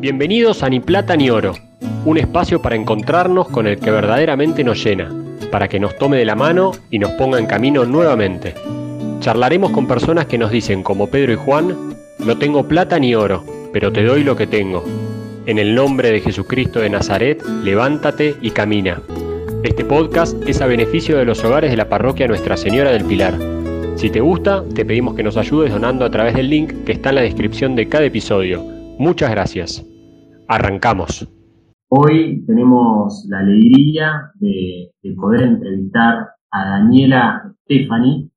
Bienvenidos 0.00 0.62
a 0.62 0.70
Ni 0.70 0.80
Plata 0.80 1.14
ni 1.14 1.28
Oro, 1.28 1.52
un 2.06 2.16
espacio 2.16 2.62
para 2.62 2.74
encontrarnos 2.74 3.48
con 3.48 3.66
el 3.66 3.78
que 3.78 3.90
verdaderamente 3.90 4.64
nos 4.64 4.82
llena, 4.82 5.14
para 5.50 5.68
que 5.68 5.78
nos 5.78 5.94
tome 5.98 6.16
de 6.16 6.24
la 6.24 6.34
mano 6.34 6.72
y 6.90 6.98
nos 6.98 7.10
ponga 7.12 7.38
en 7.38 7.44
camino 7.44 7.84
nuevamente. 7.84 8.54
Charlaremos 9.20 9.72
con 9.72 9.86
personas 9.86 10.24
que 10.24 10.38
nos 10.38 10.50
dicen, 10.50 10.82
como 10.82 11.08
Pedro 11.08 11.34
y 11.34 11.36
Juan, 11.36 11.76
no 12.18 12.38
tengo 12.38 12.66
plata 12.66 12.98
ni 12.98 13.14
oro, 13.14 13.44
pero 13.74 13.92
te 13.92 14.02
doy 14.02 14.24
lo 14.24 14.36
que 14.36 14.46
tengo. 14.46 14.82
En 15.44 15.58
el 15.58 15.74
nombre 15.74 16.10
de 16.10 16.20
Jesucristo 16.20 16.80
de 16.80 16.88
Nazaret, 16.88 17.44
levántate 17.62 18.36
y 18.40 18.52
camina. 18.52 19.02
Este 19.64 19.84
podcast 19.84 20.34
es 20.48 20.62
a 20.62 20.66
beneficio 20.66 21.18
de 21.18 21.26
los 21.26 21.44
hogares 21.44 21.70
de 21.70 21.76
la 21.76 21.90
parroquia 21.90 22.26
Nuestra 22.26 22.56
Señora 22.56 22.90
del 22.90 23.04
Pilar. 23.04 23.34
Si 23.96 24.08
te 24.08 24.20
gusta, 24.20 24.64
te 24.74 24.86
pedimos 24.86 25.14
que 25.14 25.22
nos 25.22 25.36
ayudes 25.36 25.70
donando 25.70 26.06
a 26.06 26.10
través 26.10 26.32
del 26.36 26.48
link 26.48 26.84
que 26.86 26.92
está 26.92 27.10
en 27.10 27.16
la 27.16 27.20
descripción 27.20 27.76
de 27.76 27.86
cada 27.86 28.06
episodio. 28.06 28.64
Muchas 28.98 29.30
gracias. 29.30 29.89
Arrancamos. 30.52 31.32
Hoy 31.90 32.44
tenemos 32.44 33.24
la 33.28 33.38
alegría 33.38 34.32
de, 34.34 34.90
de 35.00 35.14
poder 35.14 35.42
entrevistar 35.42 36.30
a 36.50 36.70
Daniela 36.70 37.54
Stefani. 37.62 38.28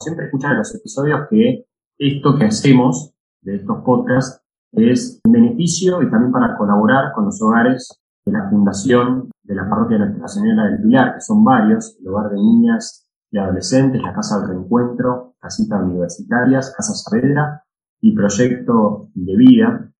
Siempre 0.00 0.24
escuchan 0.24 0.50
en 0.50 0.58
los 0.58 0.74
episodios 0.74 1.28
que 1.30 1.66
esto 1.96 2.36
que 2.36 2.46
hacemos 2.46 3.14
de 3.42 3.54
estos 3.54 3.84
podcasts 3.84 4.42
es 4.72 5.20
en 5.22 5.30
beneficio 5.30 6.02
y 6.02 6.10
también 6.10 6.32
para 6.32 6.56
colaborar 6.56 7.12
con 7.14 7.26
los 7.26 7.40
hogares 7.40 8.00
de 8.26 8.32
la 8.32 8.50
Fundación 8.50 9.30
de 9.44 9.54
la 9.54 9.70
Parroquia 9.70 9.98
de 9.98 10.06
Nuestra 10.06 10.26
Señora 10.26 10.64
del 10.64 10.82
Pilar, 10.82 11.14
que 11.14 11.20
son 11.20 11.44
varios, 11.44 11.96
el 12.00 12.08
hogar 12.08 12.30
de 12.30 12.36
niñas 12.36 13.06
y 13.30 13.38
adolescentes, 13.38 14.02
la 14.02 14.12
Casa 14.12 14.40
del 14.40 14.48
Reencuentro, 14.48 15.36
Casitas 15.38 15.80
Universitarias, 15.84 16.74
Casa 16.76 16.94
Saavedra 16.94 17.62
y 18.00 18.12
Proyecto 18.12 19.08
de 19.14 19.36
Vida. 19.36 19.92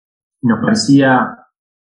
Nos 0.42 0.60
parecía 0.60 1.36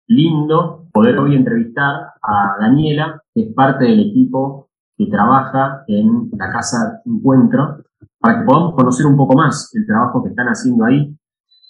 lindo 0.06 0.86
poder 0.92 1.18
hoy 1.18 1.34
entrevistar 1.34 2.12
a 2.22 2.56
Daniela, 2.60 3.22
que 3.34 3.42
es 3.42 3.54
parte 3.54 3.84
del 3.84 4.10
equipo 4.10 4.68
que 4.96 5.06
trabaja 5.06 5.84
en 5.86 6.30
la 6.38 6.50
Casa 6.50 7.02
Encuentro, 7.04 7.84
para 8.18 8.40
que 8.40 8.46
podamos 8.46 8.74
conocer 8.74 9.06
un 9.06 9.16
poco 9.16 9.36
más 9.36 9.70
el 9.74 9.86
trabajo 9.86 10.22
que 10.22 10.30
están 10.30 10.46
haciendo 10.46 10.84
ahí. 10.84 11.14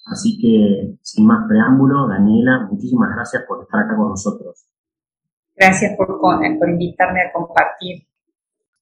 Así 0.07 0.39
que, 0.41 0.97
sin 1.03 1.27
más 1.27 1.49
preámbulo, 1.49 2.07
Daniela, 2.07 2.69
muchísimas 2.71 3.11
gracias 3.15 3.43
por 3.49 3.63
estar 3.63 3.81
acá 3.81 3.97
con 3.97 4.11
nosotros. 4.11 4.67
Gracias 5.57 5.97
por, 5.97 6.21
por 6.21 6.69
invitarme 6.69 7.23
a 7.23 7.33
compartir. 7.33 8.07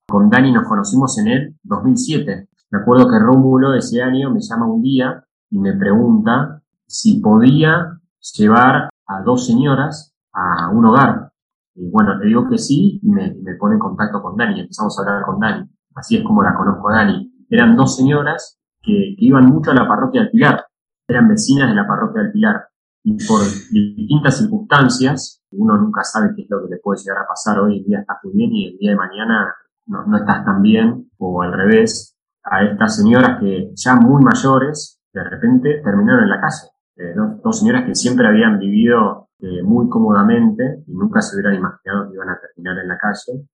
Con 0.07 0.29
Dani 0.29 0.53
nos 0.53 0.69
conocimos 0.69 1.17
en 1.19 1.29
el 1.29 1.57
2007. 1.63 2.49
Me 2.71 2.81
acuerdo 2.81 3.09
que 3.09 3.19
Rómulo 3.19 3.75
ese 3.75 4.03
año 4.03 4.31
me 4.31 4.41
llama 4.41 4.67
un 4.67 4.83
día 4.83 5.25
y 5.49 5.59
me 5.59 5.73
pregunta 5.75 6.61
si 6.87 7.21
podía 7.21 7.99
llevar 8.37 8.91
a 9.07 9.23
dos 9.23 9.47
señoras 9.47 10.15
a 10.33 10.71
un 10.71 10.85
hogar. 10.87 11.33
Y 11.75 11.91
bueno, 11.91 12.17
le 12.17 12.27
digo 12.27 12.49
que 12.49 12.59
sí 12.59 13.01
y 13.03 13.11
me, 13.11 13.35
pone 13.59 13.75
en 13.75 13.81
contacto 13.81 14.23
con 14.23 14.37
Dani. 14.37 14.61
Empezamos 14.61 14.99
a 14.99 15.03
hablar 15.03 15.25
con 15.25 15.41
Dani. 15.41 15.69
Así 15.95 16.17
es 16.17 16.25
como 16.25 16.43
la 16.43 16.55
conozco 16.55 16.89
a 16.89 16.97
Dani. 16.97 17.33
Eran 17.49 17.77
dos 17.77 17.97
señoras 17.97 18.59
que, 18.81 19.15
que 19.19 19.25
iban 19.25 19.47
mucho 19.47 19.71
a 19.71 19.75
la 19.75 19.89
parroquia 19.89 20.23
del 20.23 20.31
Pilar. 20.31 20.67
Eran 21.09 21.29
vecinas 21.29 21.69
de 21.69 21.75
la 21.75 21.87
parroquia 21.87 22.23
del 22.23 22.33
Pilar. 22.33 22.69
Y 23.03 23.17
por 23.27 23.41
distintas 23.41 24.39
circunstancias, 24.39 25.43
uno 25.51 25.77
nunca 25.77 26.03
sabe 26.05 26.31
qué 26.35 26.43
es 26.43 26.49
lo 26.51 26.63
que 26.63 26.75
le 26.75 26.81
puede 26.81 27.01
llegar 27.03 27.23
a 27.23 27.27
pasar. 27.27 27.59
Hoy 27.61 27.79
en 27.79 27.85
día 27.85 28.01
estás 28.01 28.19
muy 28.25 28.35
bien 28.35 28.53
y 28.53 28.69
el 28.69 28.79
día 28.79 28.91
de 28.93 28.97
mañana 28.97 29.55
no, 29.87 30.07
no 30.07 30.17
estás 30.17 30.45
tan 30.45 30.63
bien, 30.63 31.11
o 31.19 31.43
al 31.43 31.53
revés, 31.53 32.17
a 32.45 32.65
estas 32.65 32.97
señoras 32.97 33.39
que 33.41 33.73
ya 33.75 33.97
muy 33.97 34.23
mayores, 34.23 35.01
de 35.13 35.23
repente 35.23 35.83
terminaron 35.85 36.25
en 36.25 36.31
la 36.31 36.41
calle 36.41 36.74
eh, 36.97 37.13
dos, 37.15 37.43
dos, 37.43 37.59
señoras 37.59 37.85
que 37.85 37.95
siempre 37.95 38.27
habían 38.27 38.59
vivido 38.59 39.29
eh, 39.41 39.63
muy 39.63 39.89
cómodamente 39.89 40.85
y 40.87 40.93
nunca 40.93 41.21
se 41.21 41.35
hubieran 41.35 41.57
imaginado 41.57 42.09
que 42.09 42.15
iban 42.15 42.29
a 42.29 42.39
terminar 42.41 42.79
en 42.79 42.89
la 42.89 42.99
calle. 42.99 43.49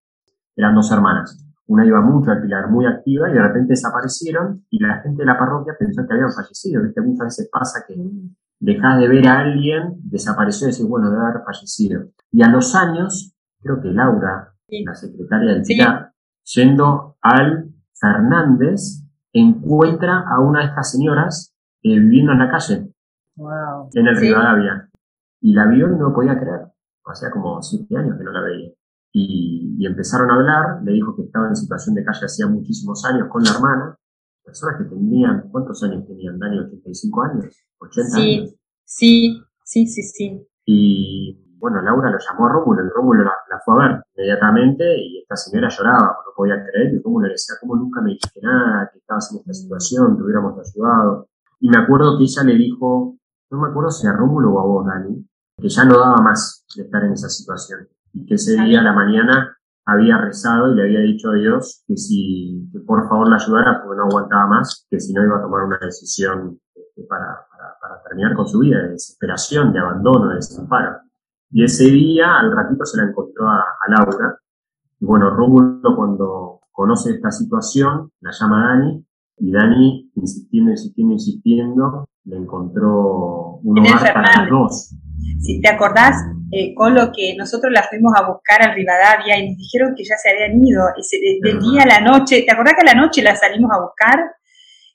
Eran 0.57 0.75
dos 0.75 0.93
hermanas. 0.93 1.47
Una 1.67 1.87
iba 1.87 2.01
mucho 2.01 2.33
al 2.33 2.43
pilar, 2.43 2.69
muy 2.69 2.85
activa, 2.85 3.31
y 3.31 3.35
de 3.35 3.43
repente 3.43 3.71
desaparecieron 3.71 4.67
y 4.71 4.83
la 4.83 5.01
gente 5.01 5.23
de 5.23 5.27
la 5.27 5.39
parroquia 5.39 5.75
pensó 5.79 6.07
que 6.07 6.15
habían 6.15 6.33
fallecido. 6.33 6.83
¿Viste? 6.83 7.01
Muchas 7.01 7.27
veces 7.27 7.49
pasa 7.51 7.85
que 7.87 7.95
dejas 8.59 9.01
de 9.01 9.09
ver 9.09 9.27
a 9.29 9.39
alguien, 9.41 9.95
desapareció 10.03 10.69
y 10.69 10.73
decís, 10.73 10.87
bueno, 10.87 11.11
debe 11.11 11.23
haber 11.23 11.43
fallecido. 11.45 12.11
Y 12.31 12.43
a 12.43 12.49
los 12.49 12.75
años, 12.75 13.35
creo 13.61 13.81
que 13.81 13.89
Laura, 13.89 14.53
sí. 14.69 14.85
la 14.85 14.95
secretaria 14.95 15.53
del 15.55 15.63
pilar, 15.63 16.13
sí. 16.43 16.61
yendo 16.61 17.17
al 17.23 17.71
Fernández, 17.95 19.07
encuentra 19.33 20.25
a 20.29 20.41
una 20.41 20.61
de 20.61 20.67
estas 20.67 20.91
señoras 20.91 21.55
eh, 21.83 21.99
viviendo 21.99 22.33
en 22.33 22.39
la 22.41 22.51
calle. 22.51 22.90
Wow. 23.41 23.89
En 23.95 24.07
el 24.07 24.17
sí. 24.17 24.29
Rivadavia. 24.29 24.91
Y 25.41 25.55
la 25.55 25.67
vio 25.67 25.91
y 25.91 25.97
no 25.97 26.13
podía 26.13 26.39
creer. 26.39 26.67
Hacía 27.07 27.31
como 27.31 27.61
siete 27.63 27.97
años 27.97 28.19
que 28.19 28.25
no 28.25 28.33
la 28.33 28.43
veía. 28.43 28.71
Y, 29.13 29.77
y, 29.79 29.87
empezaron 29.87 30.31
a 30.31 30.35
hablar, 30.35 30.83
le 30.85 30.93
dijo 30.93 31.17
que 31.17 31.23
estaba 31.23 31.49
en 31.49 31.57
situación 31.57 31.97
de 31.97 32.05
calle 32.05 32.27
hacía 32.27 32.47
muchísimos 32.47 33.05
años 33.05 33.27
con 33.29 33.43
la 33.43 33.51
hermana, 33.51 33.99
personas 34.45 34.77
que 34.79 34.85
tenían, 34.85 35.49
¿cuántos 35.51 35.83
años 35.83 36.07
tenían? 36.07 36.39
Dani, 36.39 36.61
85 36.61 37.23
años, 37.23 37.47
80 37.81 38.11
sí, 38.11 38.21
años. 38.21 38.55
Sí, 38.85 39.43
sí, 39.65 39.87
sí, 39.89 40.03
sí. 40.03 40.47
Y 40.65 41.57
bueno, 41.59 41.83
Laura 41.83 42.09
lo 42.09 42.19
llamó 42.19 42.47
a 42.47 42.53
Rómulo, 42.53 42.85
y 42.85 42.89
Rómulo 42.89 43.25
la, 43.25 43.33
la, 43.51 43.61
fue 43.65 43.75
a 43.75 43.89
ver 43.89 44.03
inmediatamente 44.15 44.85
y 44.97 45.19
esta 45.23 45.35
señora 45.35 45.69
lloraba, 45.69 46.19
no 46.25 46.33
podía 46.37 46.63
creer, 46.63 46.95
y 46.95 47.03
Rómulo 47.03 47.27
le 47.27 47.33
decía, 47.33 47.57
¿cómo 47.61 47.75
nunca 47.75 48.01
me 48.03 48.11
dijiste 48.11 48.41
nada? 48.43 48.89
Que 48.93 48.99
estabas 49.01 49.33
en 49.33 49.39
esta 49.39 49.55
situación, 49.55 50.17
te 50.17 50.23
hubiéramos 50.23 50.55
ayudado. 50.57 51.29
Y 51.59 51.69
me 51.69 51.79
acuerdo 51.79 52.17
que 52.17 52.25
ella 52.25 52.45
le 52.45 52.55
dijo, 52.55 53.20
no 53.51 53.61
me 53.61 53.69
acuerdo 53.69 53.91
si 53.91 54.07
a 54.07 54.13
Rómulo 54.13 54.53
o 54.53 54.61
a 54.61 54.65
vos, 54.65 54.87
Dani, 54.87 55.27
que 55.59 55.69
ya 55.69 55.85
no 55.85 55.99
daba 55.99 56.17
más 56.23 56.65
de 56.77 56.85
estar 56.85 57.05
en 57.05 57.13
esa 57.13 57.29
situación. 57.29 57.89
Y 58.13 58.27
que 58.27 58.35
ese 58.35 58.61
día 58.63 58.81
a 58.81 58.85
la 58.85 58.93
mañana 58.93 59.57
había 59.85 60.19
rezado 60.19 60.73
y 60.73 60.77
le 60.77 60.83
había 60.83 61.01
dicho 61.01 61.31
a 61.31 61.35
Dios 61.35 61.83
que 61.87 61.97
si, 61.97 62.69
que 62.73 62.81
por 62.81 63.09
favor 63.09 63.29
la 63.29 63.37
ayudara 63.37 63.83
porque 63.83 63.97
no 63.97 64.05
aguantaba 64.05 64.47
más, 64.47 64.87
que 64.89 65.01
si 65.01 65.13
no 65.13 65.25
iba 65.25 65.39
a 65.39 65.43
tomar 65.43 65.65
una 65.65 65.79
decisión 65.79 66.61
este, 66.75 67.03
para, 67.05 67.47
para, 67.51 67.77
para, 67.81 68.03
terminar 68.03 68.35
con 68.35 68.47
su 68.47 68.61
vida, 68.61 68.79
de 68.83 68.91
desesperación, 68.91 69.73
de 69.73 69.81
abandono, 69.81 70.29
de 70.29 70.37
desamparo. 70.37 71.01
Y 71.51 71.65
ese 71.65 71.85
día, 71.85 72.39
al 72.39 72.53
ratito, 72.53 72.85
se 72.85 72.99
la 72.99 73.09
encontró 73.09 73.49
a, 73.49 73.59
a 73.59 73.91
Laura. 73.91 74.39
Y 75.01 75.05
bueno, 75.05 75.31
Rómulo 75.31 75.97
cuando 75.97 76.61
conoce 76.71 77.13
esta 77.13 77.31
situación, 77.31 78.13
la 78.21 78.31
llama 78.31 78.63
a 78.63 78.69
Dani, 78.69 79.07
y 79.39 79.53
Dani, 79.53 80.11
insistiendo, 80.15 80.71
insistiendo, 80.71 81.15
insistiendo, 81.15 82.10
le 82.25 82.37
encontró 82.37 83.61
un 83.63 83.79
hogar 83.79 84.15
para 84.15 84.41
las 84.41 84.51
dos. 84.51 84.91
Si 85.41 85.61
te 85.61 85.69
acordás, 85.69 86.17
eh, 86.51 86.75
con 86.75 86.95
lo 86.95 87.13
que 87.13 87.35
nosotros 87.37 87.73
la 87.73 87.83
fuimos 87.83 88.13
a 88.17 88.27
buscar 88.27 88.63
al 88.63 88.75
Rivadavia 88.75 89.39
y 89.39 89.51
nos 89.51 89.59
dijeron 89.59 89.95
que 89.97 90.05
ya 90.05 90.17
se 90.17 90.31
habían 90.31 90.65
ido, 90.65 90.85
ese, 90.97 91.19
de, 91.19 91.39
del 91.43 91.61
día 91.61 91.83
a 91.83 91.87
la 91.87 92.01
noche, 92.01 92.43
¿te 92.43 92.53
acordás 92.53 92.75
que 92.75 92.89
a 92.89 92.95
la 92.95 93.01
noche 93.01 93.23
las 93.23 93.41
salimos 93.41 93.71
a 93.73 93.81
buscar 93.81 94.19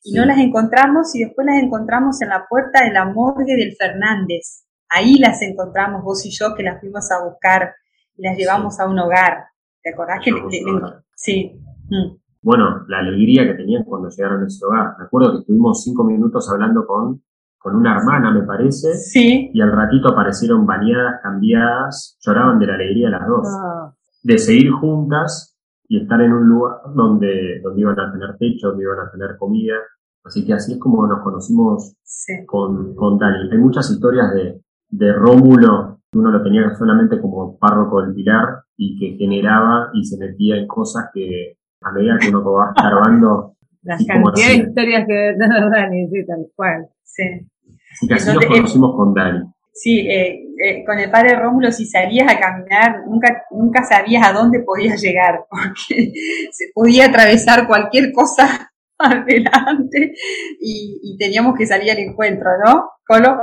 y 0.03 0.11
sí. 0.11 0.17
no 0.17 0.25
las 0.25 0.37
encontramos 0.37 1.15
y 1.15 1.23
después 1.23 1.47
las 1.47 1.61
encontramos 1.61 2.21
en 2.21 2.29
la 2.29 2.45
puerta 2.47 2.83
de 2.83 2.91
la 2.91 3.05
morgue 3.05 3.55
del 3.55 3.75
Fernández? 3.75 4.65
Ahí 4.89 5.17
las 5.17 5.41
encontramos 5.41 6.03
vos 6.03 6.25
y 6.25 6.29
yo 6.31 6.53
que 6.55 6.63
las 6.63 6.79
fuimos 6.79 7.11
a 7.11 7.23
buscar 7.23 7.73
y 8.17 8.23
las 8.23 8.37
llevamos 8.37 8.75
sí. 8.75 8.81
a 8.81 8.85
un 8.85 8.99
hogar. 8.99 9.45
¿Te 9.81 9.93
acordás 9.93 10.19
que 10.23 10.31
le, 10.31 10.41
le, 10.41 10.81
sí? 11.15 11.59
Mm 11.89 12.24
bueno, 12.45 12.85
la 12.87 12.99
alegría 12.99 13.43
que 13.47 13.55
tenían 13.55 13.83
cuando 13.85 14.07
llegaron 14.07 14.43
a 14.43 14.45
ese 14.45 14.63
hogar. 14.63 14.93
Me 14.99 15.05
acuerdo 15.05 15.31
que 15.31 15.37
estuvimos 15.39 15.83
cinco 15.83 16.03
minutos 16.03 16.47
hablando 16.47 16.85
con, 16.85 17.23
con 17.57 17.75
una 17.75 17.97
hermana, 17.97 18.31
me 18.31 18.43
parece. 18.43 18.93
Sí. 18.93 19.49
Y 19.51 19.61
al 19.61 19.71
ratito 19.71 20.09
aparecieron 20.09 20.63
bañadas, 20.63 21.21
cambiadas, 21.23 22.19
lloraban 22.23 22.59
de 22.59 22.67
la 22.67 22.75
alegría 22.75 23.09
las 23.09 23.27
dos. 23.27 23.47
Oh. 23.47 23.95
De 24.21 24.37
seguir 24.37 24.69
juntas 24.73 25.57
y 25.87 26.03
estar 26.03 26.21
en 26.21 26.33
un 26.33 26.47
lugar 26.47 26.81
donde, 26.93 27.61
donde 27.63 27.81
iban 27.81 27.99
a 27.99 28.11
tener 28.11 28.37
techo, 28.37 28.67
donde 28.67 28.83
iban 28.83 28.99
a 28.99 29.09
tener 29.09 29.37
comida. 29.39 29.77
Así 30.23 30.45
que 30.45 30.53
así 30.53 30.73
es 30.73 30.79
como 30.79 31.07
nos 31.07 31.23
conocimos 31.23 31.95
sí. 32.03 32.45
con, 32.45 32.93
con 32.93 33.17
Dani. 33.17 33.49
Hay 33.51 33.57
muchas 33.57 33.89
historias 33.89 34.31
de, 34.35 34.61
de 34.89 35.13
Rómulo, 35.13 35.97
que 36.11 36.19
uno 36.19 36.29
lo 36.29 36.43
tenía 36.43 36.75
solamente 36.75 37.19
como 37.19 37.57
párroco 37.57 38.03
del 38.03 38.13
Pilar 38.13 38.65
y 38.77 38.99
que 38.99 39.17
generaba 39.17 39.89
y 39.93 40.05
se 40.05 40.19
metía 40.19 40.57
en 40.57 40.67
cosas 40.67 41.09
que 41.11 41.57
a 41.85 41.91
medida 41.91 42.17
que 42.19 42.29
uno 42.29 42.51
va 42.51 42.73
escarbando. 42.75 43.55
Las 43.83 44.03
cantidad 44.05 44.47
de 44.47 44.55
historias 44.55 45.05
que 45.05 45.13
debe 45.13 45.37
tener 45.37 45.69
Dani, 45.71 46.07
sí, 46.09 46.25
tal 46.25 46.47
cual. 46.55 46.87
Sí. 47.03 47.23
Así 47.23 48.07
que 48.07 48.13
así 48.15 48.29
Entonces, 48.29 48.33
nos 48.33 48.45
conocimos 48.45 48.89
eh, 48.89 48.97
con 48.97 49.13
Dani. 49.13 49.39
Sí, 49.73 50.07
eh, 50.09 50.39
eh, 50.63 50.85
con 50.85 50.97
el 50.97 51.11
padre 51.11 51.35
Rómulo, 51.35 51.71
si 51.71 51.85
salías 51.85 52.31
a 52.31 52.39
caminar, 52.39 53.03
nunca, 53.05 53.43
nunca 53.51 53.83
sabías 53.83 54.25
a 54.25 54.33
dónde 54.33 54.63
podías 54.63 55.01
llegar, 55.01 55.45
porque 55.49 56.11
se 56.51 56.65
podía 56.73 57.07
atravesar 57.07 57.67
cualquier 57.67 58.11
cosa 58.11 58.71
adelante 58.97 60.13
y, 60.59 60.99
y 61.03 61.17
teníamos 61.17 61.55
que 61.57 61.65
salir 61.65 61.91
al 61.91 61.99
encuentro, 61.99 62.49
¿no? 62.65 62.89
Colo. 63.05 63.37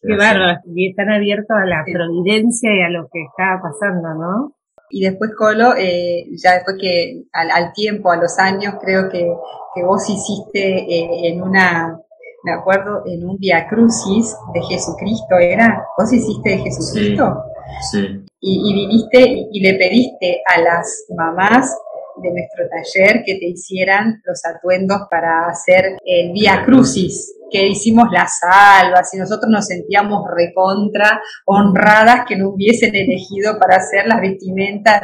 Qué 0.00 0.16
bárbaro, 0.16 0.60
y 0.74 0.90
están 0.90 1.10
abiertos 1.10 1.56
a 1.56 1.66
la 1.66 1.84
providencia 1.84 2.74
y 2.74 2.82
a 2.82 2.88
lo 2.88 3.08
que 3.12 3.22
estaba 3.22 3.60
pasando, 3.62 4.14
¿no? 4.14 4.57
Y 4.90 5.02
después 5.02 5.30
Colo, 5.36 5.74
eh, 5.76 6.26
ya 6.42 6.54
después 6.54 6.76
que 6.80 7.24
al, 7.32 7.50
al, 7.50 7.72
tiempo, 7.72 8.10
a 8.10 8.16
los 8.16 8.38
años, 8.38 8.74
creo 8.80 9.08
que, 9.10 9.30
que 9.74 9.84
vos 9.84 10.08
hiciste 10.08 10.60
eh, 10.60 11.28
en 11.28 11.42
una, 11.42 12.00
me 12.44 12.52
acuerdo, 12.52 13.02
en 13.06 13.28
un 13.28 13.38
Via 13.38 13.66
Crucis 13.68 14.36
de 14.54 14.62
Jesucristo, 14.62 15.36
¿era? 15.38 15.84
¿Vos 15.98 16.12
hiciste 16.12 16.50
de 16.50 16.58
Jesucristo? 16.58 17.42
Sí. 17.90 18.24
Y, 18.40 18.72
viniste 18.72 19.48
y, 19.50 19.60
le 19.60 19.74
pediste 19.74 20.40
a 20.46 20.60
las 20.60 21.06
mamás 21.16 21.76
de 22.22 22.30
nuestro 22.30 22.64
taller 22.68 23.22
que 23.24 23.34
te 23.36 23.46
hicieran 23.46 24.20
los 24.24 24.44
atuendos 24.44 25.02
para 25.10 25.46
hacer 25.48 25.98
el 26.04 26.32
Via 26.32 26.64
Crucis, 26.64 27.34
que 27.50 27.66
hicimos 27.66 28.08
las 28.12 28.38
salvas 28.38 29.12
y 29.14 29.18
nosotros 29.18 29.50
nos 29.50 29.66
sentíamos 29.66 30.24
recontra 30.34 31.20
honradas 31.46 32.24
que 32.28 32.36
nos 32.36 32.54
hubiesen 32.54 32.94
elegido 32.94 33.58
para 33.58 33.76
hacer 33.76 34.06
las 34.06 34.20
vestimentas 34.20 35.00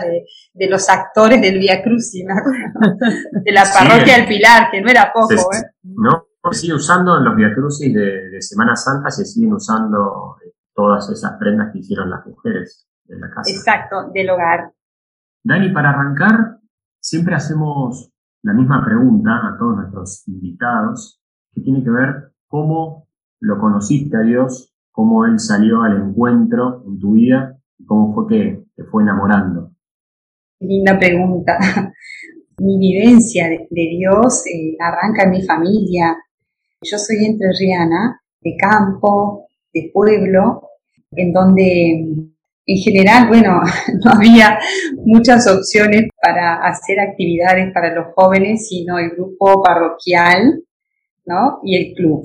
de, 0.52 0.68
los 0.68 0.88
actores 0.88 1.40
del 1.40 1.58
Via 1.58 1.82
Crucis, 1.82 2.24
de 3.32 3.52
la 3.52 3.64
parroquia 3.64 4.16
del 4.16 4.26
Pilar, 4.26 4.70
que 4.70 4.80
no 4.80 4.90
era 4.90 5.12
poco. 5.12 5.32
¿eh? 5.32 5.62
No, 5.82 6.26
sigue 6.52 6.74
usando 6.74 7.18
los 7.20 7.36
Via 7.36 7.54
Crucis 7.54 7.92
de, 7.92 8.40
Semana 8.40 8.76
Santa, 8.76 9.10
se 9.10 9.24
siguen 9.24 9.52
usando 9.54 10.36
eh, 10.44 10.52
todas 10.74 11.08
esas 11.10 11.32
prendas 11.38 11.72
que 11.72 11.78
hicieron 11.78 12.10
las 12.10 12.26
mujeres 12.26 12.86
de 13.04 13.18
la 13.18 13.30
casa. 13.30 13.50
Exacto, 13.50 14.10
del 14.12 14.30
hogar. 14.30 14.72
Dani, 15.42 15.70
para 15.70 15.90
arrancar, 15.90 16.58
siempre 17.04 17.34
hacemos 17.34 18.10
la 18.42 18.54
misma 18.54 18.82
pregunta 18.82 19.30
a 19.30 19.58
todos 19.58 19.76
nuestros 19.76 20.26
invitados, 20.26 21.20
que 21.52 21.60
tiene 21.60 21.84
que 21.84 21.90
ver 21.90 22.32
cómo 22.46 23.06
lo 23.40 23.58
conociste 23.60 24.16
a 24.16 24.20
Dios, 24.20 24.74
cómo 24.90 25.26
Él 25.26 25.38
salió 25.38 25.82
al 25.82 26.00
encuentro 26.00 26.82
en 26.86 26.98
tu 26.98 27.12
vida 27.12 27.58
y 27.78 27.84
cómo 27.84 28.14
fue 28.14 28.26
que 28.26 28.64
te 28.74 28.84
fue 28.84 29.02
enamorando. 29.02 29.70
Linda 30.60 30.98
pregunta. 30.98 31.58
Mi 32.58 32.78
vivencia 32.78 33.48
de, 33.48 33.66
Dios 33.70 34.46
eh, 34.46 34.76
arranca 34.78 35.24
en 35.24 35.30
mi 35.32 35.42
familia, 35.42 36.16
yo 36.80 36.98
soy 36.98 37.24
entrerriana, 37.24 38.22
de 38.40 38.56
campo, 38.56 39.48
de 39.72 39.90
pueblo, 39.92 40.68
en 41.10 41.32
donde 41.32 42.33
en 42.66 42.76
general, 42.78 43.28
bueno, 43.28 43.60
no 44.04 44.10
había 44.12 44.58
muchas 45.04 45.46
opciones 45.46 46.08
para 46.20 46.66
hacer 46.66 47.00
actividades 47.00 47.72
para 47.72 47.94
los 47.94 48.14
jóvenes, 48.14 48.68
sino 48.68 48.98
el 48.98 49.10
grupo 49.10 49.62
parroquial, 49.62 50.62
¿no? 51.26 51.60
Y 51.62 51.76
el 51.76 51.94
club. 51.94 52.24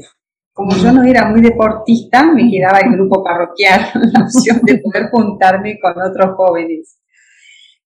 Como 0.54 0.76
yo 0.76 0.92
no 0.92 1.04
era 1.04 1.30
muy 1.30 1.42
deportista, 1.42 2.24
me 2.34 2.50
quedaba 2.50 2.80
el 2.80 2.92
grupo 2.92 3.24
parroquial, 3.24 3.82
la 4.14 4.24
opción 4.24 4.60
de 4.64 4.78
poder 4.80 5.10
juntarme 5.10 5.80
con 5.80 5.94
otros 6.02 6.36
jóvenes. 6.36 6.98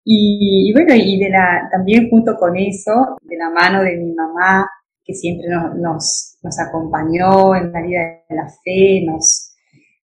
Y, 0.03 0.71
bueno, 0.74 0.95
y 0.95 1.19
de 1.19 1.30
la, 1.30 1.69
también 1.71 2.09
junto 2.09 2.36
con 2.36 2.57
eso, 2.57 3.18
de 3.21 3.38
la 3.38 3.50
mano 3.50 3.83
de 3.83 3.98
mi 3.98 4.13
mamá, 4.13 4.68
que 5.03 5.13
siempre 5.13 5.48
nos, 5.50 6.38
nos, 6.42 6.59
acompañó 6.59 7.56
en 7.56 7.71
la 7.71 7.81
vida 7.81 8.00
de 8.27 8.36
la 8.36 8.48
fe, 8.63 9.06
nos, 9.06 9.53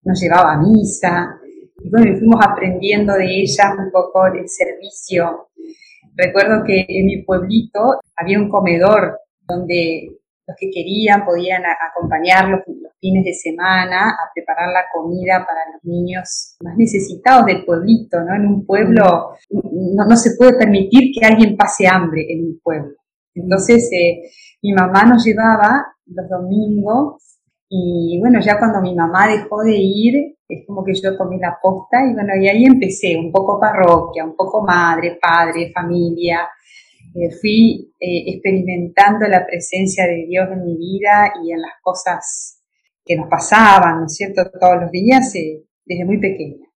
nos 0.05 0.21
llevaba 0.21 0.53
a 0.53 0.61
misa. 0.61 1.41
Y 1.80 1.90
bueno, 1.90 2.16
fuimos 2.19 2.40
aprendiendo 2.44 3.14
de 3.14 3.40
ella 3.40 3.75
un 3.78 3.90
poco 3.90 4.26
el 4.26 4.48
servicio. 4.48 5.48
Recuerdo 6.14 6.64
que 6.64 6.84
en 6.88 7.06
mi 7.06 7.22
pueblito 7.22 8.00
había 8.16 8.38
un 8.38 8.48
comedor 8.48 9.20
donde 9.46 10.19
los 10.46 10.56
que 10.58 10.70
querían 10.70 11.25
podían 11.25 11.62
acompañarlos 11.64 12.60
los 12.66 12.92
fines 13.00 13.25
de 13.25 13.34
semana 13.34 14.10
a 14.10 14.30
preparar 14.34 14.72
la 14.72 14.84
comida 14.92 15.44
para 15.46 15.60
los 15.72 15.84
niños 15.84 16.56
más 16.60 16.76
necesitados 16.76 17.46
del 17.46 17.64
pueblito, 17.64 18.20
¿no? 18.25 18.34
En 18.34 18.46
un 18.46 18.66
pueblo 18.66 19.34
no, 19.50 20.04
no 20.06 20.16
se 20.16 20.36
puede 20.36 20.54
permitir 20.54 21.12
que 21.14 21.25
alguien 21.25 21.56
pase 21.56 21.86
hambre 21.86 22.26
en 22.28 22.44
un 22.44 22.60
pueblo. 22.60 22.96
Entonces, 23.34 23.88
eh, 23.92 24.22
mi 24.62 24.72
mamá 24.72 25.04
nos 25.04 25.25
llevaba 25.25 25.86
los 26.06 26.28
domingos 26.28 27.38
y 27.69 28.19
bueno, 28.20 28.41
ya 28.41 28.59
cuando 28.59 28.81
mi 28.81 28.94
mamá 28.94 29.29
dejó 29.29 29.62
de 29.62 29.76
ir, 29.76 30.37
es 30.49 30.67
como 30.67 30.82
que 30.82 30.94
yo 30.94 31.17
tomé 31.17 31.38
la 31.38 31.59
posta 31.62 31.99
y 32.05 32.15
bueno, 32.15 32.35
y 32.41 32.49
ahí 32.49 32.65
empecé, 32.65 33.17
un 33.17 33.31
poco 33.31 33.61
parroquia, 33.61 34.25
un 34.25 34.35
poco 34.35 34.62
madre, 34.62 35.19
padre, 35.20 35.70
familia. 35.75 36.49
Eh, 37.15 37.31
fui 37.41 37.93
eh, 38.00 38.25
experimentando 38.32 39.26
la 39.29 39.44
presencia 39.47 40.06
de 40.06 40.26
Dios 40.26 40.49
en 40.50 40.65
mi 40.65 40.76
vida 40.76 41.32
y 41.43 41.53
en 41.53 41.61
las 41.61 41.73
cosas 41.82 42.62
que 43.05 43.17
nos 43.17 43.29
pasaban, 43.29 44.00
¿no 44.00 44.06
es 44.06 44.14
cierto?, 44.14 44.43
todos 44.59 44.82
los 44.82 44.91
días, 44.91 45.32
desde 45.32 46.05
muy 46.05 46.19
pequeña. 46.19 46.67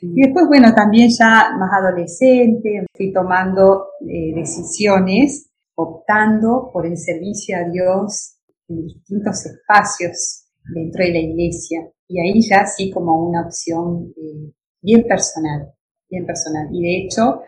Y 0.00 0.22
después, 0.22 0.46
bueno, 0.46 0.74
también 0.74 1.08
ya 1.10 1.50
más 1.58 1.70
adolescente, 1.72 2.86
fui 2.94 3.12
tomando 3.12 3.88
decisiones 4.00 5.50
optando 5.74 6.70
por 6.72 6.86
el 6.86 6.96
servicio 6.96 7.56
a 7.56 7.68
Dios 7.68 8.37
en 8.68 8.86
distintos 8.86 9.46
espacios 9.46 10.44
dentro 10.74 11.04
de 11.04 11.12
la 11.12 11.18
iglesia. 11.18 11.90
Y 12.06 12.20
ahí 12.20 12.40
ya 12.40 12.66
sí 12.66 12.90
como 12.90 13.28
una 13.28 13.46
opción 13.46 14.12
eh, 14.16 14.52
bien 14.80 15.06
personal, 15.06 15.72
bien 16.08 16.26
personal. 16.26 16.68
Y 16.72 16.82
de 16.82 17.04
hecho, 17.04 17.42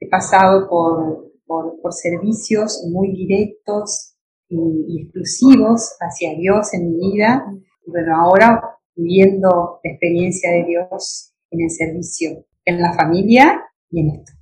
he 0.00 0.08
pasado 0.08 0.68
por, 0.68 1.32
por, 1.46 1.92
servicios 1.92 2.84
muy 2.90 3.12
directos 3.12 4.16
y, 4.48 5.02
exclusivos 5.02 5.96
hacia 6.00 6.34
Dios 6.34 6.74
en 6.74 6.90
mi 6.90 7.12
vida. 7.12 7.44
Y 7.86 7.90
bueno, 7.90 8.16
ahora 8.16 8.60
viviendo 8.94 9.80
la 9.82 9.90
experiencia 9.90 10.50
de 10.50 10.64
Dios 10.64 11.32
en 11.50 11.62
el 11.62 11.70
servicio, 11.70 12.44
en 12.64 12.80
la 12.80 12.92
familia 12.94 13.62
y 13.90 14.00
en 14.00 14.16
esto. 14.16 14.32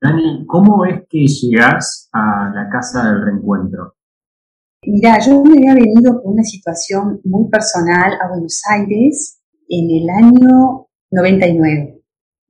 Dani, 0.00 0.46
¿cómo 0.46 0.84
es 0.84 1.02
que 1.08 1.24
llegás 1.26 2.08
a 2.12 2.52
la 2.54 2.68
casa 2.70 3.10
del 3.10 3.24
reencuentro? 3.24 3.95
Mira, 4.88 5.18
yo 5.18 5.42
me 5.42 5.58
había 5.58 5.74
venido 5.74 6.22
con 6.22 6.34
una 6.34 6.44
situación 6.44 7.20
muy 7.24 7.50
personal 7.50 8.12
a 8.22 8.28
Buenos 8.28 8.62
Aires 8.70 9.42
en 9.68 9.90
el 9.90 10.08
año 10.08 10.86
99. 11.10 12.00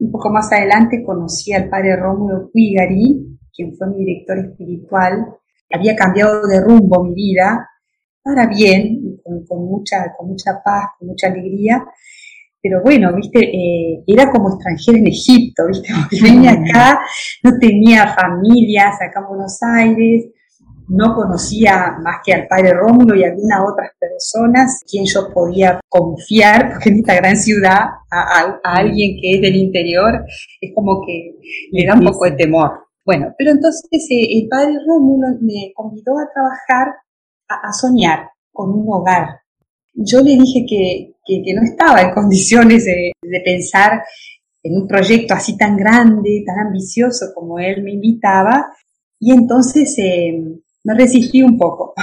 Un 0.00 0.12
poco 0.12 0.29
más 0.29 0.53
adelante 0.53 1.03
conocí 1.03 1.55
al 1.55 1.71
padre 1.71 1.97
Rómulo 1.97 2.50
Quigari, 2.53 3.38
quien 3.55 3.75
fue 3.75 3.88
mi 3.88 4.05
director 4.05 4.38
espiritual. 4.38 5.27
Había 5.73 5.97
cambiado 5.97 6.47
de 6.47 6.61
rumbo 6.61 7.05
mi 7.05 7.15
vida 7.15 7.71
para 8.23 8.47
bien, 8.47 9.19
con, 9.49 9.65
mucha, 9.65 10.15
con 10.19 10.29
mucha 10.29 10.61
paz, 10.62 10.91
con 10.99 11.09
mucha 11.09 11.29
alegría 11.29 11.83
pero 12.69 12.83
bueno, 12.83 13.15
viste, 13.15 13.38
eh, 13.38 14.03
era 14.09 14.29
como 14.29 14.49
extranjera 14.49 14.99
en 14.99 15.06
Egipto, 15.06 15.69
viste, 15.69 15.88
porque 16.00 16.21
venía 16.21 16.50
acá, 16.50 17.00
no 17.44 17.59
tenía 17.61 18.12
familias 18.12 18.97
acá 19.00 19.21
en 19.21 19.29
Buenos 19.29 19.62
Aires, 19.62 20.27
no 20.88 21.15
conocía 21.15 21.97
más 22.03 22.17
que 22.25 22.33
al 22.33 22.47
padre 22.47 22.73
Rómulo 22.73 23.15
y 23.15 23.25
algunas 23.25 23.61
otras 23.61 23.91
personas 23.99 24.83
quien 24.88 25.05
yo 25.05 25.33
podía 25.33 25.81
confiar, 25.88 26.73
porque 26.73 26.90
en 26.90 26.97
esta 26.97 27.14
gran 27.16 27.37
ciudad 27.37 27.81
a, 28.11 28.61
alguien 28.62 29.19
que 29.21 29.35
es 29.35 29.40
del 29.40 29.57
interior 29.57 30.25
es 30.61 30.73
como 30.75 31.05
que 31.05 31.35
le 31.73 31.87
da 31.87 31.95
un 31.95 32.05
poco 32.05 32.25
de 32.26 32.33
temor. 32.33 32.87
Bueno, 33.05 33.35
pero 33.38 33.52
entonces 33.52 34.07
eh, 34.11 34.26
el 34.40 34.49
padre 34.49 34.75
Rómulo 34.87 35.28
me 35.40 35.73
convidó 35.75 36.19
a 36.19 36.28
trabajar, 36.33 36.95
a 37.49 37.73
soñar 37.73 38.31
con 38.52 38.71
un 38.71 38.87
hogar. 38.88 39.28
Yo 39.95 40.21
le 40.21 40.37
dije 40.37 40.66
que, 40.69 41.14
que, 41.25 41.55
no 41.55 41.62
estaba 41.62 42.02
en 42.02 42.12
condiciones 42.12 42.85
de, 42.85 43.12
pensar 43.45 44.02
en 44.62 44.83
un 44.83 44.87
proyecto 44.87 45.35
así 45.35 45.57
tan 45.57 45.76
grande, 45.76 46.43
tan 46.45 46.66
ambicioso 46.66 47.26
como 47.35 47.59
él 47.59 47.83
me 47.83 47.93
invitaba, 47.93 48.66
y 49.19 49.33
entonces 49.33 49.97
eh, 49.99 50.35
me 50.87 50.95
resistí 50.95 51.43
un 51.43 51.59
poco. 51.59 51.95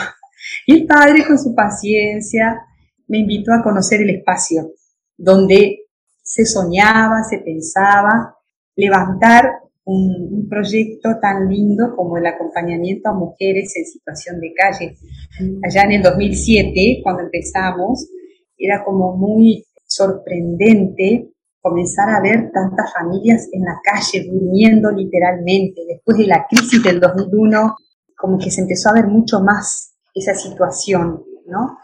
Y 0.67 0.73
el 0.73 0.85
padre, 0.85 1.25
con 1.25 1.39
su 1.39 1.55
paciencia, 1.55 2.61
me 3.07 3.19
invitó 3.19 3.53
a 3.53 3.63
conocer 3.63 4.01
el 4.01 4.09
espacio 4.09 4.73
donde 5.17 5.85
se 6.21 6.45
soñaba, 6.45 7.23
se 7.23 7.39
pensaba, 7.39 8.37
levantar 8.75 9.49
un, 9.85 10.27
un, 10.31 10.49
proyecto 10.49 11.17
tan 11.21 11.47
lindo 11.49 11.95
como 11.95 12.17
el 12.17 12.25
acompañamiento 12.25 13.09
a 13.09 13.13
mujeres 13.13 13.73
en 13.77 13.85
situación 13.85 14.41
de 14.41 14.53
calle. 14.53 14.97
Mm. 15.39 15.65
Allá 15.65 15.83
en 15.83 15.91
el 15.93 16.01
2007, 16.03 16.99
cuando 17.03 17.23
empezamos, 17.23 18.09
era 18.57 18.83
como 18.83 19.15
muy 19.15 19.65
sorprendente 19.85 21.31
comenzar 21.61 22.09
a 22.09 22.21
ver 22.21 22.51
tantas 22.51 22.93
familias 22.93 23.47
en 23.53 23.63
la 23.63 23.79
calle 23.81 24.27
durmiendo 24.29 24.91
literalmente. 24.91 25.81
Después 25.87 26.17
de 26.17 26.27
la 26.27 26.45
crisis 26.49 26.83
del 26.83 26.99
2001, 26.99 27.75
como 28.17 28.37
que 28.37 28.51
se 28.51 28.61
empezó 28.61 28.89
a 28.89 28.93
ver 28.93 29.07
mucho 29.07 29.41
más 29.41 29.95
esa 30.13 30.33
situación, 30.33 31.23
¿no? 31.47 31.77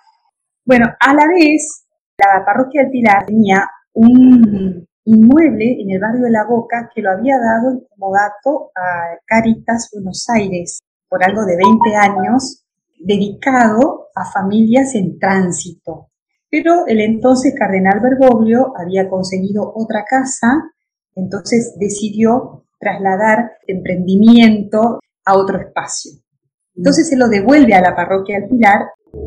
Bueno, 0.66 0.86
a 1.00 1.14
la 1.14 1.28
vez, 1.28 1.86
la 2.18 2.44
parroquia 2.46 2.84
del 2.84 2.92
Pilar 2.92 3.26
tenía 3.26 3.68
un 3.94 4.88
inmueble 5.06 5.82
en 5.82 5.90
el 5.90 6.00
barrio 6.00 6.26
de 6.26 6.32
La 6.32 6.46
Boca 6.46 6.90
que 6.94 7.02
lo 7.02 7.12
había 7.12 7.38
dado 7.38 7.72
en 7.72 7.80
comodato 7.90 8.72
a 8.76 9.18
Caritas 9.26 9.90
Buenos 9.92 10.28
Aires 10.30 10.82
por 11.08 11.24
algo 11.24 11.44
de 11.46 11.58
20 11.58 11.96
años, 11.96 12.64
dedicado 13.00 14.10
a 14.16 14.26
familias 14.26 14.94
en 14.94 15.18
tránsito, 15.18 16.10
pero 16.50 16.86
el 16.88 17.00
entonces 17.02 17.56
cardenal 17.58 18.00
Bergoglio 18.00 18.74
había 18.78 19.10
conseguido 19.10 19.72
otra 19.76 20.04
casa, 20.06 20.72
entonces 21.16 21.76
decidió 21.80 22.66
trasladar 22.80 23.54
el 23.68 23.78
emprendimiento 23.78 25.00
a 25.26 25.38
otro 25.38 25.60
espacio. 25.60 26.12
Entonces 26.76 27.10
se 27.10 27.18
lo 27.18 27.28
devuelve 27.28 27.74
a 27.74 27.82
la 27.82 27.96
parroquia 27.96 28.40
del 28.40 28.50
Pilar 28.50 28.82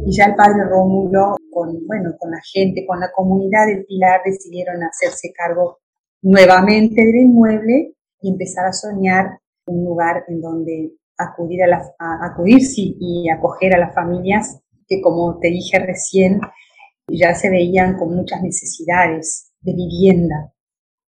y 0.06 0.16
ya 0.16 0.26
el 0.26 0.34
padre 0.34 0.64
Rómulo, 0.64 1.36
con, 1.50 1.86
bueno, 1.86 2.14
con 2.18 2.30
la 2.30 2.40
gente, 2.52 2.86
con 2.86 3.00
la 3.00 3.10
comunidad 3.12 3.66
del 3.66 3.84
Pilar, 3.84 4.20
decidieron 4.24 4.82
hacerse 4.82 5.32
cargo 5.32 5.78
nuevamente 6.22 7.04
del 7.04 7.16
inmueble 7.16 7.94
y 8.20 8.30
empezar 8.30 8.66
a 8.66 8.72
soñar 8.72 9.38
un 9.66 9.84
lugar 9.84 10.24
en 10.28 10.40
donde 10.40 10.92
acudir, 11.18 11.62
a, 11.64 11.66
la, 11.66 11.94
acudir 12.22 12.60
y 12.78 13.28
acoger 13.28 13.74
a 13.74 13.78
las 13.78 13.94
familias 13.94 14.60
que, 14.86 15.00
como 15.00 15.38
te 15.38 15.48
dije 15.48 15.78
recién, 15.78 16.40
ya 17.08 17.34
se 17.34 17.50
veían 17.50 17.98
con 17.98 18.14
muchas 18.14 18.42
necesidades 18.42 19.52
de 19.60 19.74
vivienda. 19.74 20.52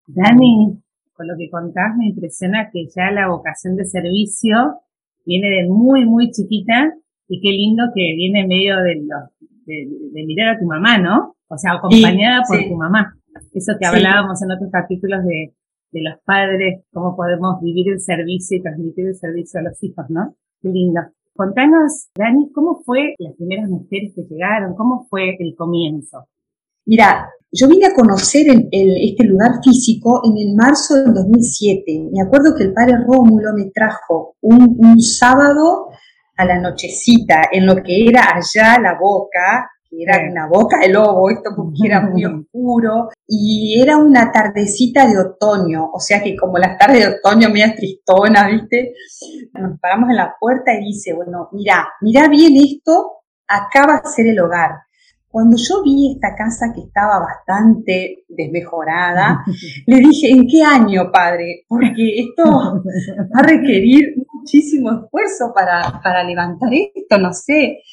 Dani, 0.07 0.81
con 1.17 1.27
lo 1.27 1.35
que 1.35 1.49
contás 1.49 1.97
me 1.97 2.07
impresiona 2.07 2.69
que 2.71 2.85
ya 2.95 3.11
la 3.11 3.27
vocación 3.27 3.75
de 3.75 3.85
servicio 3.85 4.79
viene 5.25 5.49
de 5.49 5.67
muy, 5.67 6.05
muy 6.05 6.31
chiquita 6.31 6.93
y 7.27 7.41
qué 7.41 7.49
lindo 7.49 7.83
que 7.93 8.15
viene 8.15 8.47
medio 8.47 8.77
de, 8.77 9.01
de, 9.65 10.25
mirar 10.25 10.55
a 10.55 10.59
tu 10.59 10.65
mamá, 10.65 10.97
¿no? 10.97 11.35
O 11.49 11.57
sea, 11.57 11.73
acompañada 11.73 12.43
por 12.47 12.59
tu 12.63 12.75
mamá. 12.75 13.13
Eso 13.53 13.73
que 13.79 13.85
hablábamos 13.85 14.41
en 14.41 14.51
otros 14.51 14.69
capítulos 14.71 15.25
de, 15.25 15.53
de 15.91 16.01
los 16.01 16.19
padres, 16.23 16.83
cómo 16.93 17.15
podemos 17.15 17.61
vivir 17.61 17.89
el 17.89 17.99
servicio 17.99 18.57
y 18.57 18.61
transmitir 18.61 19.07
el 19.07 19.15
servicio 19.15 19.59
a 19.59 19.63
los 19.63 19.83
hijos, 19.83 20.05
¿no? 20.09 20.35
Qué 20.61 20.69
lindo. 20.69 21.01
Contanos, 21.35 22.09
Dani, 22.15 22.51
¿cómo 22.51 22.81
fue 22.83 23.15
las 23.19 23.35
primeras 23.35 23.69
mujeres 23.69 24.13
que 24.15 24.23
llegaron? 24.23 24.75
¿Cómo 24.75 25.05
fue 25.09 25.35
el 25.39 25.55
comienzo? 25.55 26.27
Mira, 26.85 27.29
yo 27.51 27.67
vine 27.67 27.87
a 27.87 27.93
conocer 27.93 28.45
este 28.71 29.23
lugar 29.23 29.59
físico 29.63 30.21
en 30.23 30.37
el 30.37 30.55
marzo 30.55 30.95
del 30.95 31.13
2007. 31.13 32.09
Me 32.11 32.21
acuerdo 32.21 32.53
que 32.55 32.63
el 32.63 32.73
padre 32.73 32.97
Rómulo 33.05 33.53
me 33.55 33.71
trajo 33.73 34.35
un, 34.41 34.75
un 34.79 35.01
sábado 35.01 35.89
a 36.37 36.45
la 36.45 36.59
nochecita 36.59 37.43
en 37.51 37.65
lo 37.65 37.75
que 37.77 38.05
era 38.07 38.35
allá 38.35 38.79
la 38.79 38.97
boca, 38.99 39.71
que 39.89 40.03
era 40.03 40.29
una 40.29 40.47
boca 40.47 40.77
de 40.79 40.89
lobo, 40.89 41.29
esto 41.29 41.51
porque 41.55 41.87
era 41.87 42.01
muy 42.01 42.25
oscuro, 42.25 43.09
y 43.27 43.81
era 43.81 43.97
una 43.97 44.31
tardecita 44.31 45.07
de 45.07 45.17
otoño, 45.17 45.89
o 45.91 45.99
sea 45.99 46.21
que 46.21 46.35
como 46.35 46.57
las 46.57 46.77
tardes 46.77 46.99
de 46.99 47.15
otoño 47.15 47.49
media 47.49 47.75
tristona, 47.75 48.47
¿viste? 48.47 48.93
Nos 49.53 49.79
paramos 49.79 50.09
en 50.09 50.17
la 50.17 50.35
puerta 50.39 50.73
y 50.73 50.85
dice, 50.85 51.13
bueno, 51.13 51.49
mira, 51.51 51.87
mira 52.01 52.27
bien 52.27 52.53
esto, 52.57 53.23
acá 53.47 53.85
va 53.87 53.95
a 54.03 54.09
ser 54.09 54.27
el 54.27 54.39
hogar. 54.39 54.86
Cuando 55.37 55.55
yo 55.55 55.83
vi 55.83 56.13
esta 56.13 56.33
casa 56.35 56.73
que 56.73 56.81
estaba 56.81 57.19
bastante 57.19 58.25
desmejorada, 58.27 59.45
le 59.85 59.97
dije, 59.97 60.31
¿en 60.31 60.47
qué 60.47 60.63
año, 60.63 61.11
padre? 61.13 61.63
Porque 61.67 62.21
esto 62.21 62.43
va 62.43 63.39
a 63.39 63.43
requerir 63.43 64.15
muchísimo 64.33 64.89
esfuerzo 64.93 65.53
para, 65.53 66.01
para 66.01 66.23
levantar 66.23 66.69
esto, 66.73 67.19
no 67.19 67.31
sé. 67.33 67.83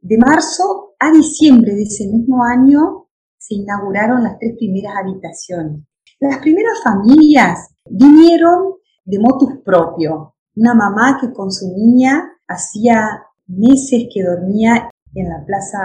De 0.00 0.18
marzo 0.18 0.96
a 0.98 1.12
diciembre 1.12 1.72
de 1.72 1.84
ese 1.84 2.08
mismo 2.08 2.42
año 2.42 3.06
se 3.38 3.54
inauguraron 3.54 4.24
las 4.24 4.40
tres 4.40 4.56
primeras 4.58 4.94
habitaciones. 4.96 5.84
Las 6.18 6.38
primeras 6.38 6.82
familias 6.82 7.76
vinieron 7.88 8.74
de 9.04 9.20
motus 9.20 9.60
propio. 9.64 10.34
Una 10.56 10.74
mamá 10.74 11.16
que 11.20 11.32
con 11.32 11.52
su 11.52 11.72
niña 11.76 12.28
hacía 12.48 13.22
meses 13.46 14.08
que 14.12 14.24
dormía 14.24 14.90
en 15.14 15.28
la 15.28 15.44
plaza, 15.44 15.78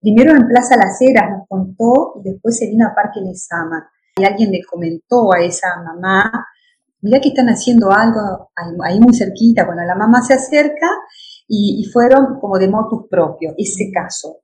primero 0.00 0.32
en 0.32 0.48
Plaza 0.48 0.76
Las 0.76 1.00
Heras 1.00 1.30
nos 1.30 1.48
contó 1.48 2.14
y 2.20 2.30
después 2.30 2.58
se 2.58 2.66
vino 2.66 2.86
a 2.86 2.94
Parque 2.94 3.20
Lesama. 3.20 3.88
Y 4.18 4.24
alguien 4.24 4.50
le 4.50 4.60
comentó 4.70 5.32
a 5.32 5.44
esa 5.44 5.68
mamá, 5.84 6.46
mira 7.02 7.20
que 7.20 7.28
están 7.28 7.48
haciendo 7.48 7.90
algo 7.92 8.50
ahí, 8.82 8.98
muy 8.98 9.14
cerquita, 9.14 9.66
cuando 9.66 9.84
la 9.84 9.94
mamá 9.94 10.22
se 10.22 10.34
acerca 10.34 10.88
y, 11.46 11.84
fueron 11.92 12.40
como 12.40 12.58
de 12.58 12.68
motus 12.68 13.08
propio, 13.10 13.52
ese 13.56 13.90
caso. 13.92 14.38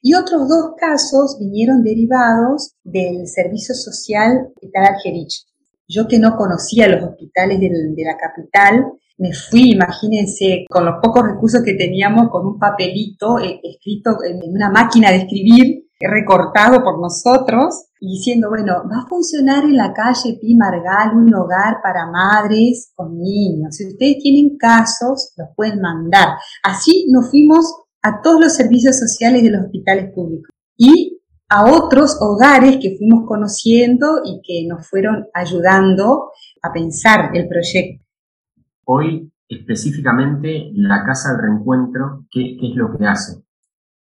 Y 0.00 0.14
otros 0.14 0.48
dos 0.48 0.74
casos 0.78 1.38
vinieron 1.40 1.82
derivados 1.82 2.74
del 2.84 3.26
servicio 3.26 3.74
social 3.74 4.52
Hospital 4.54 4.94
Algerich. 4.94 5.44
Yo 5.88 6.08
que 6.08 6.18
no 6.18 6.36
conocía 6.36 6.88
los 6.88 7.02
hospitales 7.02 7.60
de 7.60 8.04
la 8.04 8.16
capital, 8.16 8.92
me 9.18 9.32
fui, 9.32 9.72
imagínense, 9.72 10.66
con 10.68 10.84
los 10.84 10.96
pocos 11.02 11.24
recursos 11.24 11.62
que 11.64 11.74
teníamos, 11.74 12.28
con 12.28 12.46
un 12.46 12.58
papelito 12.58 13.38
eh, 13.38 13.60
escrito 13.62 14.18
en 14.24 14.52
una 14.52 14.70
máquina 14.70 15.10
de 15.10 15.18
escribir, 15.18 15.86
recortado 15.98 16.82
por 16.82 17.00
nosotros, 17.00 17.86
y 17.98 18.18
diciendo, 18.18 18.50
bueno, 18.50 18.74
va 18.90 19.02
a 19.02 19.08
funcionar 19.08 19.64
en 19.64 19.76
la 19.76 19.94
calle 19.94 20.38
Pi 20.38 20.54
Margal 20.54 21.16
un 21.16 21.34
hogar 21.34 21.78
para 21.82 22.10
madres 22.10 22.92
con 22.94 23.18
niños. 23.18 23.74
Si 23.74 23.86
ustedes 23.86 24.18
tienen 24.18 24.58
casos, 24.58 25.32
los 25.36 25.48
pueden 25.56 25.80
mandar. 25.80 26.36
Así 26.62 27.06
nos 27.10 27.30
fuimos 27.30 27.64
a 28.02 28.20
todos 28.20 28.40
los 28.40 28.54
servicios 28.54 28.98
sociales 28.98 29.42
de 29.42 29.50
los 29.50 29.64
hospitales 29.64 30.12
públicos. 30.14 30.50
Y 30.76 31.15
a 31.48 31.64
otros 31.64 32.18
hogares 32.20 32.78
que 32.80 32.96
fuimos 32.96 33.26
conociendo 33.26 34.20
y 34.24 34.40
que 34.42 34.66
nos 34.68 34.88
fueron 34.88 35.26
ayudando 35.32 36.30
a 36.62 36.72
pensar 36.72 37.30
el 37.34 37.48
proyecto. 37.48 38.04
Hoy, 38.84 39.32
específicamente, 39.48 40.70
la 40.74 41.04
Casa 41.04 41.32
del 41.32 41.42
Reencuentro, 41.42 42.26
¿qué, 42.30 42.56
es 42.60 42.76
lo 42.76 42.96
que 42.96 43.06
hace? 43.06 43.42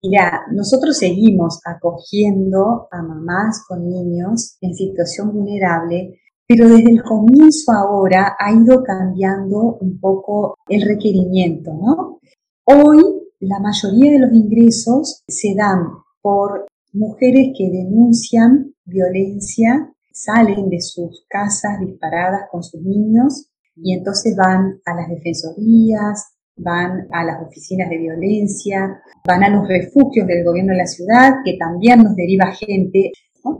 Mira, 0.03 0.43
nosotros 0.51 0.97
seguimos 0.97 1.59
acogiendo 1.65 2.87
a 2.91 3.01
mamás 3.01 3.65
con 3.67 3.89
niños 3.89 4.57
en 4.61 4.73
situación 4.73 5.33
vulnerable, 5.33 6.19
pero 6.47 6.69
desde 6.69 6.91
el 6.91 7.01
comienzo 7.01 7.71
ahora 7.71 8.35
ha 8.37 8.53
ido 8.53 8.83
cambiando 8.83 9.77
un 9.81 9.99
poco 9.99 10.55
el 10.67 10.83
requerimiento, 10.83 11.73
¿no? 11.73 12.19
Hoy 12.65 13.03
la 13.39 13.59
mayoría 13.59 14.11
de 14.11 14.19
los 14.19 14.31
ingresos 14.31 15.23
se 15.27 15.55
dan 15.55 15.87
por 16.21 16.67
mujeres 16.95 17.49
que 17.57 17.69
denuncian 17.69 18.73
violencia, 18.85 19.91
salen 20.11 20.69
de 20.69 20.79
sus 20.79 21.25
casas 21.27 21.79
disparadas 21.79 22.43
con 22.49 22.63
sus 22.63 22.81
niños 22.81 23.49
y 23.75 23.93
entonces 23.93 24.35
van 24.35 24.79
a 24.85 24.95
las 24.95 25.09
defensorías, 25.09 26.35
van 26.55 27.07
a 27.11 27.25
las 27.25 27.41
oficinas 27.45 27.89
de 27.89 27.97
violencia, 27.97 29.01
van 29.27 29.43
a 29.43 29.49
los 29.49 29.67
refugios 29.67 30.25
del 30.25 30.45
gobierno 30.45 30.71
de 30.71 30.79
la 30.79 30.87
ciudad, 30.87 31.33
que 31.43 31.57
también 31.57 32.01
nos 32.01 32.15
deriva 32.15 32.53
gente. 32.53 33.11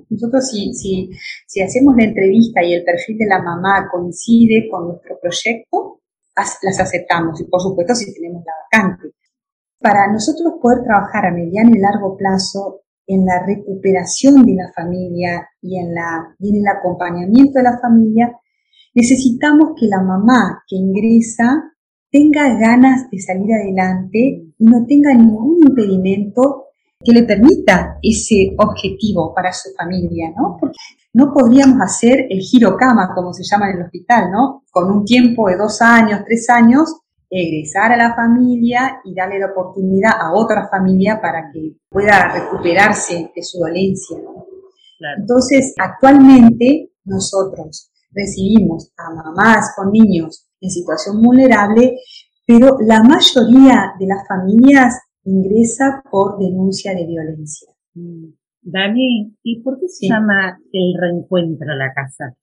Nosotros 0.09 0.49
si, 0.49 0.73
si, 0.73 1.09
si 1.45 1.61
hacemos 1.61 1.95
la 1.97 2.05
entrevista 2.05 2.63
y 2.63 2.73
el 2.73 2.85
perfil 2.85 3.17
de 3.17 3.27
la 3.27 3.41
mamá 3.41 3.89
coincide 3.91 4.69
con 4.71 4.87
nuestro 4.87 5.19
proyecto, 5.19 5.99
las 6.35 6.79
aceptamos 6.79 7.39
y 7.41 7.45
por 7.45 7.61
supuesto 7.61 7.95
si 7.95 8.13
tenemos 8.13 8.43
la 8.45 8.53
vacante. 8.63 9.15
Para 9.79 10.11
nosotros 10.11 10.53
poder 10.61 10.83
trabajar 10.83 11.25
a 11.25 11.31
mediano 11.31 11.71
y 11.75 11.79
largo 11.79 12.15
plazo 12.17 12.84
en 13.07 13.25
la 13.25 13.45
recuperación 13.45 14.43
de 14.45 14.55
la 14.55 14.71
familia 14.73 15.47
y 15.61 15.77
en, 15.77 15.93
la, 15.93 16.35
y 16.39 16.49
en 16.49 16.55
el 16.57 16.67
acompañamiento 16.67 17.59
de 17.59 17.63
la 17.63 17.79
familia, 17.79 18.31
Necesitamos 18.95 19.71
que 19.77 19.87
la 19.87 20.01
mamá 20.01 20.63
que 20.65 20.77
ingresa 20.77 21.73
tenga 22.09 22.57
ganas 22.57 23.09
de 23.11 23.19
salir 23.19 23.53
adelante 23.53 24.45
y 24.57 24.65
no 24.65 24.85
tenga 24.85 25.13
ningún 25.13 25.67
impedimento 25.67 26.67
que 27.03 27.11
le 27.11 27.23
permita 27.23 27.99
ese 28.01 28.55
objetivo 28.57 29.33
para 29.35 29.51
su 29.51 29.69
familia, 29.77 30.31
¿no? 30.37 30.55
Porque 30.57 30.77
no 31.13 31.33
podríamos 31.33 31.81
hacer 31.81 32.25
el 32.29 32.39
giro 32.39 32.77
cama, 32.77 33.11
como 33.13 33.33
se 33.33 33.43
llama 33.43 33.69
en 33.69 33.79
el 33.79 33.83
hospital, 33.83 34.31
¿no? 34.31 34.63
Con 34.71 34.89
un 34.89 35.03
tiempo 35.03 35.49
de 35.49 35.57
dos 35.57 35.81
años, 35.81 36.21
tres 36.25 36.49
años, 36.49 37.01
egresar 37.29 37.91
a 37.91 37.97
la 37.97 38.15
familia 38.15 39.01
y 39.03 39.13
darle 39.13 39.39
la 39.39 39.51
oportunidad 39.51 40.11
a 40.19 40.33
otra 40.33 40.67
familia 40.69 41.19
para 41.21 41.51
que 41.51 41.77
pueda 41.89 42.33
recuperarse 42.33 43.31
de 43.35 43.43
su 43.43 43.59
dolencia. 43.59 44.17
Entonces, 45.17 45.73
actualmente 45.77 46.91
nosotros 47.03 47.91
recibimos 48.11 48.91
a 48.97 49.13
mamás 49.13 49.73
con 49.75 49.91
niños 49.91 50.47
en 50.61 50.69
situación 50.69 51.21
vulnerable, 51.21 51.97
pero 52.45 52.77
la 52.79 53.03
mayoría 53.03 53.93
de 53.99 54.07
las 54.07 54.27
familias 54.27 54.99
ingresa 55.25 56.01
por 56.09 56.37
denuncia 56.39 56.93
de 56.93 57.05
violencia. 57.05 57.69
Mm. 57.93 58.29
Dani, 58.61 59.37
¿y 59.43 59.61
por 59.61 59.79
qué 59.79 59.87
se 59.87 60.07
llama 60.07 60.57
el 60.71 60.93
reencuentro 60.99 61.71
a 61.71 61.75
la 61.75 61.93
casa? 61.93 62.35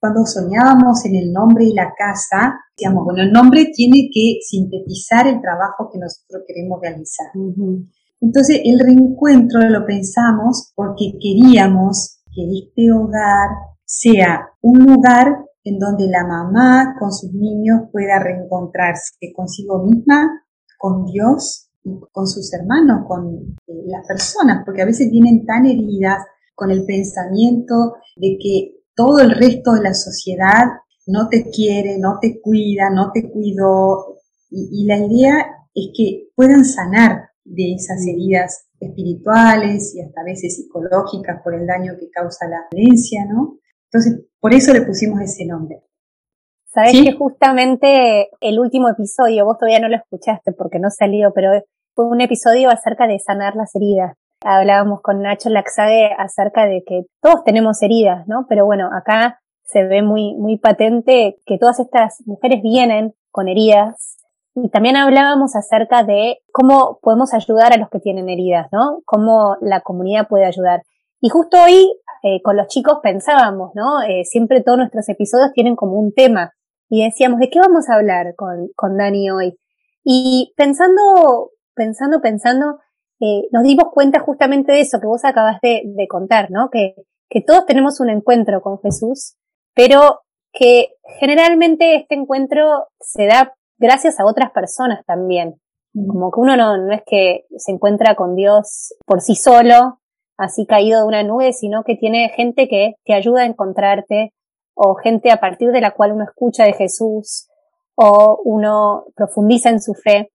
Cuando 0.00 0.24
soñábamos 0.24 1.04
en 1.06 1.16
el 1.16 1.32
nombre 1.32 1.64
de 1.64 1.74
la 1.74 1.92
casa, 1.96 2.54
decíamos, 2.76 3.04
bueno, 3.04 3.22
el 3.22 3.32
nombre 3.32 3.70
tiene 3.74 4.08
que 4.12 4.38
sintetizar 4.42 5.26
el 5.26 5.40
trabajo 5.40 5.90
que 5.92 5.98
nosotros 5.98 6.42
queremos 6.46 6.80
realizar. 6.80 7.26
Entonces, 8.20 8.60
el 8.64 8.78
reencuentro 8.78 9.60
lo 9.68 9.84
pensamos 9.84 10.72
porque 10.76 11.18
queríamos 11.20 12.20
que 12.32 12.42
este 12.60 12.92
hogar 12.92 13.50
sea 13.84 14.50
un 14.60 14.84
lugar 14.84 15.44
en 15.64 15.78
donde 15.78 16.08
la 16.08 16.26
mamá 16.26 16.96
con 16.98 17.12
sus 17.12 17.32
niños 17.32 17.82
pueda 17.92 18.18
reencontrarse 18.18 19.32
consigo 19.34 19.82
misma, 19.84 20.44
con 20.78 21.04
Dios 21.06 21.70
y 21.82 21.90
con 22.12 22.26
sus 22.26 22.52
hermanos, 22.54 23.04
con 23.06 23.56
eh, 23.66 23.72
las 23.86 24.06
personas, 24.06 24.62
porque 24.64 24.82
a 24.82 24.86
veces 24.86 25.10
vienen 25.10 25.44
tan 25.44 25.66
heridas 25.66 26.24
con 26.54 26.70
el 26.70 26.84
pensamiento 26.84 27.96
de 28.16 28.38
que 28.40 28.77
todo 28.98 29.20
el 29.20 29.30
resto 29.30 29.74
de 29.74 29.82
la 29.82 29.94
sociedad 29.94 30.64
no 31.06 31.28
te 31.28 31.50
quiere, 31.50 31.98
no 31.98 32.18
te 32.20 32.40
cuida, 32.40 32.90
no 32.90 33.12
te 33.12 33.30
cuidó. 33.30 34.16
Y, 34.50 34.82
y 34.82 34.86
la 34.86 34.96
idea 34.96 35.46
es 35.72 35.90
que 35.96 36.30
puedan 36.34 36.64
sanar 36.64 37.30
de 37.44 37.74
esas 37.74 38.04
heridas 38.06 38.66
espirituales 38.80 39.94
y 39.94 40.02
hasta 40.02 40.20
a 40.20 40.24
veces 40.24 40.56
psicológicas 40.56 41.40
por 41.44 41.54
el 41.54 41.64
daño 41.64 41.92
que 41.98 42.10
causa 42.10 42.48
la 42.48 42.66
violencia, 42.72 43.24
¿no? 43.24 43.58
Entonces, 43.84 44.26
por 44.40 44.52
eso 44.52 44.72
le 44.72 44.82
pusimos 44.82 45.20
ese 45.20 45.46
nombre. 45.46 45.84
Sabes 46.66 46.92
que 46.92 47.12
justamente 47.12 48.28
el 48.40 48.58
último 48.58 48.88
episodio, 48.88 49.44
vos 49.44 49.58
todavía 49.58 49.80
no 49.80 49.88
lo 49.88 49.96
escuchaste 49.96 50.52
porque 50.52 50.80
no 50.80 50.90
salió, 50.90 51.32
pero 51.32 51.50
fue 51.94 52.06
un 52.06 52.20
episodio 52.20 52.68
acerca 52.68 53.06
de 53.06 53.18
sanar 53.20 53.54
las 53.54 53.74
heridas. 53.76 54.16
Hablábamos 54.44 55.00
con 55.02 55.22
Nacho 55.22 55.50
Laxade 55.50 56.12
acerca 56.16 56.66
de 56.66 56.82
que 56.86 57.06
todos 57.20 57.44
tenemos 57.44 57.82
heridas, 57.82 58.26
¿no? 58.28 58.46
Pero 58.48 58.64
bueno, 58.66 58.88
acá 58.92 59.40
se 59.64 59.84
ve 59.84 60.02
muy, 60.02 60.34
muy 60.36 60.58
patente 60.58 61.36
que 61.44 61.58
todas 61.58 61.80
estas 61.80 62.22
mujeres 62.26 62.62
vienen 62.62 63.14
con 63.30 63.48
heridas 63.48 64.16
y 64.54 64.70
también 64.70 64.96
hablábamos 64.96 65.54
acerca 65.54 66.02
de 66.02 66.38
cómo 66.52 66.98
podemos 67.02 67.34
ayudar 67.34 67.72
a 67.72 67.76
los 67.76 67.90
que 67.90 68.00
tienen 68.00 68.28
heridas, 68.28 68.68
¿no? 68.72 69.02
Cómo 69.04 69.56
la 69.60 69.80
comunidad 69.80 70.28
puede 70.28 70.46
ayudar. 70.46 70.82
Y 71.20 71.28
justo 71.28 71.62
hoy 71.62 71.94
eh, 72.22 72.42
con 72.42 72.56
los 72.56 72.68
chicos 72.68 72.98
pensábamos, 73.02 73.72
¿no? 73.74 74.02
Eh, 74.02 74.24
siempre 74.24 74.62
todos 74.62 74.78
nuestros 74.78 75.08
episodios 75.08 75.52
tienen 75.52 75.76
como 75.76 75.92
un 75.94 76.12
tema 76.12 76.52
y 76.88 77.04
decíamos, 77.04 77.38
¿de 77.38 77.50
qué 77.50 77.60
vamos 77.60 77.88
a 77.88 77.94
hablar 77.94 78.34
con, 78.36 78.68
con 78.74 78.96
Dani 78.96 79.30
hoy? 79.30 79.58
Y 80.02 80.54
pensando, 80.56 81.50
pensando, 81.74 82.20
pensando, 82.20 82.78
eh, 83.20 83.48
nos 83.50 83.62
dimos 83.64 83.86
cuenta 83.92 84.20
justamente 84.20 84.72
de 84.72 84.80
eso 84.80 85.00
que 85.00 85.06
vos 85.06 85.24
acabas 85.24 85.58
de, 85.62 85.82
de 85.84 86.08
contar, 86.08 86.50
¿no? 86.50 86.70
Que, 86.70 86.94
que 87.28 87.42
todos 87.42 87.66
tenemos 87.66 88.00
un 88.00 88.10
encuentro 88.10 88.60
con 88.60 88.78
Jesús, 88.80 89.36
pero 89.74 90.20
que 90.52 90.94
generalmente 91.20 91.96
este 91.96 92.14
encuentro 92.14 92.86
se 93.00 93.26
da 93.26 93.54
gracias 93.78 94.18
a 94.18 94.26
otras 94.26 94.50
personas 94.50 95.04
también. 95.06 95.60
Como 95.94 96.30
que 96.30 96.40
uno 96.40 96.56
no, 96.56 96.76
no 96.76 96.92
es 96.92 97.02
que 97.06 97.46
se 97.56 97.72
encuentra 97.72 98.14
con 98.14 98.34
Dios 98.34 98.94
por 99.06 99.20
sí 99.20 99.34
solo, 99.34 100.00
así 100.36 100.66
caído 100.66 101.00
de 101.00 101.06
una 101.06 101.22
nube, 101.22 101.52
sino 101.52 101.82
que 101.82 101.96
tiene 101.96 102.30
gente 102.30 102.68
que 102.68 102.94
te 103.04 103.14
ayuda 103.14 103.42
a 103.42 103.46
encontrarte, 103.46 104.32
o 104.74 104.94
gente 104.94 105.32
a 105.32 105.40
partir 105.40 105.70
de 105.72 105.80
la 105.80 105.90
cual 105.90 106.12
uno 106.12 106.24
escucha 106.24 106.64
de 106.64 106.72
Jesús, 106.72 107.48
o 107.96 108.40
uno 108.44 109.06
profundiza 109.16 109.70
en 109.70 109.80
su 109.80 109.94
fe. 109.94 110.30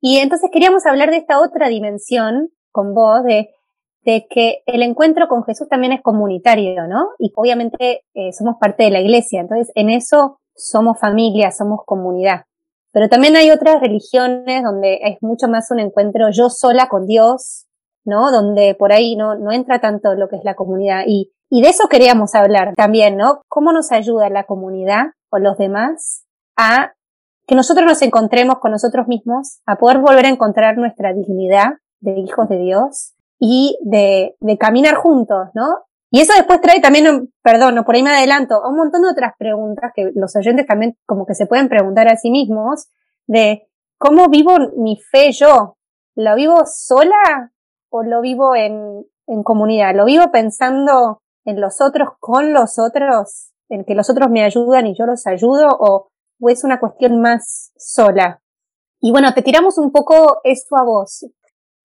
Y 0.00 0.18
entonces 0.18 0.50
queríamos 0.52 0.86
hablar 0.86 1.10
de 1.10 1.16
esta 1.16 1.40
otra 1.40 1.68
dimensión 1.68 2.50
con 2.70 2.94
vos, 2.94 3.24
de, 3.24 3.48
que 4.30 4.62
el 4.64 4.82
encuentro 4.82 5.28
con 5.28 5.44
Jesús 5.44 5.68
también 5.68 5.92
es 5.92 6.00
comunitario, 6.00 6.86
¿no? 6.86 7.08
Y 7.18 7.30
obviamente 7.36 8.04
eh, 8.14 8.32
somos 8.32 8.56
parte 8.58 8.84
de 8.84 8.90
la 8.90 9.00
iglesia, 9.00 9.40
entonces 9.40 9.70
en 9.74 9.90
eso 9.90 10.38
somos 10.54 10.98
familia, 10.98 11.50
somos 11.50 11.80
comunidad. 11.84 12.44
Pero 12.90 13.10
también 13.10 13.36
hay 13.36 13.50
otras 13.50 13.80
religiones 13.80 14.62
donde 14.62 15.00
es 15.02 15.18
mucho 15.20 15.46
más 15.46 15.70
un 15.70 15.80
encuentro 15.80 16.30
yo 16.30 16.48
sola 16.48 16.88
con 16.88 17.06
Dios, 17.06 17.66
¿no? 18.06 18.30
Donde 18.30 18.74
por 18.74 18.92
ahí 18.92 19.14
no, 19.14 19.34
no 19.34 19.52
entra 19.52 19.78
tanto 19.80 20.14
lo 20.14 20.28
que 20.28 20.36
es 20.36 20.44
la 20.44 20.54
comunidad. 20.54 21.02
Y 21.06 21.30
de 21.50 21.68
eso 21.68 21.88
queríamos 21.88 22.34
hablar 22.34 22.72
también, 22.76 23.18
¿no? 23.18 23.42
¿Cómo 23.48 23.72
nos 23.72 23.92
ayuda 23.92 24.30
la 24.30 24.44
comunidad 24.44 25.08
o 25.30 25.38
los 25.38 25.58
demás 25.58 26.24
a 26.56 26.94
que 27.48 27.54
nosotros 27.54 27.86
nos 27.86 28.02
encontremos 28.02 28.58
con 28.58 28.72
nosotros 28.72 29.08
mismos, 29.08 29.60
a 29.64 29.76
poder 29.76 29.98
volver 29.98 30.26
a 30.26 30.28
encontrar 30.28 30.76
nuestra 30.76 31.14
dignidad 31.14 31.70
de 32.00 32.20
hijos 32.20 32.46
de 32.46 32.58
Dios 32.58 33.14
y 33.40 33.78
de, 33.80 34.36
caminar 34.60 34.96
juntos, 34.96 35.48
¿no? 35.54 35.66
Y 36.10 36.20
eso 36.20 36.34
después 36.36 36.60
trae 36.60 36.80
también, 36.80 37.32
perdón, 37.42 37.74
no, 37.74 37.84
por 37.84 37.94
ahí 37.94 38.02
me 38.02 38.10
adelanto, 38.10 38.60
un 38.68 38.76
montón 38.76 39.02
de 39.02 39.08
otras 39.08 39.32
preguntas 39.38 39.92
que 39.94 40.10
los 40.14 40.36
oyentes 40.36 40.66
también 40.66 40.98
como 41.06 41.24
que 41.24 41.34
se 41.34 41.46
pueden 41.46 41.70
preguntar 41.70 42.06
a 42.08 42.16
sí 42.16 42.30
mismos 42.30 42.88
de 43.26 43.66
cómo 43.96 44.28
vivo 44.28 44.54
mi 44.76 44.96
fe 44.96 45.32
yo. 45.32 45.76
¿Lo 46.14 46.34
vivo 46.34 46.64
sola 46.66 47.52
o 47.90 48.02
lo 48.02 48.20
vivo 48.20 48.56
en, 48.56 49.06
en 49.26 49.42
comunidad? 49.42 49.94
¿Lo 49.94 50.04
vivo 50.04 50.30
pensando 50.30 51.22
en 51.46 51.60
los 51.62 51.80
otros, 51.80 52.10
con 52.20 52.52
los 52.52 52.78
otros, 52.78 53.52
en 53.70 53.84
que 53.84 53.94
los 53.94 54.10
otros 54.10 54.28
me 54.30 54.44
ayudan 54.44 54.86
y 54.86 54.94
yo 54.98 55.06
los 55.06 55.26
ayudo 55.26 55.68
o, 55.78 56.10
o 56.40 56.48
es 56.48 56.64
una 56.64 56.80
cuestión 56.80 57.20
más 57.20 57.72
sola? 57.76 58.42
Y 59.00 59.12
bueno, 59.12 59.32
te 59.34 59.42
tiramos 59.42 59.78
un 59.78 59.92
poco 59.92 60.40
esto 60.44 60.76
a 60.76 60.84
vos. 60.84 61.26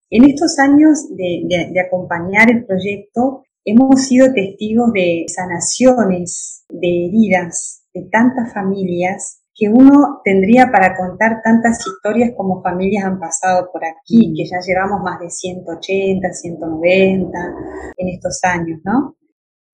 En 0.09 0.25
estos 0.25 0.57
años 0.59 1.09
de, 1.09 1.43
de, 1.47 1.71
de 1.71 1.79
acompañar 1.81 2.49
el 2.51 2.65
proyecto, 2.65 3.43
Hemos 3.65 4.07
sido 4.07 4.33
testigos 4.33 4.91
de 4.91 5.23
sanaciones, 5.27 6.65
de 6.67 7.05
heridas, 7.05 7.85
de 7.93 8.09
tantas 8.11 8.53
familias 8.53 9.41
que 9.55 9.69
uno 9.69 10.19
tendría 10.25 10.69
para 10.69 10.97
contar 10.97 11.41
tantas 11.41 11.79
historias 11.87 12.31
como 12.35 12.61
familias 12.61 13.05
han 13.05 13.19
pasado 13.19 13.69
por 13.71 13.85
aquí, 13.85 14.31
mm. 14.31 14.35
que 14.35 14.45
ya 14.45 14.57
llevamos 14.59 14.99
más 15.01 15.17
de 15.21 15.29
180, 15.29 16.33
190 16.33 17.39
en 17.95 18.09
estos 18.09 18.39
años, 18.43 18.81
¿no? 18.83 19.15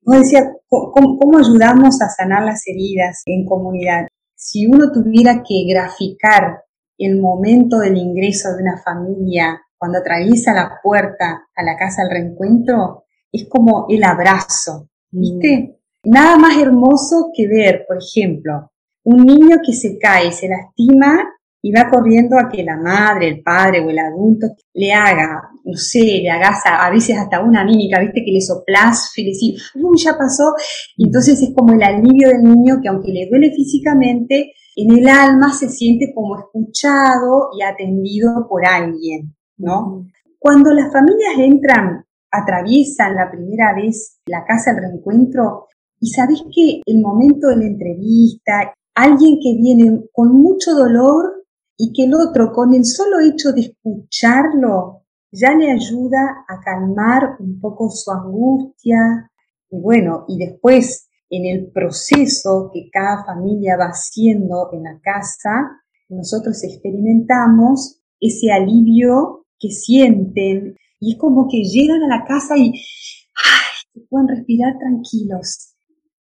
Vos 0.03 0.19
decías, 0.19 0.45
¿cómo, 0.67 1.17
¿cómo, 1.17 1.39
ayudamos 1.39 1.99
a 2.01 2.09
sanar 2.09 2.43
las 2.43 2.61
heridas 2.67 3.23
en 3.25 3.45
comunidad? 3.45 4.07
Si 4.41 4.65
uno 4.65 4.89
tuviera 4.89 5.43
que 5.45 5.65
graficar 5.67 6.63
el 6.97 7.19
momento 7.19 7.79
del 7.79 7.97
ingreso 7.97 8.55
de 8.55 8.63
una 8.63 8.77
familia 8.77 9.61
cuando 9.77 9.97
atraviesa 9.97 10.53
la 10.53 10.79
puerta 10.81 11.49
a 11.53 11.61
la 11.61 11.75
casa 11.75 12.03
del 12.03 12.11
reencuentro, 12.11 13.03
es 13.33 13.49
como 13.49 13.85
el 13.89 14.01
abrazo, 14.01 14.87
¿viste? 15.11 15.77
Mm. 16.05 16.09
Nada 16.11 16.37
más 16.37 16.57
hermoso 16.57 17.31
que 17.35 17.49
ver, 17.49 17.83
por 17.85 17.97
ejemplo, 17.97 18.71
un 19.03 19.25
niño 19.25 19.57
que 19.61 19.73
se 19.73 19.99
cae, 19.99 20.31
se 20.31 20.47
lastima 20.47 21.21
y 21.61 21.71
va 21.71 21.89
corriendo 21.89 22.37
a 22.37 22.47
que 22.49 22.63
la 22.63 22.77
madre, 22.77 23.27
el 23.27 23.41
padre 23.41 23.81
o 23.81 23.89
el 23.89 23.99
adulto 23.99 24.47
le 24.73 24.93
haga, 24.93 25.49
no 25.63 25.77
sé, 25.77 26.21
le 26.21 26.29
hagas 26.29 26.61
a, 26.65 26.89
veces 26.89 27.17
hasta 27.17 27.41
una 27.41 27.65
mímica, 27.65 27.99
viste, 27.99 28.23
que 28.23 28.31
le 28.31 28.41
soplas 28.41 29.11
y 29.17 29.25
decís, 29.25 29.71
ya 30.03 30.17
pasó. 30.17 30.53
Entonces 30.97 31.41
es 31.41 31.49
como 31.55 31.73
el 31.73 31.83
alivio 31.83 32.29
del 32.29 32.43
niño 32.43 32.79
que 32.81 32.89
aunque 32.89 33.11
le 33.11 33.27
duele 33.29 33.51
físicamente, 33.51 34.53
en 34.75 34.97
el 34.97 35.07
alma 35.09 35.51
se 35.51 35.69
siente 35.69 36.13
como 36.15 36.37
escuchado 36.39 37.49
y 37.57 37.63
atendido 37.63 38.47
por 38.47 38.65
alguien, 38.65 39.35
¿no? 39.57 40.05
Cuando 40.37 40.71
las 40.71 40.91
familias 40.93 41.33
entran 41.37 42.05
atraviesan 42.31 43.15
la 43.15 43.29
primera 43.29 43.73
vez 43.75 44.19
la 44.27 44.45
casa 44.45 44.71
del 44.71 44.83
reencuentro 44.83 45.67
y 45.99 46.09
sabes 46.11 46.43
que 46.53 46.81
el 46.85 47.01
momento 47.01 47.47
de 47.47 47.57
la 47.57 47.65
entrevista, 47.65 48.73
alguien 48.95 49.39
que 49.41 49.55
viene 49.57 50.03
con 50.13 50.31
mucho 50.31 50.73
dolor 50.73 51.38
y 51.81 51.93
que 51.93 52.03
el 52.03 52.13
otro 52.13 52.51
con 52.51 52.73
el 52.73 52.85
solo 52.85 53.21
hecho 53.21 53.53
de 53.53 53.61
escucharlo 53.61 55.05
ya 55.31 55.55
le 55.55 55.71
ayuda 55.71 56.43
a 56.45 56.59
calmar 56.59 57.37
un 57.39 57.57
poco 57.61 57.89
su 57.89 58.11
angustia. 58.11 59.31
Y 59.71 59.79
bueno, 59.79 60.25
y 60.27 60.37
después 60.37 61.07
en 61.29 61.45
el 61.45 61.71
proceso 61.71 62.69
que 62.73 62.89
cada 62.91 63.23
familia 63.23 63.77
va 63.77 63.85
haciendo 63.85 64.69
en 64.73 64.83
la 64.83 64.99
casa, 64.99 65.81
nosotros 66.09 66.61
experimentamos 66.65 68.01
ese 68.19 68.51
alivio 68.51 69.45
que 69.57 69.69
sienten. 69.69 70.75
Y 70.99 71.13
es 71.13 71.17
como 71.17 71.47
que 71.49 71.63
llegan 71.63 72.03
a 72.03 72.17
la 72.17 72.25
casa 72.25 72.57
y 72.57 72.73
ay, 72.73 74.03
pueden 74.09 74.27
respirar 74.27 74.77
tranquilos. 74.79 75.75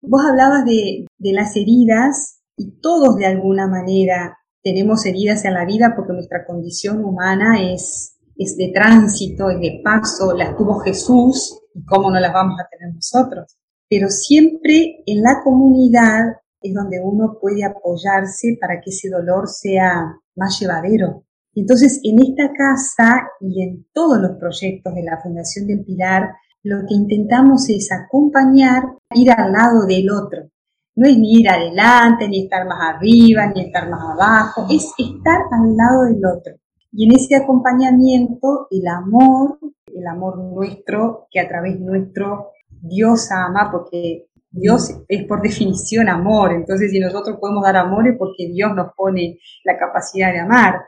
Vos 0.02 0.22
hablabas 0.28 0.64
de, 0.64 1.06
de 1.18 1.32
las 1.32 1.54
heridas 1.54 2.40
y 2.56 2.80
todos 2.80 3.16
de 3.16 3.26
alguna 3.26 3.68
manera 3.68 4.36
tenemos 4.66 5.06
heridas 5.06 5.44
en 5.44 5.54
la 5.54 5.64
vida 5.64 5.92
porque 5.94 6.12
nuestra 6.12 6.44
condición 6.44 7.04
humana 7.04 7.62
es, 7.72 8.16
es 8.36 8.56
de 8.56 8.72
tránsito, 8.74 9.48
es 9.48 9.60
de 9.60 9.80
paso, 9.84 10.36
las 10.36 10.56
tuvo 10.56 10.80
Jesús 10.80 11.60
y 11.72 11.84
cómo 11.84 12.10
no 12.10 12.18
las 12.18 12.32
vamos 12.32 12.58
a 12.58 12.66
tener 12.68 12.92
nosotros. 12.92 13.56
Pero 13.88 14.08
siempre 14.10 15.04
en 15.06 15.22
la 15.22 15.40
comunidad 15.44 16.40
es 16.60 16.74
donde 16.74 16.98
uno 17.00 17.38
puede 17.40 17.64
apoyarse 17.64 18.58
para 18.60 18.80
que 18.80 18.90
ese 18.90 19.08
dolor 19.08 19.46
sea 19.46 20.18
más 20.34 20.58
llevadero. 20.58 21.22
Entonces, 21.54 22.00
en 22.02 22.20
esta 22.20 22.52
casa 22.52 23.22
y 23.40 23.62
en 23.62 23.86
todos 23.92 24.18
los 24.18 24.32
proyectos 24.36 24.92
de 24.96 25.04
la 25.04 25.20
Fundación 25.22 25.68
del 25.68 25.84
Pilar, 25.84 26.30
lo 26.64 26.80
que 26.88 26.94
intentamos 26.94 27.70
es 27.70 27.92
acompañar, 27.92 28.82
ir 29.14 29.30
al 29.30 29.52
lado 29.52 29.86
del 29.86 30.10
otro. 30.10 30.50
No 30.96 31.06
es 31.06 31.18
ni 31.18 31.40
ir 31.40 31.48
adelante, 31.48 32.26
ni 32.28 32.44
estar 32.44 32.66
más 32.66 32.94
arriba, 32.94 33.46
ni 33.46 33.66
estar 33.66 33.88
más 33.90 34.00
abajo, 34.00 34.66
es 34.70 34.92
estar 34.98 35.42
al 35.52 35.76
lado 35.76 36.04
del 36.04 36.22
otro. 36.24 36.54
Y 36.92 37.04
en 37.04 37.14
ese 37.14 37.36
acompañamiento, 37.36 38.66
el 38.70 38.86
amor, 38.88 39.58
el 39.86 40.06
amor 40.06 40.38
nuestro, 40.38 41.28
que 41.30 41.40
a 41.40 41.48
través 41.48 41.78
nuestro 41.78 42.52
Dios 42.80 43.30
ama, 43.30 43.70
porque 43.70 44.28
Dios 44.50 45.02
es 45.08 45.24
por 45.26 45.42
definición 45.42 46.08
amor. 46.08 46.52
Entonces, 46.52 46.90
si 46.90 46.98
nosotros 46.98 47.36
podemos 47.38 47.62
dar 47.62 47.76
amor 47.76 48.08
es 48.08 48.16
porque 48.18 48.48
Dios 48.50 48.74
nos 48.74 48.94
pone 48.96 49.38
la 49.64 49.76
capacidad 49.76 50.32
de 50.32 50.40
amar. 50.40 50.86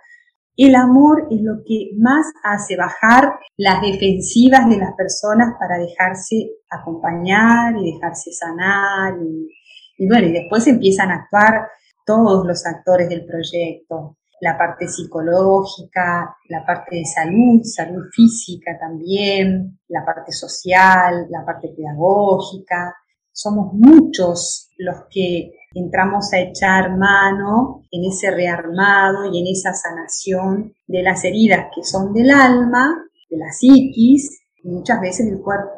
El 0.56 0.74
amor 0.74 1.28
es 1.30 1.40
lo 1.42 1.62
que 1.64 1.90
más 1.98 2.26
hace 2.42 2.76
bajar 2.76 3.34
las 3.56 3.80
defensivas 3.80 4.68
de 4.68 4.78
las 4.78 4.94
personas 4.94 5.54
para 5.60 5.78
dejarse 5.78 6.50
acompañar 6.70 7.76
y 7.76 7.92
dejarse 7.92 8.32
sanar. 8.32 9.14
Y, 9.22 9.57
bueno, 10.06 10.28
y 10.28 10.32
después 10.32 10.66
empiezan 10.66 11.10
a 11.10 11.22
actuar 11.22 11.68
todos 12.06 12.46
los 12.46 12.64
actores 12.66 13.08
del 13.08 13.24
proyecto. 13.26 14.16
la 14.40 14.56
parte 14.56 14.86
psicológica, 14.86 16.36
la 16.48 16.64
parte 16.64 16.94
de 16.94 17.04
salud, 17.04 17.60
salud 17.64 18.04
física 18.12 18.78
también, 18.78 19.80
la 19.88 20.04
parte 20.04 20.30
social, 20.30 21.26
la 21.28 21.44
parte 21.44 21.74
pedagógica. 21.76 22.94
Somos 23.32 23.72
muchos 23.72 24.70
los 24.78 25.06
que 25.10 25.50
entramos 25.74 26.32
a 26.32 26.38
echar 26.38 26.96
mano 26.96 27.82
en 27.90 28.04
ese 28.04 28.30
rearmado 28.30 29.28
y 29.32 29.40
en 29.40 29.48
esa 29.48 29.72
sanación 29.74 30.72
de 30.86 31.02
las 31.02 31.24
heridas 31.24 31.66
que 31.74 31.82
son 31.82 32.12
del 32.12 32.30
alma, 32.30 33.04
de 33.28 33.36
la 33.38 33.50
psiquis 33.50 34.40
y 34.62 34.68
muchas 34.68 35.00
veces 35.00 35.26
del 35.26 35.40
cuerpo. 35.40 35.77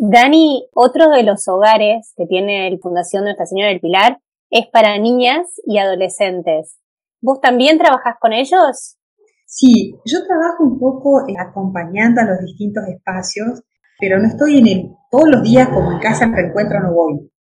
Dani, 0.00 0.68
otro 0.74 1.10
de 1.10 1.24
los 1.24 1.48
hogares 1.48 2.14
que 2.16 2.24
tiene 2.26 2.70
la 2.70 2.78
Fundación 2.80 3.24
Nuestra 3.24 3.46
Señora 3.46 3.70
del 3.70 3.80
Pilar 3.80 4.20
es 4.48 4.66
para 4.72 4.96
niñas 4.96 5.60
y 5.66 5.78
adolescentes. 5.78 6.78
¿Vos 7.20 7.40
también 7.40 7.78
trabajás 7.78 8.14
con 8.20 8.32
ellos? 8.32 8.96
Sí, 9.44 9.96
yo 10.04 10.24
trabajo 10.24 10.62
un 10.62 10.78
poco 10.78 11.26
eh, 11.28 11.34
acompañando 11.36 12.20
a 12.20 12.24
los 12.24 12.38
distintos 12.38 12.84
espacios, 12.86 13.64
pero 13.98 14.20
no 14.20 14.28
estoy 14.28 14.58
en 14.58 14.66
el, 14.68 14.90
todos 15.10 15.28
los 15.28 15.42
días 15.42 15.68
como 15.68 15.90
en 15.90 15.98
casa 15.98 16.26
en 16.26 16.32
reencuentro 16.32 16.78
no 16.80 16.94
voy. 16.94 17.32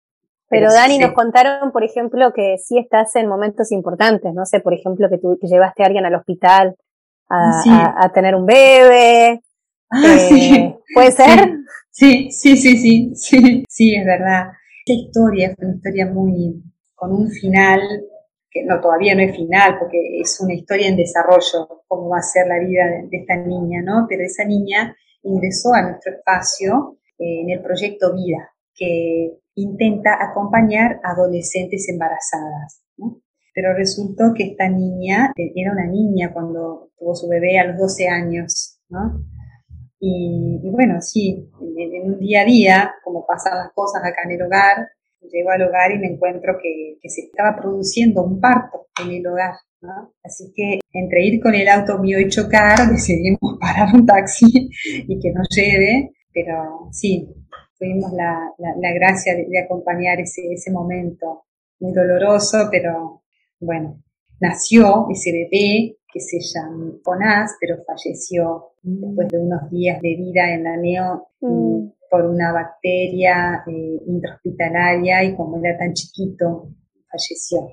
Pero, 0.49 0.73
Dani, 0.73 0.99
nos 0.99 1.13
contaron, 1.13 1.73
por 1.73 1.85
ejemplo, 1.85 2.33
que 2.33 2.57
sí 2.57 2.79
estás 2.79 3.15
en 3.17 3.29
momentos 3.29 3.71
importantes, 3.71 4.33
no 4.33 4.47
sé, 4.47 4.61
por 4.61 4.73
ejemplo, 4.73 5.09
que, 5.11 5.19
tú, 5.19 5.37
llevaste 5.43 5.83
a 5.83 5.87
alguien 5.87 6.07
al 6.07 6.15
hospital 6.15 6.77
a, 7.29 8.11
tener 8.15 8.35
un 8.35 8.47
bebé. 8.47 9.43
Ah, 9.91 10.03
eh, 10.05 10.79
¿Puede 10.95 11.11
ser? 11.11 11.59
Sí, 11.99 12.31
sí, 12.31 12.59
sí, 12.59 12.77
sí, 12.77 13.13
sí, 13.15 13.65
sí, 13.67 13.95
es 13.95 14.05
verdad. 14.05 14.53
Esta 14.85 14.93
historia 14.93 15.49
es 15.49 15.59
una 15.59 15.77
historia 15.77 16.07
muy, 16.07 16.63
con 16.95 17.11
un 17.11 17.31
final 17.31 17.81
que 18.51 18.65
no 18.65 18.79
todavía 18.83 19.15
no 19.15 19.23
es 19.23 19.35
final 19.35 19.79
porque 19.79 20.21
es 20.21 20.39
una 20.43 20.53
historia 20.53 20.89
en 20.89 20.97
desarrollo, 20.97 21.85
cómo 21.89 22.11
va 22.11 22.19
a 22.19 22.23
ser 22.23 22.49
la 22.49 22.59
vida 22.59 22.85
de, 22.85 23.17
esta 23.17 23.37
niña, 23.37 23.81
¿no? 23.81 24.05
Pero 24.11 24.25
esa 24.25 24.45
niña 24.45 24.95
ingresó 25.23 25.73
a 25.73 25.89
nuestro 25.89 26.13
espacio 26.13 26.99
eh, 27.19 27.41
en 27.41 27.49
el 27.49 27.63
proyecto 27.63 28.15
Vida, 28.15 28.51
que 28.75 29.39
intenta 29.55 30.23
acompañar 30.23 31.01
adolescentes 31.03 31.89
embarazadas, 31.89 32.83
¿no? 32.99 33.23
Pero 33.55 33.73
resultó 33.73 34.35
que 34.37 34.49
esta 34.49 34.69
niña 34.69 35.33
eh, 35.35 35.51
era 35.57 35.73
una 35.73 35.87
niña 35.87 36.31
cuando 36.31 36.91
tuvo 36.99 37.15
su 37.15 37.27
bebé 37.27 37.59
a 37.59 37.65
los 37.65 37.79
12 37.79 38.09
años, 38.09 38.81
¿no? 38.91 39.25
Y, 40.09 40.71
bueno, 40.71 41.01
sí, 41.01 41.51
en, 41.61 41.95
en, 41.95 42.13
un 42.13 42.19
día 42.21 42.43
a 42.43 42.45
día, 42.45 42.95
como 43.03 43.27
pasan 43.27 43.59
las 43.59 43.73
cosas 43.73 44.03
acá 44.05 44.23
en 44.25 44.33
el 44.33 44.43
hogar, 44.43 44.89
llego 45.33 45.51
al 45.51 45.63
hogar 45.63 45.93
y 45.93 45.99
me 45.99 46.09
encuentro 46.09 46.57
que, 46.63 46.99
se 47.09 47.23
estaba 47.23 47.57
produciendo 47.57 48.23
un 48.23 48.41
parto 48.41 48.87
en 49.03 49.11
el 49.13 49.27
hogar. 49.27 49.55
Así 50.23 50.53
que 50.55 50.81
entre 50.93 51.25
ir 51.25 51.41
con 51.41 51.55
el 51.55 51.69
auto 51.69 51.99
mío 51.99 52.19
y 52.19 52.29
chocar, 52.29 52.89
decidimos 52.91 53.41
parar 53.61 53.95
un 53.95 54.07
taxi 54.07 54.71
y 54.85 55.19
que 55.21 55.33
nos 55.33 55.49
lleve, 55.51 56.13
pero 56.33 56.89
sí, 56.93 57.29
tuvimos 57.79 58.13
la, 58.13 58.53
gracia 58.95 59.35
de, 59.35 59.59
acompañar 59.59 60.21
ese, 60.21 60.53
ese 60.53 60.71
momento 60.71 61.45
muy 61.79 61.93
doloroso, 61.93 62.69
pero 62.71 63.23
bueno, 63.61 64.03
nació 64.41 65.07
ese 65.11 65.33
bebé 65.33 65.97
que 66.17 66.21
se 66.21 66.39
llama 66.41 66.95
Jonás, 67.05 67.57
pero 67.61 67.77
falleció 67.85 68.71
mm. 68.83 69.01
después 69.01 69.29
de 69.29 69.39
unos 69.39 69.71
días 69.71 70.01
de 70.01 70.17
vida 70.17 70.55
en 70.55 70.65
la 70.65 70.77
neo 70.79 71.29
mm 71.43 71.97
por 72.11 72.25
una 72.25 72.53
bacteria 72.53 73.63
eh, 73.67 74.01
intrahospitalaria 74.07 75.25
y 75.25 75.37
como 75.37 75.59
era 75.59 75.79
tan 75.79 75.93
chiquito, 75.93 76.69
falleció. 77.11 77.69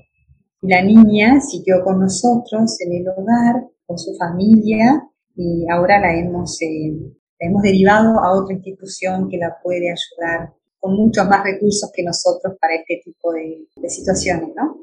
Y 0.62 0.67
la 0.67 0.82
niña 0.82 1.39
siguió 1.41 1.84
con 1.84 1.99
nosotros 1.99 2.79
en 2.82 2.93
el 2.93 3.08
hogar, 3.10 3.67
con 3.86 3.97
su 3.97 4.15
familia, 4.15 5.03
y 5.36 5.65
ahora 5.69 5.99
la 5.99 6.13
hemos, 6.15 6.62
eh, 6.62 6.93
hemos 7.39 7.62
derivado 7.62 8.19
a 8.19 8.38
otra 8.38 8.56
institución 8.56 9.29
que 9.29 9.38
la 9.38 9.58
puede 9.62 9.89
ayudar 9.89 10.53
con 10.79 10.95
muchos 10.95 11.27
más 11.27 11.43
recursos 11.43 11.91
que 11.93 12.03
nosotros 12.03 12.56
para 12.60 12.75
este 12.75 13.01
tipo 13.03 13.34
de, 13.34 13.65
de 13.75 13.89
situaciones, 13.89 14.49
¿no? 14.56 14.77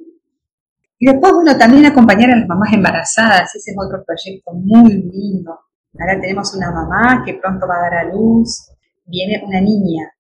Y 1.03 1.07
después, 1.07 1.33
bueno, 1.33 1.57
también 1.57 1.87
acompañar 1.87 2.31
a 2.31 2.37
las 2.37 2.47
mamás 2.47 2.75
embarazadas, 2.75 3.57
ese 3.57 3.71
es 3.71 3.77
otro 3.77 4.05
proyecto 4.05 4.53
muy 4.53 4.93
lindo. 4.93 5.59
Ahora 5.99 6.21
tenemos 6.21 6.55
una 6.55 6.71
mamá 6.71 7.23
que 7.25 7.35
pronto 7.35 7.67
va 7.67 7.79
a 7.79 7.91
dar 7.91 7.95
a 7.95 8.05
luz, 8.13 8.69
viene 9.07 9.43
una 9.43 9.63
niña. 9.63 10.13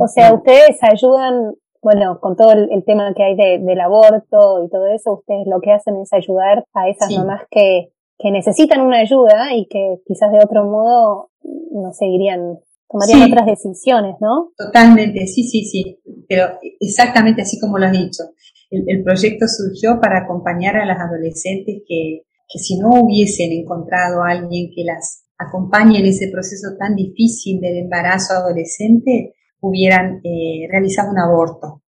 O 0.00 0.08
sea, 0.08 0.34
ustedes 0.34 0.78
ayudan, 0.82 1.54
bueno, 1.80 2.18
con 2.20 2.34
todo 2.34 2.52
el, 2.52 2.84
tema 2.84 3.14
que 3.14 3.22
hay 3.22 3.36
del 3.36 3.80
aborto 3.80 4.64
y 4.64 4.68
todo 4.68 4.88
eso, 4.88 5.14
ustedes 5.14 5.46
lo 5.46 5.60
que 5.60 5.70
hacen 5.72 5.94
es 6.02 6.12
ayudar 6.12 6.64
a 6.74 6.88
esas 6.88 7.10
mamás 7.16 7.42
que, 7.48 7.92
que 8.18 8.32
necesitan 8.32 8.80
una 8.80 8.98
ayuda 8.98 9.54
y 9.54 9.68
que 9.68 9.98
quizás 10.06 10.32
de 10.32 10.38
otro 10.38 10.64
modo 10.64 11.30
no 11.70 11.92
seguirían, 11.92 12.58
tomarían 12.88 13.30
otras 13.30 13.46
decisiones, 13.46 14.16
¿no? 14.20 14.50
Totalmente, 14.56 15.24
sí, 15.28 15.44
sí, 15.44 15.64
sí, 15.64 16.00
pero 16.28 16.48
exactamente 16.80 17.42
así 17.42 17.60
como 17.60 17.78
lo 17.78 17.86
has 17.86 17.92
dicho. 17.92 18.24
El, 18.70 18.84
el 18.86 19.02
proyecto 19.02 19.46
surgió 19.48 20.00
para 20.00 20.24
acompañar 20.24 20.76
a 20.76 20.86
las 20.86 20.98
adolescentes 20.98 21.82
que, 21.86 22.22
que 22.48 22.58
si 22.58 22.78
no 22.78 23.02
hubiesen 23.02 23.52
encontrado 23.52 24.22
a 24.22 24.30
alguien 24.30 24.70
que 24.74 24.84
las 24.84 25.24
acompañe 25.38 25.98
en 25.98 26.06
ese 26.06 26.30
proceso 26.32 26.76
tan 26.78 26.94
difícil 26.94 27.60
del 27.60 27.78
embarazo 27.78 28.34
adolescente, 28.34 29.34
hubieran 29.60 30.20
eh, 30.24 30.66
realizado 30.70 31.10
un 31.10 31.18
aborto. 31.18 31.82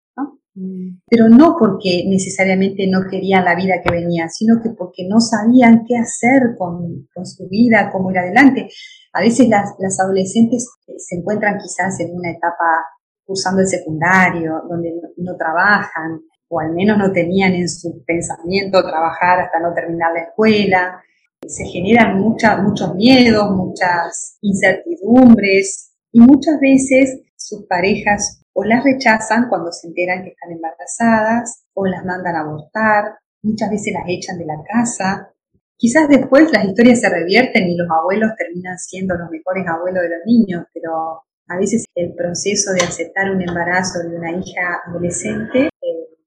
Mm. 0.55 1.01
Pero 1.07 1.27
no 1.27 1.57
porque 1.59 2.05
necesariamente 2.07 2.87
no 2.87 3.01
querían 3.09 3.43
la 3.43 3.55
vida 3.55 3.81
que 3.83 3.91
venía, 3.91 4.29
sino 4.29 4.61
que 4.63 4.69
porque 4.69 5.05
no 5.07 5.19
sabían 5.19 5.83
qué 5.85 5.97
hacer 5.97 6.55
con, 6.57 7.07
su 7.25 7.47
vida, 7.49 7.89
cómo 7.91 8.11
ir 8.11 8.19
adelante. 8.19 8.69
A 9.13 9.21
veces 9.21 9.49
las, 9.49 9.75
las 9.79 9.99
adolescentes 9.99 10.67
eh, 10.87 10.93
se 10.97 11.17
encuentran 11.17 11.57
quizás 11.57 11.99
en 11.99 12.15
una 12.15 12.31
etapa 12.31 12.85
cursando 13.25 13.61
el 13.61 13.67
secundario, 13.67 14.61
donde 14.69 14.93
no, 15.17 15.35
trabajan, 15.35 16.21
o 16.49 16.59
al 16.59 16.73
menos 16.73 16.97
no 16.97 17.11
tenían 17.11 17.53
en 17.53 17.69
su 17.69 18.03
pensamiento 18.05 18.83
trabajar 18.83 19.39
hasta 19.39 19.59
no 19.59 19.73
terminar 19.73 20.13
la 20.13 20.21
escuela, 20.21 21.01
se 21.47 21.65
generan 21.65 22.19
muchos 22.19 22.95
miedos, 22.95 23.51
muchas 23.51 24.37
incertidumbres 24.41 25.93
y 26.11 26.19
muchas 26.19 26.59
veces 26.59 27.21
sus 27.35 27.65
parejas 27.67 28.41
o 28.53 28.63
las 28.63 28.83
rechazan 28.83 29.47
cuando 29.49 29.71
se 29.71 29.87
enteran 29.87 30.23
que 30.23 30.29
están 30.29 30.51
embarazadas 30.51 31.65
o 31.73 31.85
las 31.85 32.05
mandan 32.05 32.35
a 32.35 32.41
abortar, 32.41 33.19
muchas 33.43 33.69
veces 33.69 33.93
las 33.93 34.05
echan 34.07 34.39
de 34.39 34.45
la 34.45 34.55
casa. 34.63 35.31
Quizás 35.77 36.07
después 36.07 36.51
las 36.53 36.65
historias 36.65 37.01
se 37.01 37.09
revierten 37.09 37.67
y 37.67 37.75
los 37.75 37.89
abuelos 37.91 38.31
terminan 38.37 38.77
siendo 38.79 39.15
los 39.15 39.29
mejores 39.29 39.67
abuelos 39.67 40.03
de 40.03 40.09
los 40.09 40.25
niños, 40.25 40.65
pero 40.73 41.23
a 41.47 41.57
veces 41.57 41.85
el 41.95 42.15
proceso 42.15 42.71
de 42.71 42.81
aceptar 42.81 43.29
un 43.29 43.41
embarazo 43.41 43.99
de 43.99 44.15
una 44.15 44.31
hija 44.31 44.81
adolescente 44.87 45.65
es 45.65 45.69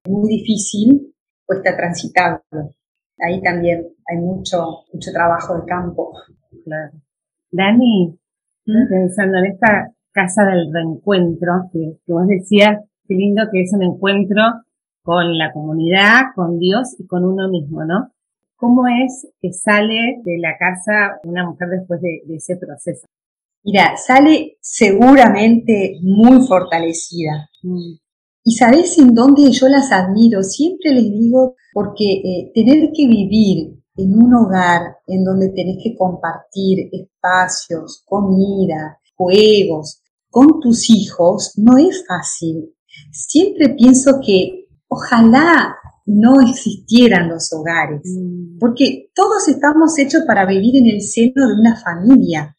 muy 0.09 0.29
difícil, 0.29 1.15
cuesta 1.47 1.77
transitarlo 1.77 2.75
ahí 3.21 3.41
también 3.43 3.87
hay 4.07 4.19
mucho, 4.19 4.85
mucho 4.93 5.11
trabajo 5.13 5.57
de 5.57 5.67
campo. 5.67 6.13
Claro. 6.65 6.93
Dani, 7.51 8.19
¿Mm? 8.67 8.89
pensando 8.89 9.39
en 9.39 9.47
esta 9.47 9.93
casa 10.13 10.45
del 10.45 10.73
reencuentro, 10.73 11.69
que, 11.73 11.97
vos 12.07 12.27
decías, 12.27 12.81
qué 13.07 13.15
lindo 13.15 13.45
que 13.51 13.63
es 13.63 13.73
un 13.73 13.83
encuentro 13.83 14.43
con 15.03 15.39
la 15.39 15.53
comunidad, 15.53 16.23
con 16.35 16.59
Dios 16.59 16.97
y 16.99 17.07
con 17.07 17.25
uno 17.25 17.49
mismo, 17.49 17.85
¿no? 17.85 18.13
¿Cómo 18.57 18.87
es 18.89 19.29
que 19.41 19.53
sale 19.53 20.21
de 20.25 20.39
la 20.39 20.59
casa 20.59 21.19
una 21.25 21.49
mujer 21.49 21.69
después 21.69 22.01
de, 22.01 22.23
ese 22.29 22.57
proceso? 22.57 23.07
Mira, 23.63 23.97
sale 23.97 24.59
seguramente 24.61 25.99
muy 26.03 26.45
fortalecida. 26.47 27.49
Y 28.49 28.53
sabes 28.53 28.97
en 28.97 29.13
dónde 29.13 29.51
yo 29.51 29.69
las 29.69 29.93
admiro, 29.93 30.43
siempre 30.43 30.93
les 30.93 31.13
digo, 31.13 31.57
porque 31.71 32.13
eh, 32.15 32.51
tener 32.55 32.89
que 32.95 33.07
vivir 33.07 33.79
en 33.95 34.19
un 34.19 34.33
hogar 34.33 34.97
en 35.07 35.23
donde 35.23 35.51
tenés 35.51 35.77
que 35.85 35.95
compartir 35.95 36.89
espacios, 36.91 38.03
comida, 38.07 39.01
juegos 39.15 40.01
con 40.31 40.61
tus 40.61 40.89
hijos, 40.89 41.59
no 41.59 41.77
es 41.77 42.07
fácil. 42.09 42.75
Siempre 43.13 43.75
pienso 43.75 44.19
que 44.25 44.69
ojalá 44.89 45.77
no 46.07 46.41
existieran 46.41 47.29
los 47.29 47.53
hogares, 47.53 48.01
mm. 48.03 48.59
porque 48.59 49.11
todos 49.15 49.47
estamos 49.47 49.99
hechos 49.99 50.23
para 50.27 50.47
vivir 50.47 50.75
en 50.77 50.87
el 50.87 51.03
seno 51.03 51.49
de 51.49 51.53
una 51.53 51.77
familia. 51.77 52.57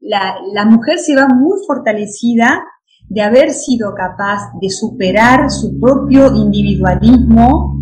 La, 0.00 0.34
la 0.52 0.64
mujer 0.64 0.98
se 0.98 1.14
va 1.14 1.28
muy 1.28 1.60
fortalecida 1.64 2.60
de 3.08 3.22
haber 3.22 3.50
sido 3.52 3.94
capaz 3.94 4.52
de 4.60 4.68
superar 4.70 5.50
su 5.50 5.78
propio 5.80 6.34
individualismo. 6.34 7.80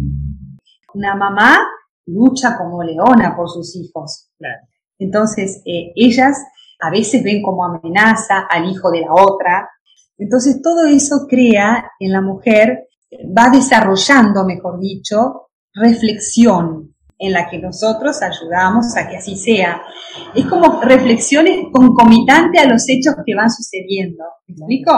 Una 0.94 1.14
mamá 1.16 1.58
lucha 2.06 2.56
como 2.56 2.82
leona 2.82 3.34
por 3.36 3.48
sus 3.50 3.74
hijos. 3.76 4.30
Entonces, 4.98 5.62
eh, 5.64 5.92
ellas 5.94 6.38
a 6.80 6.90
veces 6.90 7.22
ven 7.22 7.42
como 7.42 7.64
amenaza 7.64 8.46
al 8.48 8.70
hijo 8.70 8.90
de 8.90 9.00
la 9.00 9.12
otra. 9.12 9.68
Entonces, 10.16 10.62
todo 10.62 10.86
eso 10.86 11.26
crea 11.28 11.90
en 11.98 12.12
la 12.12 12.20
mujer, 12.20 12.88
va 13.36 13.50
desarrollando, 13.50 14.44
mejor 14.44 14.78
dicho, 14.78 15.48
reflexión. 15.74 16.95
En 17.18 17.32
la 17.32 17.48
que 17.48 17.58
nosotros 17.58 18.20
ayudamos 18.22 18.96
a 18.96 19.08
que 19.08 19.16
así 19.16 19.36
sea. 19.36 19.82
Es 20.34 20.46
como 20.46 20.80
reflexiones 20.82 21.66
concomitantes 21.72 22.62
a 22.62 22.68
los 22.68 22.88
hechos 22.88 23.14
que 23.24 23.34
van 23.34 23.50
sucediendo. 23.50 24.24
¿Me 24.46 24.54
explico? 24.54 24.92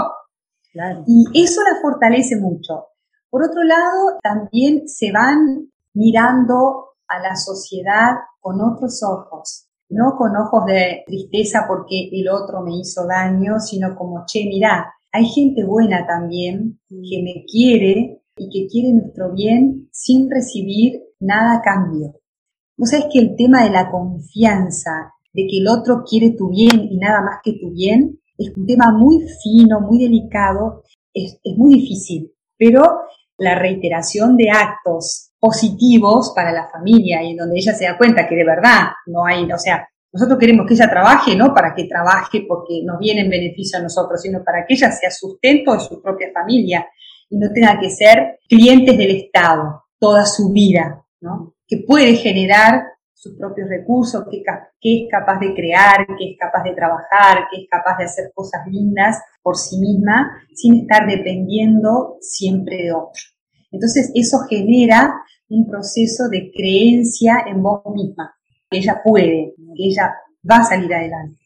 Claro. 0.73 1.05
Y 1.07 1.43
eso 1.43 1.61
la 1.63 1.81
fortalece 1.81 2.37
mucho. 2.37 2.87
Por 3.31 3.45
otro 3.45 3.63
lado, 3.63 4.19
también 4.23 4.89
se 4.89 5.13
van 5.13 5.71
mirando 5.95 6.95
a 7.07 7.21
la 7.21 7.37
sociedad 7.37 8.13
con 8.41 8.61
otros 8.61 9.03
ojos, 9.03 9.69
no 9.89 10.17
con 10.17 10.37
ojos 10.37 10.65
de 10.67 11.03
tristeza 11.07 11.65
porque 11.67 12.09
el 12.13 12.29
otro 12.29 12.63
me 12.63 12.77
hizo 12.79 13.07
daño, 13.07 13.59
sino 13.61 13.97
como, 13.97 14.25
che, 14.27 14.45
mirá, 14.45 14.95
hay 15.13 15.27
gente 15.27 15.65
buena 15.65 16.07
también 16.07 16.81
que 16.89 17.23
me 17.23 17.45
quiere 17.51 18.23
y 18.37 18.49
que 18.51 18.69
quiere 18.71 18.93
nuestro 18.93 19.33
bien 19.33 19.89
sin 19.91 20.31
recibir 20.31 21.03
nada 21.21 21.59
a 21.59 21.63
cambio. 21.63 22.15
Vos 22.77 22.91
sabés 22.91 23.07
que 23.13 23.19
el 23.19 23.37
tema 23.37 23.65
de 23.65 23.71
la 23.71 23.91
confianza, 23.91 25.15
de 25.33 25.47
que 25.47 25.59
el 25.59 25.69
otro 25.69 26.05
quiere 26.09 26.31
tu 26.31 26.51
bien 26.51 26.89
y 26.91 26.99
nada 26.99 27.23
más 27.23 27.39
que 27.43 27.53
tu 27.55 27.71
bien, 27.73 28.21
es 28.37 28.57
un 28.57 28.67
tema 28.67 28.93
muy 28.93 29.25
fino, 29.43 29.81
muy 29.81 29.99
delicado, 29.99 30.85
es, 31.13 31.41
es 31.43 31.57
muy 31.57 31.75
difícil, 31.75 32.33
pero 32.57 33.01
la 33.37 33.57
reiteración 33.57 34.37
de 34.37 34.51
actos 34.51 35.31
positivos 35.39 36.33
para 36.35 36.53
la 36.53 36.69
familia 36.69 37.23
y 37.23 37.31
en 37.31 37.37
donde 37.37 37.59
ella 37.59 37.75
se 37.75 37.85
da 37.85 37.97
cuenta 37.97 38.29
que 38.29 38.35
de 38.35 38.45
verdad 38.45 38.89
no 39.07 39.25
hay, 39.25 39.51
o 39.51 39.59
sea, 39.59 39.89
nosotros 40.13 40.39
queremos 40.39 40.67
que 40.67 40.75
ella 40.75 40.89
trabaje, 40.89 41.37
no 41.37 41.53
para 41.53 41.75
que 41.75 41.85
trabaje 41.85 42.45
porque 42.49 42.83
nos 42.85 42.99
viene 42.99 43.23
en 43.23 43.31
beneficio 43.31 43.79
a 43.79 43.83
nosotros, 43.83 44.23
sino 44.23 44.43
para 44.43 44.65
que 44.67 44.75
ella 44.75 44.91
sea 44.91 45.11
sustento 45.11 45.75
de 45.75 45.81
su 45.81 46.01
propia 46.01 46.29
familia 46.33 46.87
y 47.29 47.37
no 47.37 47.53
tenga 47.53 47.79
que 47.79 47.91
ser 47.91 48.39
clientes 48.49 48.97
del 48.97 49.11
Estado 49.11 49.85
toda 49.99 50.25
su 50.25 50.51
vida, 50.51 51.05
¿no? 51.21 51.55
Que 51.67 51.85
puede 51.87 52.15
generar 52.15 52.85
sus 53.19 53.37
propios 53.37 53.69
recursos, 53.69 54.25
que, 54.31 54.43
que, 54.81 55.03
es 55.03 55.11
capaz 55.11 55.41
de 55.41 55.53
crear, 55.53 56.07
que 56.17 56.33
es 56.33 56.39
capaz 56.39 56.63
de 56.63 56.75
trabajar, 56.75 57.49
que 57.51 57.63
es 57.63 57.69
capaz 57.69 57.99
de 57.99 58.05
hacer 58.05 58.31
cosas 58.33 58.61
lindas 58.69 59.19
por 59.43 59.57
sí 59.57 59.79
misma, 59.79 60.31
sin 60.55 60.83
estar 60.83 61.07
dependiendo 61.07 62.17
siempre 62.21 62.77
de 62.77 62.93
otro. 62.93 63.21
Entonces, 63.73 64.13
eso 64.15 64.39
genera 64.49 65.15
un 65.49 65.67
proceso 65.67 66.29
de 66.29 66.53
creencia 66.55 67.45
en 67.47 67.61
vos 67.61 67.83
misma, 67.93 68.35
que 68.71 68.79
ella 68.79 69.01
puede, 69.03 69.55
que 69.77 69.89
ella 69.89 70.15
va 70.49 70.59
a 70.59 70.65
salir 70.65 70.95
adelante. 70.95 71.41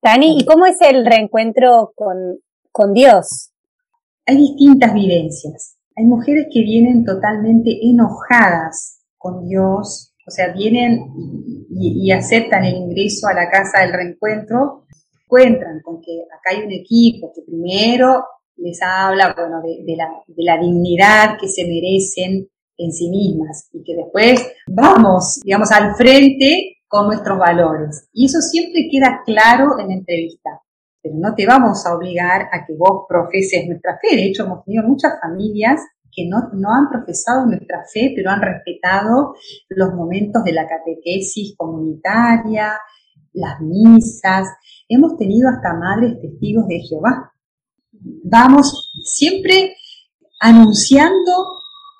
Tani, 0.00 0.38
¿y 0.38 0.44
cómo 0.46 0.64
es 0.64 0.80
el 0.80 1.04
reencuentro 1.04 1.92
con, 1.94 2.38
con 2.72 2.94
Dios? 2.94 3.52
Hay 4.26 4.36
distintas 4.36 4.94
vivencias. 4.94 5.76
Hay 5.96 6.04
mujeres 6.06 6.46
que 6.50 6.62
vienen 6.62 7.04
totalmente 7.04 7.70
enojadas 7.82 8.93
con 9.24 9.48
Dios, 9.48 10.12
o 10.26 10.30
sea, 10.30 10.52
vienen 10.52 11.00
y, 11.70 12.12
aceptan 12.12 12.62
el 12.62 12.74
ingreso 12.74 13.26
a 13.26 13.32
la 13.32 13.48
casa 13.48 13.80
del 13.80 13.94
reencuentro, 13.94 14.84
encuentran 15.22 15.80
con 15.82 16.02
que 16.02 16.24
acá 16.30 16.54
hay 16.54 16.66
un 16.66 16.72
equipo 16.72 17.32
que 17.34 17.40
primero 17.40 18.22
les 18.56 18.82
habla, 18.82 19.34
bueno, 19.34 19.62
de, 19.62 19.96
la, 19.96 20.10
de 20.26 20.44
la 20.44 20.58
dignidad 20.58 21.38
que 21.40 21.48
se 21.48 21.64
merecen 21.64 22.46
en 22.76 22.92
sí 22.92 23.08
mismas 23.08 23.70
y 23.72 23.82
que 23.82 23.96
después 23.96 24.46
vamos, 24.66 25.40
digamos, 25.42 25.72
al 25.72 25.94
frente 25.94 26.76
con 26.86 27.06
nuestros 27.06 27.38
valores. 27.38 28.06
Y 28.12 28.26
eso 28.26 28.42
siempre 28.42 28.88
queda 28.90 29.22
claro 29.24 29.78
en 29.80 29.88
la 29.88 29.94
entrevista. 29.94 30.60
Pero 31.02 31.14
no 31.16 31.34
te 31.34 31.46
vamos 31.46 31.86
a 31.86 31.94
obligar 31.94 32.42
a 32.52 32.66
que 32.66 32.74
vos 32.76 33.06
profeses 33.08 33.66
nuestra 33.66 33.98
fe. 34.02 34.16
De 34.16 34.26
hecho, 34.26 34.44
hemos 34.44 34.64
tenido 34.64 34.84
muchas 34.84 35.18
familias 35.18 35.80
que 36.14 36.26
no, 36.28 36.50
no 36.52 36.72
han 36.72 36.88
profesado 36.88 37.46
nuestra 37.46 37.84
fe, 37.92 38.12
pero 38.14 38.30
han 38.30 38.42
respetado 38.42 39.34
los 39.68 39.94
momentos 39.94 40.44
de 40.44 40.52
la 40.52 40.66
catequesis 40.66 41.54
comunitaria, 41.56 42.78
las 43.32 43.60
misas. 43.60 44.48
Hemos 44.88 45.16
tenido 45.16 45.48
hasta 45.48 45.74
madres 45.74 46.20
testigos 46.20 46.66
de 46.68 46.80
Jehová. 46.80 47.32
Vamos 48.24 48.90
siempre 49.04 49.76
anunciando 50.40 51.32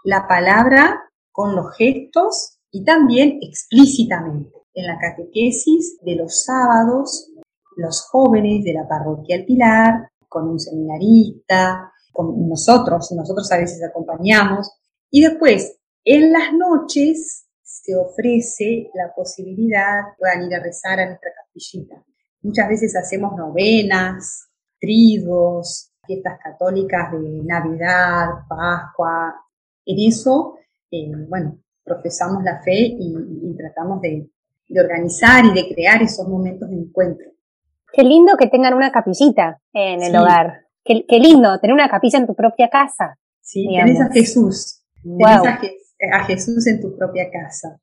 la 0.04 0.26
palabra 0.28 1.00
con 1.32 1.56
los 1.56 1.76
gestos 1.76 2.58
y 2.70 2.84
también 2.84 3.38
explícitamente. 3.40 4.50
En 4.74 4.86
la 4.86 4.98
catequesis 4.98 5.98
de 6.02 6.16
los 6.16 6.44
sábados, 6.44 7.30
los 7.76 8.02
jóvenes 8.10 8.64
de 8.64 8.74
la 8.74 8.88
parroquia 8.88 9.36
El 9.36 9.46
Pilar, 9.46 10.10
con 10.28 10.48
un 10.48 10.58
seminarista, 10.58 11.92
con 12.14 12.48
nosotros, 12.48 13.12
nosotros 13.12 13.52
a 13.52 13.58
veces 13.58 13.84
acompañamos, 13.84 14.70
y 15.10 15.20
después 15.20 15.78
en 16.04 16.32
las 16.32 16.54
noches 16.54 17.46
se 17.62 17.94
ofrece 17.96 18.90
la 18.94 19.12
posibilidad 19.14 19.98
de 19.98 20.12
puedan 20.18 20.44
ir 20.44 20.54
a 20.54 20.62
rezar 20.62 21.00
a 21.00 21.06
nuestra 21.06 21.30
capillita. 21.34 22.02
Muchas 22.40 22.68
veces 22.68 22.96
hacemos 22.96 23.36
novenas, 23.36 24.48
trigos, 24.80 25.90
fiestas 26.06 26.38
católicas 26.42 27.12
de 27.12 27.42
Navidad, 27.44 28.28
Pascua, 28.48 29.34
en 29.86 30.08
eso, 30.08 30.56
eh, 30.90 31.12
bueno, 31.28 31.58
profesamos 31.84 32.42
la 32.42 32.62
fe 32.62 32.96
y, 32.98 33.56
tratamos 33.56 34.00
de, 34.00 34.30
organizar 34.82 35.44
y 35.44 35.52
de 35.52 35.72
crear 35.72 36.02
esos 36.02 36.26
momentos 36.26 36.68
de 36.70 36.76
encuentro. 36.76 37.30
Qué 37.92 38.02
lindo 38.02 38.32
que 38.36 38.48
tengan 38.48 38.74
una 38.74 38.90
capillita 38.90 39.60
en 39.72 40.02
el 40.02 40.16
hogar. 40.16 40.63
Qué, 40.84 41.18
lindo 41.18 41.58
tener 41.60 41.74
una 41.74 41.88
capilla 41.88 42.18
en 42.18 42.26
tu 42.26 42.34
propia 42.34 42.68
casa. 42.68 43.18
Sí, 43.40 43.66
tenés 43.76 44.00
a 44.00 44.10
Jesús. 44.12 44.82
a, 45.24 46.24
Jesús 46.24 46.66
en 46.66 46.80
tu 46.80 46.96
propia 46.96 47.30
casa. 47.30 47.80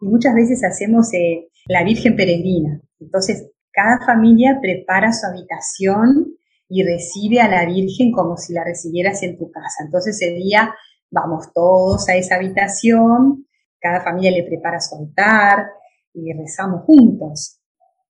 Y 0.00 0.06
muchas 0.06 0.34
veces 0.34 0.64
hacemos 0.64 1.12
eh, 1.14 1.48
la 1.66 1.84
Virgen 1.84 2.16
Peregrina. 2.16 2.80
Entonces, 2.98 3.50
cada 3.72 4.04
familia 4.04 4.58
prepara 4.60 5.12
su 5.12 5.26
habitación 5.26 6.34
y 6.68 6.82
recibe 6.82 7.40
a 7.40 7.48
la 7.48 7.66
Virgen 7.66 8.12
como 8.12 8.36
si 8.36 8.52
la 8.52 8.64
recibieras 8.64 9.22
en 9.22 9.38
tu 9.38 9.50
casa. 9.50 9.84
Entonces, 9.84 10.20
ese 10.20 10.34
día 10.34 10.74
vamos 11.10 11.52
todos 11.52 12.08
a 12.08 12.16
esa 12.16 12.36
habitación, 12.36 13.46
cada 13.80 14.00
familia 14.00 14.30
le 14.30 14.44
prepara 14.44 14.80
su 14.80 14.96
altar 14.96 15.66
y 16.14 16.32
rezamos 16.32 16.82
juntos. 16.84 17.59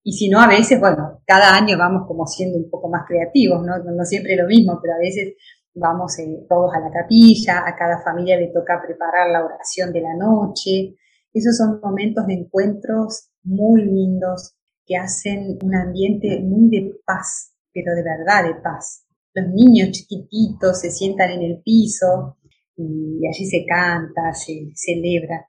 Y 0.02 0.12
si 0.12 0.28
no, 0.28 0.40
a 0.40 0.48
veces, 0.48 0.80
bueno, 0.80 1.20
cada 1.26 1.54
año 1.54 1.76
vamos 1.76 2.06
como 2.06 2.26
siendo 2.26 2.58
un 2.58 2.70
poco 2.70 2.88
más 2.88 3.04
creativos, 3.06 3.64
¿no? 3.64 3.78
No 3.78 4.04
siempre 4.04 4.36
lo 4.36 4.46
mismo, 4.46 4.78
pero 4.80 4.94
a 4.94 4.98
veces 4.98 5.34
vamos 5.74 6.18
eh, 6.18 6.46
todos 6.48 6.72
a 6.74 6.80
la 6.80 6.90
capilla, 6.90 7.62
a 7.66 7.76
cada 7.76 8.02
familia 8.02 8.38
le 8.38 8.48
toca 8.48 8.80
preparar 8.84 9.30
la 9.30 9.44
oración 9.44 9.92
de 9.92 10.00
la 10.00 10.14
noche. 10.16 10.96
Esos 11.32 11.56
son 11.56 11.80
momentos 11.82 12.26
de 12.26 12.34
encuentros 12.34 13.30
muy 13.42 13.84
lindos 13.84 14.54
que 14.86 14.96
hacen 14.96 15.58
un 15.62 15.74
ambiente 15.74 16.40
muy 16.42 16.68
de 16.70 16.92
paz, 17.04 17.52
pero 17.72 17.94
de 17.94 18.02
verdad 18.02 18.48
de 18.48 18.60
paz. 18.60 19.06
Los 19.34 19.46
niños 19.48 19.90
chiquititos 19.92 20.80
se 20.80 20.90
sientan 20.90 21.30
en 21.30 21.42
el 21.42 21.62
piso, 21.62 22.38
y 22.80 23.26
allí 23.26 23.44
se 23.44 23.64
canta, 23.66 24.32
se 24.32 24.72
celebra. 24.74 25.46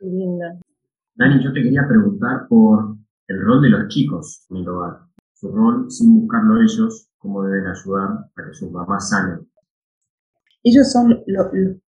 lindo. 0.00 0.44
Dani, 1.14 1.42
yo 1.42 1.52
te 1.52 1.62
quería 1.62 1.86
preguntar 1.88 2.46
por 2.48 2.96
el 3.28 3.40
rol 3.40 3.62
de 3.62 3.70
los 3.70 3.88
chicos 3.88 4.44
en 4.50 4.58
el 4.58 4.68
hogar. 4.68 5.00
Su 5.34 5.50
rol, 5.50 5.90
sin 5.90 6.20
buscarlo 6.20 6.60
ellos, 6.60 7.08
cómo 7.18 7.42
deben 7.42 7.66
ayudar 7.66 8.08
a 8.36 8.46
que 8.46 8.54
sus 8.54 8.70
mamás 8.70 9.10
sanen. 9.10 9.48
Ellos 10.62 10.90
son 10.90 11.22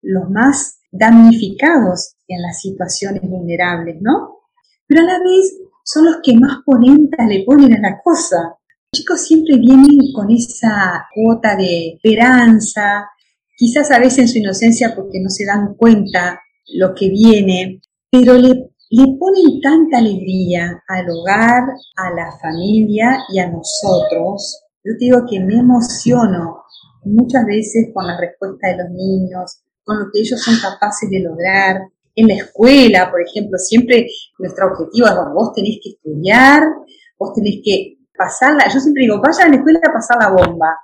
los 0.03 0.31
más 0.31 0.81
damnificados 0.91 2.17
en 2.29 2.43
las 2.43 2.61
situaciones 2.61 3.23
vulnerables, 3.23 3.97
¿no? 4.01 4.41
Pero 4.87 5.03
a 5.03 5.05
la 5.05 5.19
vez 5.19 5.59
son 5.85 6.07
los 6.07 6.17
que 6.23 6.37
más 6.37 6.59
ponentas 6.65 7.27
le 7.29 7.45
ponen 7.45 7.75
a 7.75 7.81
la 7.81 8.01
cosa. 8.03 8.57
Los 8.93 9.01
chicos 9.01 9.21
siempre 9.23 9.57
vienen 9.59 10.13
con 10.15 10.31
esa 10.31 11.07
cuota 11.15 11.57
de 11.57 11.95
esperanza, 11.95 13.09
quizás 13.57 13.91
a 13.91 13.99
veces 13.99 14.19
en 14.19 14.29
su 14.29 14.39
inocencia 14.39 14.95
porque 14.95 15.21
no 15.21 15.31
se 15.31 15.47
dan 15.47 15.75
cuenta 15.75 16.41
lo 16.75 16.95
que 16.95 17.09
viene, 17.09 17.81
pero 18.11 18.35
le, 18.35 18.71
le 18.91 19.17
ponen 19.19 19.61
tanta 19.61 19.99
alegría 19.99 20.83
al 20.87 21.11
hogar, 21.11 21.65
a 21.97 22.11
la 22.11 22.31
familia 22.41 23.25
y 23.29 23.39
a 23.39 23.51
nosotros. 23.51 24.63
Yo 24.85 24.93
te 24.99 25.07
digo 25.07 25.25
que 25.29 25.41
me 25.41 25.59
emociono 25.59 26.63
muchas 27.05 27.45
veces 27.47 27.89
con 27.93 28.07
la 28.07 28.19
respuesta 28.19 28.69
de 28.69 28.77
los 28.77 28.91
niños, 28.91 29.61
con 29.83 29.99
lo 29.99 30.07
que 30.13 30.21
ellos 30.21 30.41
son 30.41 30.55
capaces 30.61 31.11
de 31.11 31.21
lograr. 31.21 31.81
En 32.15 32.29
la 32.29 32.35
escuela, 32.35 33.11
por 33.11 33.21
ejemplo, 33.21 33.59
siempre 33.59 34.07
nuestro 34.39 34.69
objetivo 34.69 35.07
es, 35.07 35.15
bueno, 35.15 35.35
vos 35.35 35.53
tenés 35.53 35.79
que 35.83 35.91
estudiar, 35.91 36.63
vos 37.19 37.33
tenés 37.35 37.61
que 37.65 37.99
pasarla, 38.17 38.73
yo 38.73 38.81
siempre 38.81 39.03
digo, 39.03 39.21
vaya 39.21 39.45
a 39.45 39.49
la 39.49 39.57
escuela 39.57 39.81
a 39.85 39.93
pasar 39.93 40.19
la 40.19 40.31
bomba 40.31 40.77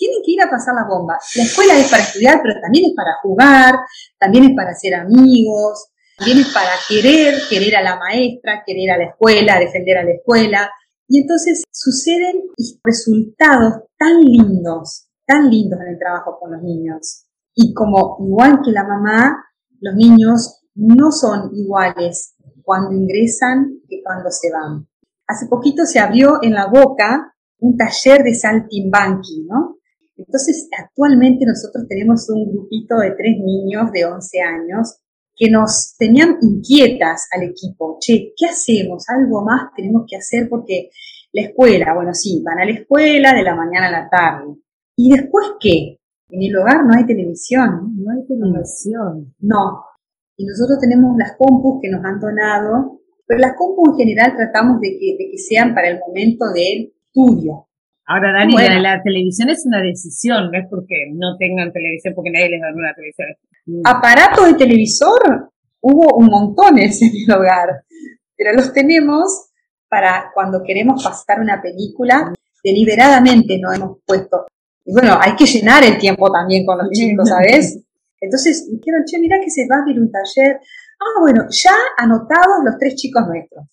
tienen 0.00 0.22
que 0.24 0.32
ir 0.32 0.40
a 0.40 0.48
pasar 0.48 0.74
la 0.74 0.88
bomba. 0.88 1.18
La 1.36 1.42
escuela 1.42 1.76
es 1.76 1.90
para 1.90 2.02
estudiar, 2.02 2.40
pero 2.42 2.58
también 2.62 2.86
es 2.86 2.94
para 2.96 3.18
jugar, 3.20 3.74
también 4.18 4.44
es 4.44 4.56
para 4.56 4.74
ser 4.74 4.94
amigos, 4.94 5.90
también 6.20 6.40
es 6.40 6.52
para 6.52 6.72
querer, 6.86 7.34
querer 7.48 7.76
a 7.76 7.82
la 7.82 7.98
maestra, 7.98 8.62
querer 8.66 8.90
a 8.90 8.98
la 8.98 9.04
escuela, 9.04 9.58
defender 9.58 9.96
a 9.96 10.04
la 10.04 10.12
escuela. 10.12 10.70
Y 11.08 11.22
entonces 11.22 11.62
suceden 11.72 12.42
resultados 12.84 13.84
tan 13.98 14.20
lindos, 14.20 15.08
tan 15.26 15.48
lindos 15.48 15.80
en 15.80 15.94
el 15.94 15.98
trabajo 15.98 16.38
con 16.38 16.52
los 16.52 16.62
niños. 16.62 17.24
Y 17.54 17.72
como 17.72 18.18
igual 18.20 18.60
que 18.62 18.70
la 18.70 18.86
mamá, 18.86 19.44
los 19.80 19.94
niños 19.94 20.60
no 20.74 21.10
son 21.10 21.52
iguales 21.54 22.34
cuando 22.62 22.92
ingresan 22.92 23.80
que 23.88 24.02
cuando 24.04 24.30
se 24.30 24.52
van. 24.52 24.86
Hace 25.26 25.46
poquito 25.46 25.86
se 25.86 26.00
abrió 26.00 26.38
en 26.42 26.52
la 26.52 26.66
boca 26.66 27.34
un 27.60 27.78
taller 27.78 28.22
de 28.24 28.34
saltimbanqui, 28.34 29.46
¿no? 29.48 29.78
Entonces, 30.18 30.68
actualmente 30.78 31.46
nosotros 31.46 31.86
tenemos 31.88 32.28
un 32.28 32.52
grupito 32.52 32.98
de 32.98 33.12
tres 33.12 33.38
niños 33.42 33.90
de 33.90 34.04
11 34.04 34.40
años 34.42 34.99
que 35.40 35.50
nos 35.50 35.96
tenían 35.98 36.36
inquietas 36.42 37.26
al 37.32 37.44
equipo. 37.44 37.96
Che, 37.98 38.34
¿qué 38.36 38.46
hacemos? 38.50 39.08
Algo 39.08 39.42
más 39.42 39.72
tenemos 39.74 40.04
que 40.06 40.16
hacer 40.16 40.50
porque 40.50 40.90
la 41.32 41.42
escuela, 41.42 41.94
bueno, 41.94 42.12
sí, 42.12 42.42
van 42.44 42.58
a 42.58 42.66
la 42.66 42.72
escuela 42.72 43.32
de 43.32 43.42
la 43.42 43.56
mañana 43.56 43.88
a 43.88 44.02
la 44.02 44.10
tarde. 44.10 44.54
¿Y 44.96 45.10
después 45.10 45.46
qué? 45.58 45.96
En 46.28 46.42
el 46.42 46.54
hogar 46.54 46.84
no 46.84 46.92
hay 46.94 47.06
televisión. 47.06 47.96
No 47.96 48.12
hay 48.12 48.26
televisión. 48.26 49.34
No. 49.38 49.82
Y 50.36 50.44
nosotros 50.44 50.78
tenemos 50.78 51.16
las 51.16 51.32
compus 51.38 51.80
que 51.80 51.88
nos 51.88 52.04
han 52.04 52.20
donado, 52.20 53.00
pero 53.26 53.40
las 53.40 53.56
compus 53.56 53.98
en 53.98 54.08
general 54.08 54.36
tratamos 54.36 54.78
de 54.82 54.90
que, 54.90 55.16
de 55.18 55.30
que 55.30 55.38
sean 55.38 55.74
para 55.74 55.88
el 55.88 56.00
momento 56.06 56.52
del 56.52 56.92
estudio. 57.06 57.66
Ahora, 58.12 58.32
Dani, 58.32 58.54
la, 58.82 59.00
televisión 59.04 59.50
es 59.50 59.64
una 59.64 59.80
decisión, 59.80 60.50
no 60.50 60.58
es 60.58 60.66
porque 60.68 61.12
no 61.12 61.36
tengan 61.38 61.72
televisión, 61.72 62.12
porque 62.12 62.32
nadie 62.32 62.50
les 62.50 62.60
da 62.60 62.66
una 62.74 62.92
televisión. 62.92 63.28
Aparatos 63.84 64.46
de 64.46 64.54
televisor 64.54 65.52
hubo 65.80 66.16
un 66.16 66.26
montón 66.26 66.76
en 66.80 66.90
el 66.90 67.32
hogar, 67.36 67.84
pero 68.36 68.52
los 68.54 68.72
tenemos 68.72 69.52
para 69.88 70.32
cuando 70.34 70.60
queremos 70.64 71.04
pasar 71.04 71.38
una 71.40 71.62
película, 71.62 72.32
deliberadamente 72.64 73.60
no 73.60 73.72
hemos 73.72 73.98
puesto. 74.04 74.46
Y 74.84 74.92
bueno, 74.92 75.16
hay 75.20 75.36
que 75.36 75.46
llenar 75.46 75.84
el 75.84 75.96
tiempo 75.96 76.32
también 76.32 76.66
con 76.66 76.78
los 76.78 76.90
chicos, 76.90 77.28
¿sabes? 77.28 77.78
Entonces 78.20 78.68
dijeron, 78.68 79.04
che, 79.06 79.20
mira 79.20 79.38
que 79.40 79.50
se 79.50 79.68
va 79.70 79.76
a 79.76 79.82
abrir 79.82 80.00
un 80.00 80.10
taller. 80.10 80.58
Ah, 81.00 81.20
bueno, 81.20 81.46
ya 81.48 81.74
anotados 81.96 82.64
los 82.64 82.76
tres 82.76 82.96
chicos 82.96 83.22
nuestros. 83.28 83.66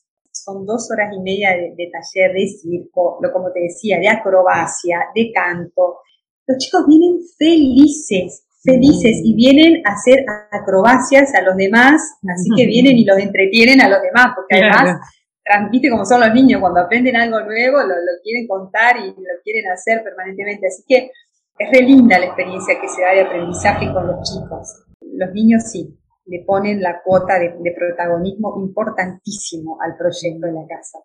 Son 0.48 0.66
dos 0.66 0.90
horas 0.92 1.12
y 1.14 1.20
media 1.20 1.50
de, 1.52 1.92
taller 1.92 2.32
de 2.32 2.48
circo, 2.48 3.20
lo 3.22 3.34
como 3.34 3.52
te 3.52 3.60
decía, 3.60 4.00
de 4.00 4.08
acrobacia, 4.08 5.08
de 5.14 5.30
canto. 5.34 6.00
Los 6.48 6.58
chicos 6.58 6.86
vienen 6.88 7.20
felices, 7.38 8.48
felices 8.64 9.20
y 9.26 9.36
vienen 9.36 9.86
a 9.86 9.92
hacer 9.92 10.24
acrobacias 10.50 11.36
a 11.36 11.42
los 11.42 11.58
demás, 11.58 12.02
así 12.34 12.50
que 12.56 12.66
vienen 12.66 12.96
y 12.96 13.04
los 13.04 13.18
entretienen 13.18 13.82
a 13.82 13.90
los 13.90 14.02
demás, 14.02 14.28
porque 14.38 14.64
además 14.64 15.02
transmite 15.44 15.90
como 15.90 16.06
son 16.06 16.22
los 16.22 16.34
niños, 16.34 16.62
cuando 16.62 16.80
aprenden 16.80 17.18
algo 17.18 17.42
nuevo 17.42 17.80
lo, 17.80 17.96
quieren 18.24 18.48
contar 18.48 18.96
y 18.96 19.08
lo 19.10 19.42
quieren 19.44 19.70
hacer 19.70 20.02
permanentemente. 20.02 20.66
Así 20.68 20.82
que 20.88 21.12
es 21.60 21.72
re 21.74 21.82
linda 21.82 22.20
la 22.20 22.28
experiencia 22.28 22.80
que 22.80 22.88
se 22.88 23.02
da 23.02 23.12
de 23.12 23.22
aprendizaje 23.22 23.92
con 23.92 24.08
los 24.08 24.24
chicos. 24.24 24.86
Los 25.02 25.34
niños 25.34 25.64
sí, 25.70 25.94
le 26.28 26.44
ponen 26.46 26.82
la 26.82 27.02
cuota 27.04 27.40
de, 27.40 27.74
protagonismo 27.76 28.60
importantísimo 28.60 29.78
al 29.82 29.96
proyecto 29.98 30.46
de 30.46 30.54
la 30.54 30.68
casa. 30.68 31.00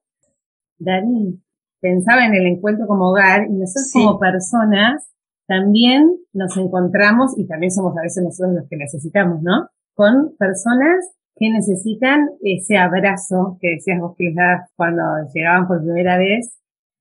Dani, 0.79 1.41
pensaba 1.81 2.27
en 2.27 2.35
el 2.35 2.47
encuentro 2.47 2.87
como 2.87 3.11
hogar 3.11 3.47
y 3.49 3.53
nosotros 3.53 3.91
como 3.93 4.19
personas 4.19 5.09
también 5.47 6.17
nos 6.33 6.57
encontramos 6.57 7.39
y 7.39 7.47
también 7.47 7.71
somos 7.71 7.97
a 7.97 8.03
veces 8.03 8.25
nosotros 8.25 8.55
los 8.55 8.69
que 8.69 8.77
necesitamos, 8.77 9.43
¿no? 9.43 9.69
Con 9.95 10.35
personas 10.39 11.05
que 11.37 11.51
necesitan 11.51 12.31
ese 12.43 12.77
abrazo 12.77 13.59
que 13.61 13.77
decías 13.77 14.01
vos 14.01 14.15
que 14.17 14.25
les 14.25 14.35
das 14.35 14.71
cuando 14.77 15.03
llegaban 15.33 15.67
por 15.67 15.83
primera 15.83 16.19
vez, 16.19 16.53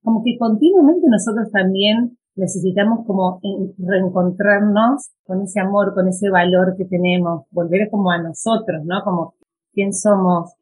como 0.03 0.23
que 0.23 0.37
continuamente 0.37 1.07
nosotros 1.09 1.51
también 1.51 2.17
necesitamos 2.41 3.05
como 3.05 3.39
reencontrarnos 3.77 5.11
con 5.23 5.41
ese 5.43 5.59
amor, 5.59 5.93
con 5.93 6.07
ese 6.07 6.29
valor 6.29 6.75
que 6.75 6.85
tenemos, 6.85 7.45
volver 7.51 7.89
como 7.89 8.11
a 8.11 8.21
nosotros, 8.21 8.83
¿no? 8.83 9.03
Como 9.03 9.35
quién 9.73 9.93
somos, 9.93 10.53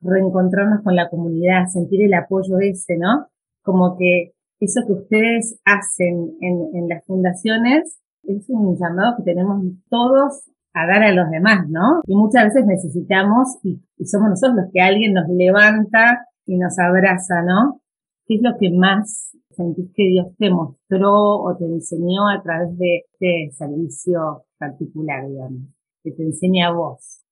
reencontrarnos 0.00 0.82
con 0.82 0.94
la 0.94 1.08
comunidad, 1.08 1.66
sentir 1.66 2.04
el 2.04 2.14
apoyo 2.14 2.58
ese, 2.60 2.98
¿no? 2.98 3.28
Como 3.62 3.96
que 3.96 4.32
eso 4.60 4.82
que 4.86 4.92
ustedes 4.92 5.58
hacen 5.64 6.36
en, 6.40 6.76
en 6.76 6.88
las 6.88 7.04
fundaciones 7.06 7.98
es 8.24 8.48
un 8.48 8.76
llamado 8.76 9.16
que 9.16 9.24
tenemos 9.24 9.64
todos 9.88 10.44
a 10.74 10.86
dar 10.86 11.02
a 11.02 11.12
los 11.12 11.30
demás, 11.30 11.68
¿no? 11.68 12.00
Y 12.06 12.14
muchas 12.14 12.44
veces 12.44 12.66
necesitamos, 12.66 13.58
y, 13.62 13.80
somos 14.06 14.30
nosotros 14.30 14.64
los 14.64 14.72
que 14.72 14.80
alguien 14.80 15.14
nos 15.14 15.28
levanta 15.28 16.26
y 16.46 16.56
nos 16.56 16.78
abraza, 16.78 17.42
¿no? 17.42 17.80
¿Qué 18.26 18.36
es 18.36 18.42
lo 18.42 18.56
que 18.58 18.70
más 18.70 19.32
sentís 19.54 19.90
que 19.94 20.04
Dios 20.04 20.26
te 20.38 20.50
mostró 20.50 21.42
o 21.42 21.56
te 21.56 21.64
enseñó 21.64 22.28
a 22.28 22.42
través 22.42 22.76
de 22.78 23.04
este 23.12 23.56
servicio 23.56 24.44
particular, 24.58 25.28
digamos, 25.28 25.68
que 26.02 26.12
te 26.12 26.22
enseña 26.22 26.68
a 26.68 26.72
vos? 26.72 27.22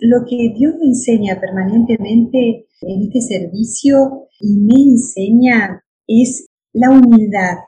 Lo 0.00 0.24
que 0.26 0.54
Dios 0.56 0.74
me 0.78 0.86
enseña 0.86 1.38
permanentemente 1.38 2.66
en 2.82 3.02
este 3.02 3.20
servicio 3.20 4.28
y 4.40 4.56
me 4.56 4.92
enseña 4.92 5.84
es 6.06 6.48
la 6.72 6.90
humildad, 6.90 7.58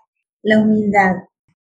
la 0.43 0.61
humildad, 0.61 1.17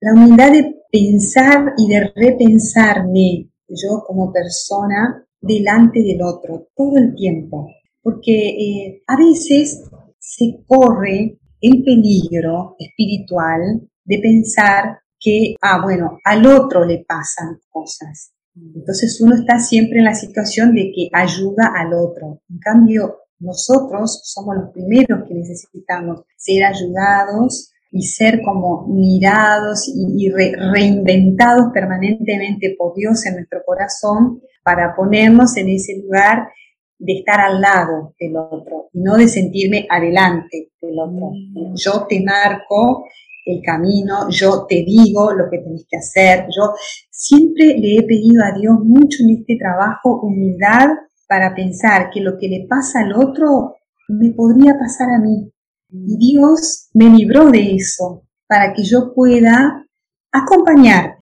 la 0.01 0.13
humildad 0.15 0.53
de 0.53 0.77
pensar 0.91 1.73
y 1.77 1.89
de 1.89 2.13
repensarme 2.15 3.51
yo 3.69 4.03
como 4.07 4.33
persona 4.33 5.27
delante 5.41 6.03
del 6.03 6.23
otro 6.23 6.69
todo 6.75 6.97
el 6.97 7.15
tiempo. 7.15 7.69
Porque 8.03 8.49
eh, 8.49 9.03
a 9.07 9.17
veces 9.17 9.85
se 10.19 10.65
corre 10.67 11.39
el 11.61 11.83
peligro 11.83 12.77
espiritual 12.79 13.89
de 14.05 14.19
pensar 14.19 15.01
que, 15.19 15.57
ah, 15.61 15.81
bueno, 15.83 16.19
al 16.25 16.47
otro 16.47 16.85
le 16.85 17.05
pasan 17.07 17.61
cosas. 17.71 18.33
Entonces 18.55 19.21
uno 19.21 19.35
está 19.35 19.59
siempre 19.59 19.99
en 19.99 20.05
la 20.05 20.15
situación 20.15 20.75
de 20.75 20.93
que 20.95 21.09
ayuda 21.13 21.73
al 21.77 21.93
otro. 21.93 22.41
En 22.49 22.59
cambio, 22.59 23.19
nosotros 23.39 24.21
somos 24.25 24.57
los 24.57 24.71
primeros 24.71 25.29
que 25.29 25.35
necesitamos 25.35 26.23
ser 26.37 26.65
ayudados, 26.65 27.73
y 27.97 28.03
ser 28.03 28.43
como 28.43 28.87
mirados 28.89 29.89
y, 29.89 30.31
reinventados 30.31 31.73
permanentemente 31.73 32.75
por 32.79 32.95
Dios 32.95 33.25
en 33.27 33.37
nuestro 33.37 33.61
corazón 33.65 34.41
para 34.63 34.95
ponernos 34.95 35.57
en 35.57 35.71
ese 35.71 35.97
lugar 36.03 36.49
de 36.99 37.19
estar 37.19 37.41
al 37.41 37.61
lado 37.61 38.15
del 38.19 38.37
otro 38.37 38.89
y 38.93 39.01
no 39.01 39.17
de 39.17 39.29
sentirme 39.29 39.87
adelante 39.89 40.73
del 40.81 40.99
otro. 40.99 41.31
Mm. 41.33 41.75
Yo 41.77 42.07
te 42.09 42.23
marco 42.23 43.07
el 43.45 43.63
camino, 43.63 44.29
yo 44.31 44.67
te 44.69 44.77
digo 44.77 45.33
lo 45.33 45.49
que 45.51 45.59
tenés 45.59 45.87
que 45.89 45.99
hacer. 45.99 46.47
Yo 46.57 46.73
siempre 47.11 47.79
le 47.79 47.97
he 47.97 48.03
pedido 48.03 48.43
a 48.45 48.59
Dios 48.59 48.79
mucho 48.83 49.23
en 49.23 49.39
este 49.39 49.57
trabajo 49.57 50.21
humildad 50.21 50.89
para 51.29 51.55
pensar 51.55 52.11
que 52.11 52.21
lo 52.21 52.39
que 52.39 52.49
le 52.49 52.67
pasa 52.69 53.01
al 53.01 53.13
otro 53.15 53.77
me 54.09 54.31
podría 54.31 54.79
pasar 54.79 55.11
a 55.11 55.19
mí. 55.19 55.51
Y 55.91 56.17
Dios 56.19 56.89
me 56.95 57.09
libró 57.09 57.51
de 57.51 57.77
eso 57.77 58.25
para 58.49 58.73
que 58.73 58.83
yo 58.83 59.13
pueda 59.15 59.85
acompañar. 60.33 61.19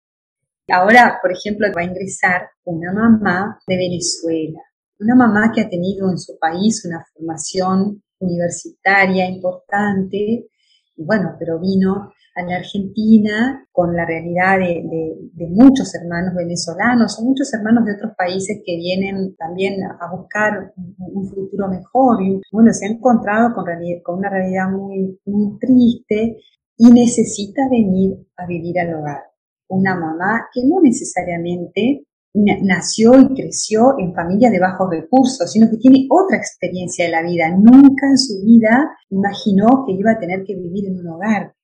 Ahora, 0.69 1.19
por 1.21 1.33
ejemplo, 1.33 1.69
va 1.77 1.83
a 1.83 1.85
ingresar 1.85 2.49
una 2.65 2.93
mamá 2.93 3.59
de 3.67 3.77
Venezuela, 3.77 4.61
una 4.99 5.15
mamá 5.15 5.53
que 5.53 5.63
ha 5.63 5.69
tenido 5.69 6.11
en 6.11 6.19
su 6.19 6.39
país 6.39 6.85
una 6.85 7.05
formación 7.13 8.03
universitaria 8.19 9.29
importante, 9.29 10.49
y 10.97 11.05
bueno, 11.05 11.37
pero 11.39 11.59
vino 11.59 12.13
a 12.37 12.43
la 12.43 12.57
Argentina 12.57 13.67
con 13.71 13.95
la 13.95 14.05
realidad 14.05 14.59
de, 14.59 15.49
muchos 15.51 15.95
hermanos 15.95 16.35
venezolanos 16.35 17.19
o 17.19 17.25
muchos 17.25 17.53
hermanos 17.55 17.85
de 17.85 17.95
otros 17.95 18.13
países 18.17 18.61
que 18.65 18.77
vienen 18.77 19.37
también 19.37 19.83
a 19.85 20.11
buscar 20.11 20.73
un, 20.77 21.29
futuro 21.29 21.69
mejor. 21.69 22.23
Y 22.23 22.41
bueno, 22.51 22.73
se 22.73 22.87
ha 22.87 22.91
encontrado 22.91 23.55
con, 23.55 23.65
con 24.03 24.19
una 24.19 24.31
realidad 24.31 24.69
muy, 24.71 25.21
muy 25.27 25.59
triste 25.59 26.39
y 26.77 26.91
necesita 26.91 27.69
venir 27.71 28.19
a 28.37 28.47
vivir 28.47 28.81
al 28.81 28.95
hogar. 28.95 29.23
Una 29.69 29.95
mamá 29.95 30.49
que 30.53 30.63
no 30.65 30.81
necesariamente 30.81 32.05
nació 32.35 33.19
y 33.21 33.29
creció 33.35 33.95
en 33.99 34.13
familia 34.13 34.51
de 34.51 34.59
bajos 34.59 34.91
recursos, 34.91 35.51
sino 35.51 35.71
que 35.71 35.77
tiene 35.77 36.09
otra 36.11 36.37
experiencia 36.37 37.05
de 37.05 37.13
la 37.13 37.23
vida. 37.23 37.49
Nunca 37.51 38.09
en 38.09 38.19
su 38.19 38.43
vida 38.45 38.91
imaginó 39.11 39.85
que 39.87 39.93
iba 39.93 40.13
a 40.13 40.19
tener 40.19 40.43
que 40.45 40.57
vivir 40.57 40.87
en 40.87 40.99
un 40.99 41.09
hogar. 41.09 41.55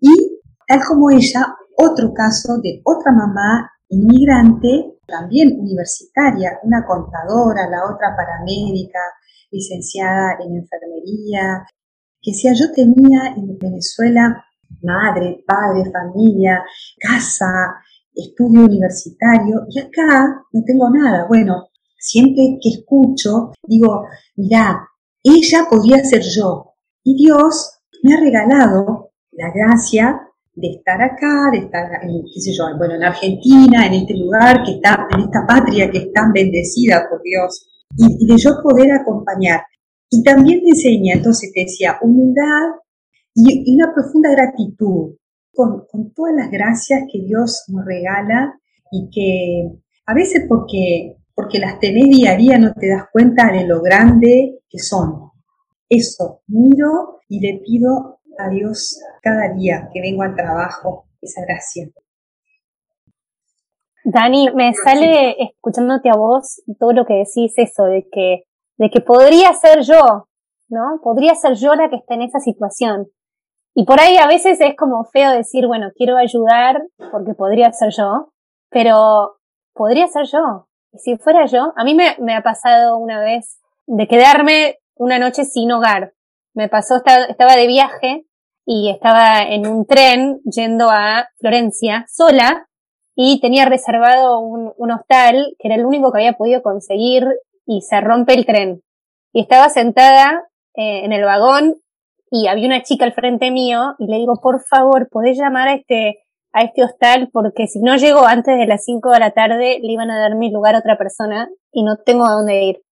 Y 0.00 0.40
tal 0.66 0.80
como 0.88 1.10
ella, 1.10 1.54
otro 1.76 2.12
caso 2.14 2.58
de 2.62 2.80
otra 2.84 3.12
mamá 3.12 3.70
inmigrante, 3.90 4.98
también 5.06 5.58
universitaria, 5.60 6.58
una 6.62 6.84
contadora, 6.86 7.68
la 7.68 7.84
otra 7.84 8.16
paramédica, 8.16 8.98
licenciada 9.50 10.36
en 10.40 10.56
enfermería, 10.56 11.66
que 12.20 12.32
decía, 12.32 12.52
yo 12.52 12.72
tenía 12.72 13.34
en 13.36 13.58
Venezuela 13.58 14.44
madre, 14.82 15.44
padre, 15.46 15.90
familia, 15.90 16.62
casa, 16.98 17.76
estudio 18.18 18.64
universitario, 18.64 19.66
y 19.68 19.78
acá 19.78 20.44
no 20.52 20.62
tengo 20.64 20.90
nada. 20.90 21.26
Bueno, 21.28 21.68
siempre 21.98 22.58
que 22.60 22.68
escucho, 22.70 23.52
digo, 23.62 24.06
mira, 24.36 24.88
ella 25.22 25.66
podría 25.68 26.04
ser 26.04 26.22
yo. 26.22 26.74
Y 27.04 27.16
Dios 27.16 27.80
me 28.02 28.14
ha 28.14 28.20
regalado 28.20 29.10
la 29.32 29.50
gracia 29.52 30.20
de 30.54 30.68
estar 30.68 31.00
acá, 31.00 31.50
de 31.52 31.58
estar, 31.58 31.88
en, 32.02 32.24
qué 32.34 32.40
sé 32.40 32.52
yo, 32.52 32.64
bueno, 32.76 32.94
en 32.94 33.04
Argentina, 33.04 33.86
en 33.86 33.94
este 33.94 34.14
lugar 34.14 34.64
que 34.64 34.72
está, 34.72 35.06
en 35.14 35.20
esta 35.20 35.46
patria 35.46 35.90
que 35.90 35.98
es 35.98 36.12
tan 36.12 36.32
bendecida 36.32 37.06
por 37.08 37.22
Dios. 37.22 37.66
y, 37.96 38.26
de 38.26 38.36
yo 38.36 38.60
poder 38.62 38.92
acompañar. 38.92 39.62
Y 40.10 40.22
también 40.22 40.60
te 40.60 40.70
enseña, 40.70 41.14
entonces 41.14 41.52
te 41.54 41.60
decía, 41.60 41.98
humildad 42.02 42.76
y, 43.34 43.74
una 43.74 43.92
profunda 43.94 44.30
gratitud 44.30 45.14
con, 45.52 45.86
con 45.86 46.12
todas 46.12 46.34
las 46.34 46.50
gracias 46.50 47.04
que 47.10 47.20
Dios 47.20 47.64
nos 47.68 47.84
regala 47.84 48.58
y 48.90 49.10
que 49.10 49.70
a 50.06 50.14
veces 50.14 50.44
porque, 50.48 51.16
porque 51.34 51.58
las 51.58 51.78
tenés 51.78 52.08
día 52.08 52.32
a 52.32 52.36
día 52.36 52.58
no 52.58 52.72
te 52.72 52.88
das 52.88 53.04
cuenta 53.12 53.52
de 53.52 53.66
lo 53.66 53.82
grande 53.82 54.60
que 54.68 54.78
son. 54.78 55.30
Eso, 55.88 56.42
miro 56.46 57.20
y 57.28 57.40
le 57.40 57.60
pido 57.64 58.20
a 58.38 58.48
Dios 58.48 59.00
cada 59.22 59.52
día 59.54 59.88
que 59.92 60.00
vengo 60.00 60.22
al 60.22 60.34
trabajo 60.34 61.06
esa 61.20 61.42
gracia. 61.42 61.88
Dani, 64.04 64.50
me 64.54 64.72
sale 64.72 65.36
escuchándote 65.42 66.08
a 66.08 66.16
vos 66.16 66.62
todo 66.78 66.92
lo 66.92 67.04
que 67.04 67.14
decís 67.14 67.52
eso 67.56 67.84
de 67.84 68.08
que 68.10 68.44
de 68.78 68.90
que 68.90 69.00
podría 69.00 69.52
ser 69.52 69.82
yo, 69.82 70.28
¿no? 70.68 71.00
Podría 71.02 71.34
ser 71.34 71.54
yo 71.54 71.74
la 71.74 71.90
que 71.90 71.96
está 71.96 72.14
en 72.14 72.22
esa 72.22 72.38
situación. 72.38 73.08
Y 73.78 73.84
por 73.84 74.00
ahí 74.00 74.16
a 74.16 74.26
veces 74.26 74.60
es 74.60 74.74
como 74.74 75.04
feo 75.04 75.30
decir, 75.30 75.68
bueno, 75.68 75.92
quiero 75.94 76.16
ayudar 76.16 76.82
porque 77.12 77.34
podría 77.34 77.72
ser 77.72 77.90
yo, 77.96 78.32
pero 78.70 79.36
podría 79.72 80.08
ser 80.08 80.26
yo. 80.26 80.66
Y 80.92 80.98
si 80.98 81.16
fuera 81.16 81.46
yo, 81.46 81.72
a 81.76 81.84
mí 81.84 81.94
me, 81.94 82.34
ha 82.34 82.42
pasado 82.42 82.96
una 82.96 83.20
vez 83.20 83.60
de 83.86 84.08
quedarme 84.08 84.78
una 84.96 85.20
noche 85.20 85.44
sin 85.44 85.70
hogar. 85.70 86.12
Me 86.54 86.68
pasó, 86.68 86.96
estaba 86.96 87.54
de 87.54 87.68
viaje 87.68 88.26
y 88.66 88.90
estaba 88.90 89.42
en 89.42 89.68
un 89.68 89.86
tren 89.86 90.40
yendo 90.42 90.88
a 90.90 91.28
Florencia 91.38 92.04
sola 92.08 92.66
y 93.14 93.40
tenía 93.40 93.64
reservado 93.66 94.40
un, 94.40 94.72
un 94.76 94.90
hostal 94.90 95.54
que 95.56 95.68
era 95.68 95.76
el 95.76 95.86
único 95.86 96.10
que 96.10 96.18
había 96.18 96.36
podido 96.36 96.62
conseguir 96.62 97.28
y 97.64 97.82
se 97.82 98.00
rompe 98.00 98.34
el 98.34 98.44
tren. 98.44 98.82
Y 99.32 99.40
estaba 99.40 99.68
sentada 99.68 100.48
eh, 100.74 101.04
en 101.04 101.12
el 101.12 101.22
vagón 101.22 101.76
y 102.30 102.46
había 102.46 102.66
una 102.66 102.82
chica 102.82 103.04
al 103.04 103.12
frente 103.12 103.50
mío 103.50 103.94
y 103.98 104.06
le 104.06 104.18
digo, 104.18 104.40
por 104.42 104.60
favor, 104.64 105.08
¿podés 105.10 105.38
llamar 105.38 105.68
a 105.68 105.74
este, 105.74 106.24
a 106.52 106.62
este 106.62 106.84
hostal? 106.84 107.30
Porque 107.32 107.66
si 107.66 107.80
no 107.80 107.96
llego 107.96 108.26
antes 108.26 108.56
de 108.58 108.66
las 108.66 108.84
5 108.84 109.10
de 109.10 109.20
la 109.20 109.30
tarde, 109.30 109.78
le 109.82 109.92
iban 109.92 110.10
a 110.10 110.18
dar 110.18 110.34
mi 110.36 110.50
lugar 110.50 110.74
a 110.74 110.80
otra 110.80 110.98
persona 110.98 111.48
y 111.72 111.82
no 111.82 111.96
tengo 112.04 112.26
a 112.26 112.32
dónde 112.32 112.62
ir. 112.64 112.82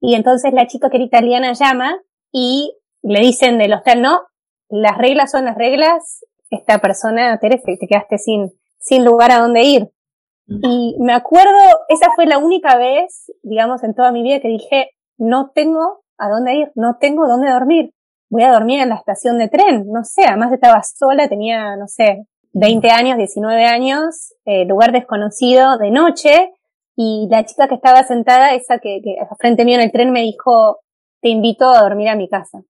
Y 0.00 0.14
entonces 0.14 0.52
la 0.52 0.66
chica 0.66 0.90
que 0.90 0.96
era 0.96 1.06
italiana 1.06 1.52
llama 1.52 1.98
y 2.32 2.74
le 3.02 3.20
dicen 3.20 3.58
del 3.58 3.74
hostal, 3.74 4.02
no, 4.02 4.20
las 4.68 4.96
reglas 4.98 5.30
son 5.30 5.44
las 5.44 5.56
reglas, 5.56 6.24
esta 6.50 6.78
persona, 6.78 7.38
Teresa, 7.38 7.64
te 7.78 7.86
quedaste 7.86 8.18
sin, 8.18 8.52
sin 8.78 9.04
lugar 9.04 9.32
a 9.32 9.40
dónde 9.40 9.62
ir. 9.62 9.90
Y 10.46 10.96
me 10.98 11.12
acuerdo, 11.12 11.58
esa 11.88 12.10
fue 12.14 12.24
la 12.24 12.38
única 12.38 12.78
vez, 12.78 13.30
digamos, 13.42 13.84
en 13.84 13.94
toda 13.94 14.12
mi 14.12 14.22
vida 14.22 14.40
que 14.40 14.48
dije, 14.48 14.92
no 15.18 15.50
tengo 15.54 16.04
a 16.16 16.30
dónde 16.30 16.54
ir, 16.54 16.72
no 16.74 16.96
tengo 16.98 17.26
dónde 17.26 17.50
dormir. 17.50 17.92
Voy 18.30 18.42
a 18.42 18.52
dormir 18.52 18.80
en 18.80 18.90
la 18.90 18.96
estación 18.96 19.38
de 19.38 19.48
tren, 19.48 19.86
no 19.90 20.04
sé, 20.04 20.24
además 20.26 20.52
estaba 20.52 20.82
sola, 20.82 21.28
tenía, 21.28 21.76
no 21.76 21.86
sé, 21.86 22.26
20 22.52 22.90
años, 22.90 23.16
19 23.16 23.64
años, 23.64 24.34
eh, 24.44 24.64
lugar 24.66 24.92
desconocido, 24.92 25.78
de 25.78 25.90
noche, 25.90 26.52
y 26.96 27.28
la 27.30 27.44
chica 27.44 27.68
que 27.68 27.76
estaba 27.76 28.02
sentada, 28.02 28.54
esa 28.54 28.78
que, 28.78 29.00
que 29.02 29.16
frente 29.38 29.64
mío 29.64 29.76
en 29.76 29.84
el 29.84 29.92
tren, 29.92 30.10
me 30.10 30.22
dijo, 30.22 30.78
te 31.20 31.28
invito 31.28 31.70
a 31.70 31.82
dormir 31.82 32.08
a 32.08 32.16
mi 32.16 32.28
casa. 32.28 32.62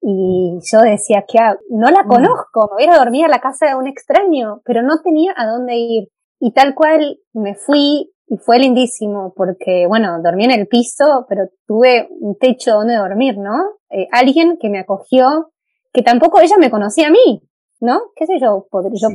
Y 0.00 0.58
yo 0.72 0.80
decía, 0.80 1.24
que 1.26 1.38
no 1.70 1.88
la 1.90 2.02
mm. 2.02 2.08
conozco, 2.08 2.70
me 2.76 2.86
voy 2.86 2.94
a 2.94 2.98
dormir 2.98 3.24
a 3.24 3.28
la 3.28 3.40
casa 3.40 3.66
de 3.66 3.74
un 3.74 3.86
extraño, 3.86 4.60
pero 4.64 4.82
no 4.82 5.00
tenía 5.02 5.32
a 5.36 5.46
dónde 5.46 5.76
ir. 5.76 6.08
Y 6.40 6.52
tal 6.52 6.74
cual 6.74 7.18
me 7.32 7.54
fui 7.54 8.12
y 8.28 8.38
fue 8.38 8.58
lindísimo 8.58 9.32
porque, 9.36 9.86
bueno, 9.86 10.20
dormí 10.22 10.44
en 10.44 10.50
el 10.50 10.66
piso, 10.66 11.26
pero 11.28 11.48
tuve 11.66 12.08
un 12.10 12.36
techo 12.36 12.72
donde 12.72 12.96
dormir, 12.96 13.38
¿no? 13.38 13.54
Eh, 13.90 14.08
alguien 14.10 14.58
que 14.60 14.68
me 14.68 14.80
acogió, 14.80 15.52
que 15.92 16.02
tampoco 16.02 16.40
ella 16.40 16.56
me 16.58 16.70
conocía 16.70 17.06
a 17.06 17.10
mí, 17.10 17.42
¿no? 17.80 18.00
¿Qué 18.16 18.26
sé 18.26 18.38
yo? 18.40 18.66
yo 18.72 19.08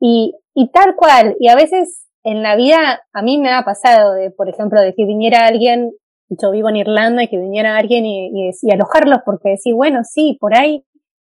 y, 0.00 0.34
y 0.54 0.70
tal 0.70 0.96
cual. 0.96 1.36
Y 1.38 1.48
a 1.48 1.54
veces 1.56 2.06
en 2.24 2.42
la 2.42 2.56
vida 2.56 3.02
a 3.12 3.22
mí 3.22 3.38
me 3.38 3.52
ha 3.52 3.64
pasado 3.64 4.14
de, 4.14 4.30
por 4.30 4.48
ejemplo, 4.48 4.80
de 4.80 4.94
que 4.94 5.04
viniera 5.04 5.46
alguien, 5.46 5.92
yo 6.28 6.50
vivo 6.50 6.70
en 6.70 6.76
Irlanda 6.76 7.22
y 7.22 7.28
que 7.28 7.38
viniera 7.38 7.76
alguien 7.76 8.06
y, 8.06 8.28
y, 8.28 8.50
y 8.62 8.72
alojarlos 8.72 9.18
porque 9.26 9.50
decía, 9.50 9.74
bueno, 9.74 10.00
sí, 10.04 10.38
por 10.40 10.56
ahí 10.56 10.86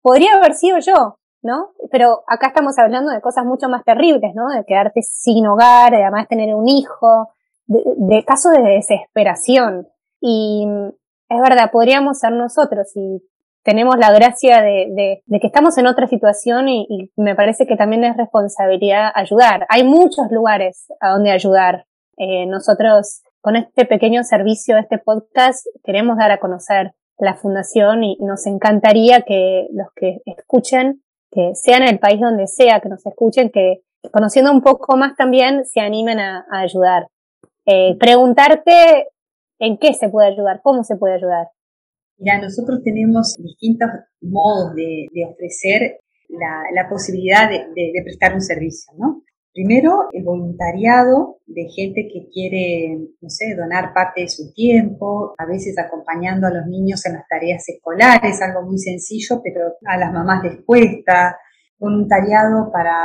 podría 0.03 0.33
haber 0.35 0.53
sido 0.53 0.77
yo, 0.77 1.17
¿no? 1.43 1.71
Pero 1.91 2.23
acá 2.27 2.47
estamos 2.47 2.79
hablando 2.79 3.11
de 3.11 3.21
cosas 3.21 3.45
mucho 3.45 3.69
más 3.69 3.83
terribles, 3.83 4.33
¿no? 4.33 4.47
De 4.49 4.65
quedarte 4.65 5.01
sin 5.01 5.45
hogar, 5.45 5.91
de 5.91 6.01
además 6.01 6.27
tener 6.27 6.55
un 6.55 6.67
hijo, 6.67 7.29
de, 7.67 8.23
casos 8.25 8.53
de 8.53 8.63
desesperación. 8.63 9.87
Y 10.21 10.65
es 11.29 11.41
verdad, 11.41 11.69
podríamos 11.71 12.19
ser 12.19 12.31
nosotros 12.31 12.91
y 12.95 13.21
tenemos 13.63 13.97
la 13.97 14.11
gracia 14.11 14.61
de, 14.61 15.23
que 15.29 15.47
estamos 15.47 15.77
en 15.77 15.87
otra 15.87 16.07
situación 16.07 16.69
y, 16.69 17.11
me 17.17 17.35
parece 17.35 17.67
que 17.67 17.75
también 17.75 18.03
es 18.05 18.17
responsabilidad 18.17 19.11
ayudar. 19.13 19.65
Hay 19.69 19.83
muchos 19.83 20.31
lugares 20.31 20.87
a 20.99 21.09
donde 21.09 21.31
ayudar. 21.31 21.85
Eh, 22.17 22.45
nosotros 22.45 23.23
con 23.41 23.55
este 23.55 23.85
pequeño 23.85 24.23
servicio, 24.23 24.77
este 24.77 24.99
podcast, 24.99 25.65
queremos 25.83 26.17
dar 26.17 26.31
a 26.31 26.39
conocer 26.39 26.93
la 27.17 27.35
fundación 27.35 28.03
y 28.03 28.17
nos 28.19 28.45
encantaría 28.45 29.21
que 29.21 29.67
los 29.71 29.87
que 29.95 30.21
escuchen 30.25 31.03
que 31.33 31.55
sea 31.55 31.77
en 31.77 31.83
el 31.83 31.99
país 31.99 32.19
donde 32.19 32.47
sea, 32.47 32.79
que 32.79 32.89
nos 32.89 33.05
escuchen, 33.05 33.49
que 33.49 33.81
conociendo 34.11 34.51
un 34.51 34.61
poco 34.61 34.97
más 34.97 35.15
también 35.15 35.65
se 35.65 35.79
animen 35.79 36.19
a, 36.19 36.45
ayudar. 36.51 37.07
Eh, 37.65 37.95
preguntarte 37.97 39.07
en 39.59 39.77
qué 39.77 39.93
se 39.93 40.09
puede 40.09 40.27
ayudar, 40.27 40.61
cómo 40.61 40.83
se 40.83 40.97
puede 40.97 41.15
ayudar. 41.15 41.47
Mira, 42.17 42.39
nosotros 42.39 42.81
tenemos 42.83 43.35
distintos 43.39 43.89
modos 44.21 44.75
de, 44.75 45.07
ofrecer 45.29 45.99
la, 46.29 46.89
posibilidad 46.89 47.49
de, 47.49 47.65
de, 47.73 48.01
prestar 48.03 48.33
un 48.33 48.41
servicio, 48.41 48.93
¿no? 48.97 49.23
Primero, 49.53 50.07
el 50.11 50.23
voluntariado 50.23 51.37
de 51.45 51.65
gente 51.69 52.09
que 52.11 52.27
quiere, 52.33 52.97
no 53.21 53.29
sé, 53.29 53.53
donar 53.55 53.93
parte 53.93 54.21
de 54.21 54.27
su 54.27 54.51
tiempo, 54.51 55.35
a 55.37 55.45
veces 55.45 55.77
acompañando 55.77 56.47
a 56.47 56.49
los 56.49 56.65
niños 56.65 57.05
en 57.05 57.13
las 57.13 57.27
tareas 57.27 57.63
escolares, 57.69 58.41
algo 58.41 58.63
muy 58.63 58.79
sencillo, 58.79 59.41
pero 59.43 59.73
a 59.85 59.97
las 59.97 60.11
mamás 60.11 60.43
les 60.43 60.65
cuesta. 60.65 61.37
Voluntariado 61.77 62.71
para 62.71 62.95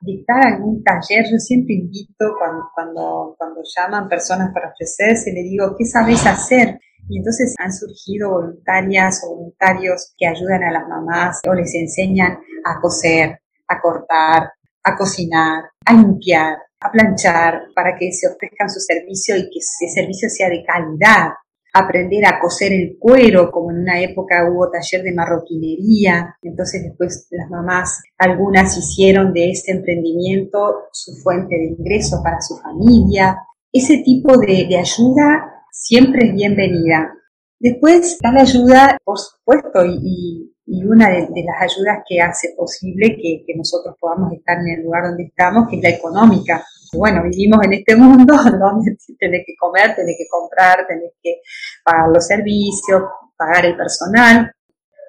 dictar 0.00 0.46
algún 0.46 0.84
taller. 0.84 1.24
Yo 1.28 1.38
siempre 1.38 1.74
invito 1.74 2.34
cuando, 2.38 2.70
cuando, 2.72 3.34
cuando 3.36 3.62
llaman 3.76 4.08
personas 4.08 4.52
para 4.54 4.70
ofrecerse, 4.70 5.32
le 5.32 5.42
digo, 5.42 5.74
¿qué 5.76 5.86
sabes 5.86 6.24
hacer? 6.24 6.78
Y 7.08 7.18
entonces 7.18 7.54
han 7.58 7.72
surgido 7.72 8.30
voluntarias 8.30 9.22
o 9.24 9.34
voluntarios 9.34 10.14
que 10.16 10.26
ayudan 10.28 10.62
a 10.62 10.72
las 10.72 10.88
mamás 10.88 11.40
o 11.48 11.54
les 11.54 11.74
enseñan 11.74 12.38
a 12.64 12.80
coser, 12.80 13.40
a 13.68 13.80
cortar, 13.80 14.50
a 14.86 14.96
cocinar, 14.96 15.64
a 15.84 15.92
limpiar, 15.92 16.56
a 16.80 16.90
planchar, 16.92 17.62
para 17.74 17.96
que 17.98 18.12
se 18.12 18.28
ofrezcan 18.28 18.70
su 18.70 18.78
servicio 18.78 19.36
y 19.36 19.42
que 19.50 19.58
ese 19.58 19.92
servicio 19.92 20.30
sea 20.30 20.48
de 20.48 20.64
calidad. 20.64 21.30
Aprender 21.74 22.24
a 22.24 22.38
coser 22.40 22.72
el 22.72 22.96
cuero, 22.98 23.50
como 23.50 23.70
en 23.70 23.80
una 23.80 24.00
época 24.00 24.48
hubo 24.48 24.70
taller 24.70 25.02
de 25.02 25.12
marroquinería, 25.12 26.36
entonces 26.40 26.84
después 26.84 27.26
las 27.30 27.50
mamás, 27.50 28.00
algunas 28.16 28.78
hicieron 28.78 29.34
de 29.34 29.50
ese 29.50 29.72
emprendimiento 29.72 30.86
su 30.92 31.12
fuente 31.22 31.54
de 31.54 31.74
ingreso 31.78 32.22
para 32.22 32.40
su 32.40 32.56
familia. 32.56 33.36
Ese 33.72 33.98
tipo 33.98 34.38
de, 34.38 34.68
ayuda 34.78 35.64
siempre 35.70 36.28
es 36.28 36.34
bienvenida. 36.34 37.12
Después 37.58 38.18
la 38.22 38.40
ayuda, 38.40 38.98
por 39.04 39.18
supuesto, 39.18 39.84
y 39.84 40.55
una 40.66 41.08
de, 41.10 41.44
las 41.44 41.62
ayudas 41.62 41.98
que 42.08 42.20
hace 42.20 42.54
posible 42.56 43.16
que, 43.16 43.44
nosotros 43.56 43.94
podamos 44.00 44.32
estar 44.32 44.58
en 44.58 44.78
el 44.78 44.84
lugar 44.84 45.04
donde 45.04 45.24
estamos, 45.24 45.68
que 45.68 45.76
es 45.76 45.82
la 45.82 45.90
económica. 45.90 46.64
Bueno, 46.92 47.22
vivimos 47.22 47.64
en 47.64 47.74
este 47.74 47.96
mundo 47.96 48.34
donde 48.34 48.96
tenés 49.18 49.44
que 49.46 49.54
comer, 49.58 49.94
tenés 49.94 50.16
que 50.18 50.26
comprar, 50.28 50.86
tenés 50.86 51.12
que 51.22 51.40
pagar 51.84 52.08
los 52.12 52.26
servicios, 52.26 53.02
pagar 53.36 53.66
el 53.66 53.76
personal. 53.76 54.50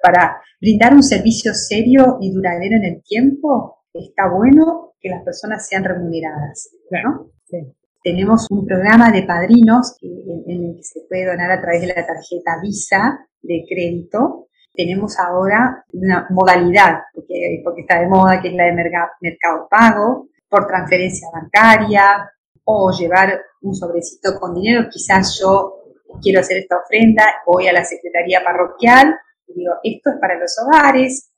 Para 0.00 0.40
brindar 0.60 0.94
un 0.94 1.02
servicio 1.02 1.52
serio 1.54 2.18
y 2.20 2.32
duradero 2.32 2.76
en 2.76 2.84
el 2.84 3.02
tiempo, 3.02 3.78
está 3.92 4.28
bueno 4.28 4.92
que 5.00 5.08
las 5.08 5.22
personas 5.24 5.66
sean 5.66 5.82
remuneradas. 5.82 6.70
¿no? 7.04 7.30
Tenemos 8.02 8.46
un 8.50 8.64
programa 8.64 9.10
de 9.10 9.24
padrinos 9.24 9.96
en 10.00 10.64
el 10.64 10.76
que 10.76 10.82
se 10.84 11.00
puede 11.08 11.26
donar 11.26 11.50
a 11.50 11.60
través 11.60 11.80
de 11.80 11.88
la 11.88 12.06
tarjeta 12.06 12.60
Visa 12.62 13.26
de 13.42 13.64
crédito 13.68 14.47
tenemos 14.74 15.18
ahora 15.18 15.84
una 15.92 16.26
modalidad, 16.30 17.00
porque, 17.12 17.60
porque 17.64 17.82
está 17.82 18.00
de 18.00 18.08
moda, 18.08 18.40
que 18.40 18.48
es 18.48 18.54
la 18.54 18.64
de 18.64 18.72
mercado 18.72 19.68
pago, 19.70 20.28
por 20.48 20.66
transferencia 20.66 21.28
bancaria 21.32 22.30
o 22.64 22.90
llevar 22.92 23.40
un 23.62 23.74
sobrecito 23.74 24.38
con 24.38 24.54
dinero. 24.54 24.88
Quizás 24.90 25.38
yo 25.40 25.74
quiero 26.22 26.40
hacer 26.40 26.58
esta 26.58 26.78
ofrenda, 26.78 27.24
voy 27.46 27.66
a 27.68 27.72
la 27.72 27.84
secretaría 27.84 28.42
parroquial 28.44 29.16
y 29.46 29.54
digo, 29.54 29.74
esto 29.82 30.10
es 30.10 30.16
para 30.20 30.38
los 30.38 30.54
hogares. 30.62 31.30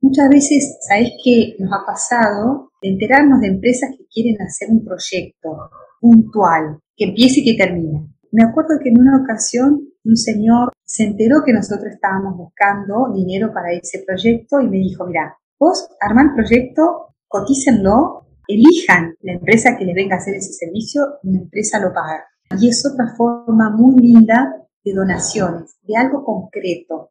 Muchas 0.00 0.28
veces, 0.28 0.78
¿sabes 0.88 1.10
qué 1.24 1.56
nos 1.58 1.72
ha 1.72 1.84
pasado? 1.84 2.70
De 2.80 2.88
enterarnos 2.88 3.40
de 3.40 3.48
empresas 3.48 3.90
que 3.96 4.06
quieren 4.06 4.40
hacer 4.40 4.68
un 4.70 4.84
proyecto 4.84 5.70
puntual, 6.00 6.80
que 6.96 7.06
empiece 7.06 7.40
y 7.40 7.44
que 7.44 7.64
termine. 7.64 8.06
Me 8.30 8.44
acuerdo 8.44 8.78
que 8.82 8.90
en 8.90 9.00
una 9.00 9.20
ocasión 9.22 9.88
un 10.04 10.16
señor 10.16 10.72
se 10.88 11.04
enteró 11.04 11.42
que 11.44 11.52
nosotros 11.52 11.92
estábamos 11.92 12.34
buscando 12.34 13.12
dinero 13.14 13.52
para 13.52 13.72
ese 13.72 14.02
proyecto 14.06 14.58
y 14.58 14.68
me 14.68 14.78
dijo, 14.78 15.06
mira, 15.06 15.36
vos 15.60 15.86
armá 16.00 16.22
el 16.22 16.34
proyecto, 16.34 17.14
cotícenlo, 17.28 18.26
elijan 18.46 19.14
la 19.20 19.34
empresa 19.34 19.76
que 19.76 19.84
le 19.84 19.92
venga 19.92 20.16
a 20.16 20.18
hacer 20.18 20.34
ese 20.36 20.54
servicio 20.54 21.18
y 21.22 21.32
la 21.32 21.40
empresa 21.40 21.78
lo 21.78 21.92
paga. 21.92 22.24
Y 22.58 22.70
es 22.70 22.86
otra 22.90 23.14
forma 23.14 23.68
muy 23.68 23.96
linda 23.96 24.66
de 24.82 24.94
donaciones, 24.94 25.76
de 25.82 25.94
algo 25.94 26.24
concreto. 26.24 27.10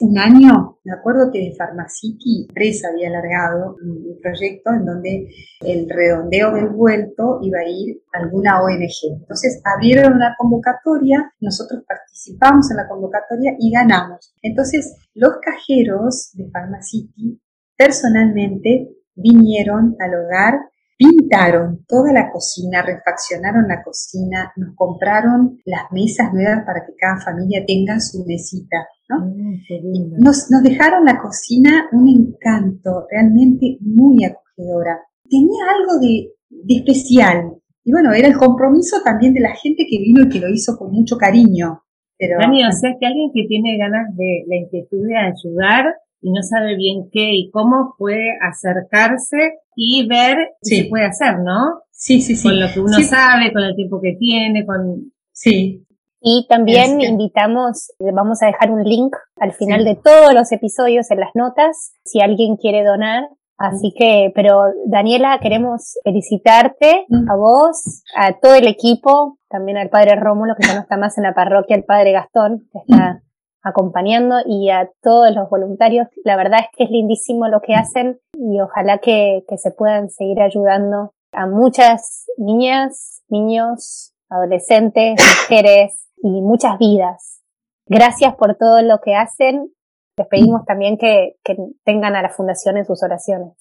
Un 0.00 0.18
año, 0.18 0.80
me 0.82 0.92
acuerdo 0.92 1.30
que 1.32 1.38
de 1.38 1.54
Pharmacity, 1.56 2.46
empresa 2.48 2.88
había 2.88 3.08
alargado 3.08 3.76
un 3.80 4.18
proyecto 4.20 4.70
en 4.70 4.84
donde 4.84 5.28
el 5.60 5.88
redondeo 5.88 6.52
del 6.52 6.68
vuelto 6.70 7.38
iba 7.42 7.60
a 7.60 7.68
ir 7.68 8.02
a 8.12 8.18
alguna 8.18 8.60
ONG. 8.60 9.20
Entonces 9.20 9.62
abrieron 9.64 10.14
una 10.14 10.34
convocatoria, 10.36 11.32
nosotros 11.40 11.84
participamos 11.86 12.70
en 12.72 12.78
la 12.78 12.88
convocatoria 12.88 13.54
y 13.58 13.70
ganamos. 13.70 14.34
Entonces 14.42 14.96
los 15.14 15.34
cajeros 15.40 16.32
de 16.34 16.50
Pharmacity 16.50 17.40
personalmente 17.76 18.88
vinieron 19.14 19.96
al 20.00 20.14
hogar 20.14 20.58
pintaron 20.96 21.84
toda 21.86 22.12
la 22.12 22.30
cocina, 22.30 22.82
refaccionaron 22.82 23.66
la 23.68 23.82
cocina, 23.82 24.52
nos 24.56 24.74
compraron 24.74 25.58
las 25.64 25.90
mesas 25.90 26.32
nuevas 26.32 26.64
para 26.64 26.84
que 26.86 26.94
cada 26.98 27.20
familia 27.20 27.64
tenga 27.66 27.98
su 28.00 28.24
mesita. 28.24 28.76
¿no? 29.08 29.26
Mm, 29.26 30.22
nos, 30.22 30.50
nos 30.50 30.62
dejaron 30.62 31.04
la 31.04 31.18
cocina 31.20 31.88
un 31.92 32.08
encanto, 32.08 33.06
realmente 33.10 33.78
muy 33.80 34.24
acogedora. 34.24 35.00
Tenía 35.28 35.64
algo 35.76 36.00
de, 36.00 36.32
de 36.48 36.74
especial. 36.76 37.54
Y 37.84 37.92
bueno, 37.92 38.12
era 38.12 38.28
el 38.28 38.36
compromiso 38.36 39.02
también 39.04 39.34
de 39.34 39.40
la 39.40 39.54
gente 39.54 39.86
que 39.88 39.98
vino 39.98 40.22
y 40.22 40.28
que 40.28 40.40
lo 40.40 40.48
hizo 40.48 40.76
con 40.76 40.92
mucho 40.92 41.18
cariño. 41.18 41.82
Pero, 42.16 42.38
Dani, 42.38 42.64
o 42.64 42.72
sea 42.72 42.94
que 42.98 43.06
alguien 43.06 43.30
que 43.34 43.44
tiene 43.46 43.76
ganas 43.76 44.16
de 44.16 44.44
la 44.46 44.56
inquietud 44.56 45.06
de 45.06 45.16
ayudar 45.16 45.94
y 46.24 46.32
no 46.32 46.42
sabe 46.42 46.74
bien 46.74 47.10
qué 47.12 47.34
y 47.34 47.50
cómo 47.50 47.94
puede 47.98 48.30
acercarse 48.40 49.58
y 49.76 50.08
ver 50.08 50.36
qué 50.62 50.76
se 50.76 50.84
puede 50.88 51.04
hacer, 51.04 51.38
¿no? 51.40 51.82
Sí, 51.90 52.22
sí, 52.22 52.34
sí. 52.34 52.48
Con 52.48 52.58
lo 52.58 52.66
que 52.72 52.80
uno 52.80 52.98
sabe, 53.00 53.52
con 53.52 53.62
el 53.62 53.76
tiempo 53.76 54.00
que 54.00 54.16
tiene, 54.18 54.64
con... 54.64 55.12
Sí. 55.32 55.84
Y 56.22 56.46
también 56.48 57.02
invitamos, 57.02 57.92
vamos 57.98 58.42
a 58.42 58.46
dejar 58.46 58.70
un 58.70 58.82
link 58.84 59.14
al 59.36 59.52
final 59.52 59.84
de 59.84 59.96
todos 59.96 60.32
los 60.32 60.50
episodios 60.50 61.10
en 61.10 61.20
las 61.20 61.30
notas, 61.34 61.92
si 62.04 62.22
alguien 62.22 62.56
quiere 62.56 62.84
donar. 62.84 63.24
Así 63.58 63.92
que, 63.94 64.32
pero 64.34 64.62
Daniela, 64.86 65.38
queremos 65.42 65.98
felicitarte 66.04 67.04
mm. 67.08 67.30
a 67.30 67.36
vos, 67.36 68.02
a 68.16 68.32
todo 68.40 68.54
el 68.54 68.66
equipo, 68.66 69.38
también 69.50 69.76
al 69.76 69.90
padre 69.90 70.16
Rómulo, 70.16 70.54
que 70.58 70.66
ya 70.66 70.74
no 70.74 70.80
está 70.80 70.96
más 70.96 71.18
en 71.18 71.24
la 71.24 71.34
parroquia, 71.34 71.76
al 71.76 71.84
padre 71.84 72.12
Gastón, 72.12 72.66
que 72.72 72.78
está 72.78 73.20
acompañando 73.64 74.36
y 74.46 74.70
a 74.70 74.90
todos 75.02 75.34
los 75.34 75.48
voluntarios. 75.48 76.06
La 76.22 76.36
verdad 76.36 76.60
es 76.60 76.66
que 76.76 76.84
es 76.84 76.90
lindísimo 76.90 77.48
lo 77.48 77.60
que 77.60 77.74
hacen 77.74 78.20
y 78.34 78.60
ojalá 78.60 78.98
que, 78.98 79.44
que 79.48 79.58
se 79.58 79.72
puedan 79.72 80.10
seguir 80.10 80.40
ayudando 80.40 81.14
a 81.32 81.46
muchas 81.46 82.26
niñas, 82.36 83.22
niños, 83.28 84.12
adolescentes, 84.28 85.14
mujeres 85.40 86.06
y 86.18 86.42
muchas 86.42 86.78
vidas. 86.78 87.40
Gracias 87.86 88.34
por 88.36 88.56
todo 88.56 88.82
lo 88.82 89.00
que 89.00 89.14
hacen. 89.14 89.72
Les 90.16 90.28
pedimos 90.28 90.64
también 90.64 90.96
que, 90.96 91.36
que 91.42 91.56
tengan 91.84 92.14
a 92.14 92.22
la 92.22 92.28
fundación 92.28 92.76
en 92.76 92.84
sus 92.84 93.02
oraciones. 93.02 93.54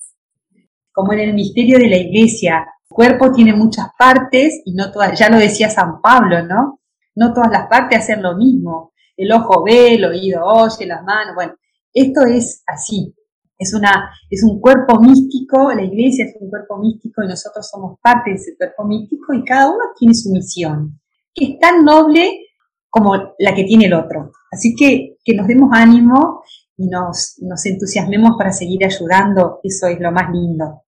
Como 0.91 1.13
en 1.13 1.19
el 1.19 1.33
misterio 1.33 1.79
de 1.79 1.87
la 1.87 1.97
iglesia, 1.97 2.67
el 2.89 2.95
cuerpo 2.95 3.31
tiene 3.31 3.53
muchas 3.53 3.87
partes 3.97 4.61
y 4.65 4.75
no 4.75 4.91
todas, 4.91 5.17
ya 5.17 5.29
lo 5.29 5.37
decía 5.37 5.69
San 5.69 6.01
Pablo, 6.01 6.43
¿no? 6.43 6.79
No 7.15 7.33
todas 7.33 7.51
las 7.51 7.67
partes 7.67 7.99
hacen 7.99 8.21
lo 8.21 8.35
mismo 8.35 8.92
el 9.17 9.31
ojo 9.31 9.63
ve, 9.63 9.95
el 9.95 10.05
oído 10.05 10.43
oye, 10.45 10.85
las 10.85 11.03
manos, 11.03 11.35
bueno, 11.35 11.53
esto 11.93 12.21
es 12.25 12.63
así, 12.65 13.13
es, 13.57 13.73
una, 13.73 14.11
es 14.29 14.43
un 14.43 14.59
cuerpo 14.59 14.99
místico, 14.99 15.71
la 15.73 15.83
iglesia 15.83 16.25
es 16.25 16.35
un 16.39 16.49
cuerpo 16.49 16.77
místico 16.77 17.23
y 17.23 17.27
nosotros 17.27 17.69
somos 17.69 17.99
parte 18.01 18.31
de 18.31 18.35
ese 18.37 18.57
cuerpo 18.57 18.85
místico 18.85 19.33
y 19.33 19.43
cada 19.43 19.69
uno 19.69 19.83
tiene 19.97 20.13
su 20.13 20.31
misión, 20.31 20.99
que 21.33 21.45
es 21.45 21.59
tan 21.59 21.83
noble 21.83 22.47
como 22.89 23.15
la 23.39 23.55
que 23.55 23.63
tiene 23.63 23.85
el 23.85 23.93
otro. 23.93 24.31
Así 24.51 24.75
que 24.75 25.17
que 25.23 25.35
nos 25.35 25.47
demos 25.47 25.69
ánimo 25.73 26.43
y 26.77 26.87
nos, 26.87 27.35
nos 27.41 27.65
entusiasmemos 27.65 28.31
para 28.37 28.51
seguir 28.51 28.85
ayudando, 28.85 29.59
eso 29.63 29.87
es 29.87 29.99
lo 29.99 30.11
más 30.11 30.31
lindo. 30.31 30.83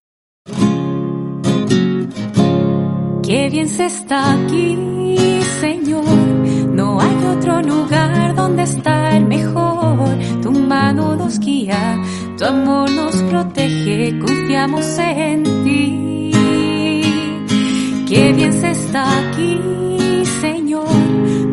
Qué 3.24 3.50
bien 3.50 3.68
se 3.68 3.86
está 3.86 4.34
aquí, 4.34 5.42
Señor 5.60 6.45
no 6.76 7.00
hay 7.00 7.16
otro 7.26 7.62
lugar 7.62 8.36
donde 8.36 8.64
estar 8.64 9.22
mejor. 9.22 10.10
Tu 10.42 10.52
mano 10.52 11.16
nos 11.16 11.40
guía, 11.40 11.98
tu 12.38 12.46
amor 12.46 12.92
nos 12.92 13.16
protege, 13.24 14.20
confiamos 14.20 14.86
en 15.00 15.44
ti. 15.64 16.32
Qué 18.08 18.34
bien 18.34 18.54
se 18.54 18.72
está 18.72 19.04
aquí, 19.20 19.60
Señor. 20.42 20.88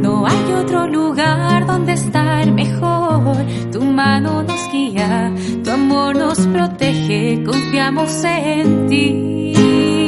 No 0.00 0.26
hay 0.26 0.52
otro 0.60 0.88
lugar 0.88 1.66
donde 1.66 1.92
estar 1.92 2.50
mejor. 2.50 3.36
Tu 3.70 3.80
mano 3.80 4.42
nos 4.42 4.72
guía, 4.72 5.32
tu 5.64 5.70
amor 5.70 6.16
nos 6.16 6.38
protege, 6.40 7.42
confiamos 7.44 8.24
en 8.24 8.86
ti. 8.88 10.01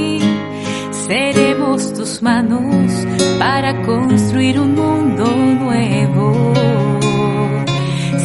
Seremos 1.06 1.92
tus 1.92 2.22
manos 2.22 2.90
para 3.38 3.82
construir 3.82 4.58
un 4.58 4.74
mundo 4.74 5.26
nuevo. 5.60 6.54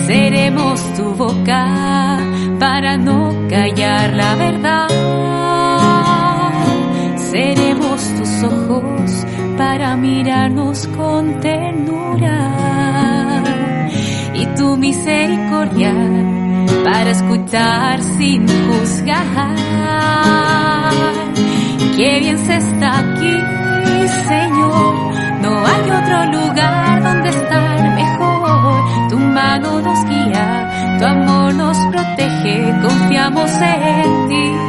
Seremos 0.07 0.81
tu 0.93 1.13
boca 1.13 2.19
para 2.57 2.95
no 2.95 3.35
callar 3.49 4.13
la 4.13 4.35
verdad. 4.35 4.87
Seremos 7.17 8.01
tus 8.17 8.43
ojos 8.43 9.25
para 9.57 9.97
mirarnos 9.97 10.87
con 10.95 11.37
ternura. 11.41 12.53
Y 14.33 14.45
tu 14.55 14.77
misericordia 14.77 15.93
para 16.85 17.11
escuchar 17.11 18.01
sin 18.17 18.47
juzgar 18.47 19.69
Qué 21.99 22.17
bien 22.21 22.37
se 22.37 22.55
está 22.55 22.99
aquí, 22.99 23.35
Señor. 24.25 25.13
No 25.41 25.67
hay 25.67 25.81
otro 25.81 26.25
lugar 26.31 27.03
donde 27.03 27.27
estar 27.27 27.93
mejor. 27.93 29.09
Tu 29.09 29.19
mano 29.19 29.81
nos 29.81 30.05
guía, 30.05 30.97
tu 30.97 31.03
amor 31.05 31.53
nos 31.55 31.77
protege, 31.91 32.73
confiamos 32.81 33.51
en 33.51 34.27
ti. 34.29 34.68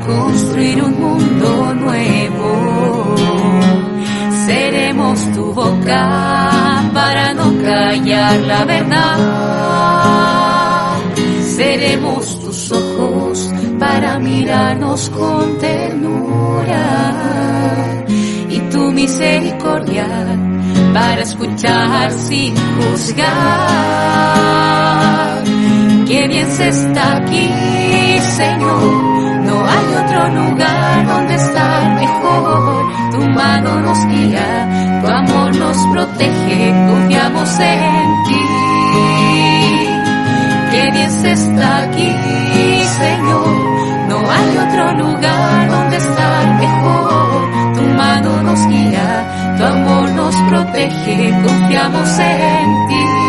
Construir 0.00 0.82
un 0.82 1.00
mundo 1.00 1.74
nuevo. 1.74 3.14
Seremos 4.46 5.20
tu 5.32 5.52
boca 5.52 6.90
para 6.92 7.34
no 7.34 7.52
callar 7.62 8.40
la 8.40 8.64
verdad. 8.64 9.18
Seremos 11.56 12.40
tus 12.40 12.72
ojos 12.72 13.50
para 13.78 14.18
mirarnos 14.18 15.10
con 15.10 15.58
ternura. 15.58 16.84
Y 18.48 18.58
tu 18.70 18.90
misericordia 18.92 20.06
para 20.92 21.22
escuchar 21.22 22.10
sin 22.12 22.54
juzgar. 22.76 23.32
Qué 26.06 26.28
bien 26.28 26.50
se 26.50 26.68
está 26.68 27.16
aquí 27.16 27.50
Señor, 28.36 29.11
hay 29.72 29.86
otro 30.04 30.28
lugar 30.28 31.06
donde 31.06 31.34
estar 31.34 31.94
mejor. 31.94 32.92
Tu 33.12 33.20
mano 33.30 33.80
nos 33.80 34.06
guía, 34.06 35.00
tu 35.02 35.10
amor 35.10 35.56
nos 35.56 35.76
protege, 35.92 36.72
confiamos 36.90 37.60
en 37.60 38.24
ti. 38.26 38.42
Que 40.70 40.90
Dios 40.92 41.24
está 41.24 41.82
aquí, 41.84 42.10
Señor, 43.00 43.48
no 44.08 44.18
hay 44.30 44.50
otro 44.64 44.92
lugar 45.04 45.68
donde 45.70 45.96
estar 45.96 46.54
mejor. 46.60 47.74
Tu 47.74 47.82
mano 47.82 48.42
nos 48.42 48.66
guía, 48.68 49.54
tu 49.58 49.64
amor 49.64 50.10
nos 50.10 50.34
protege, 50.48 51.42
confiamos 51.44 52.18
en 52.18 52.88
ti. 52.88 53.21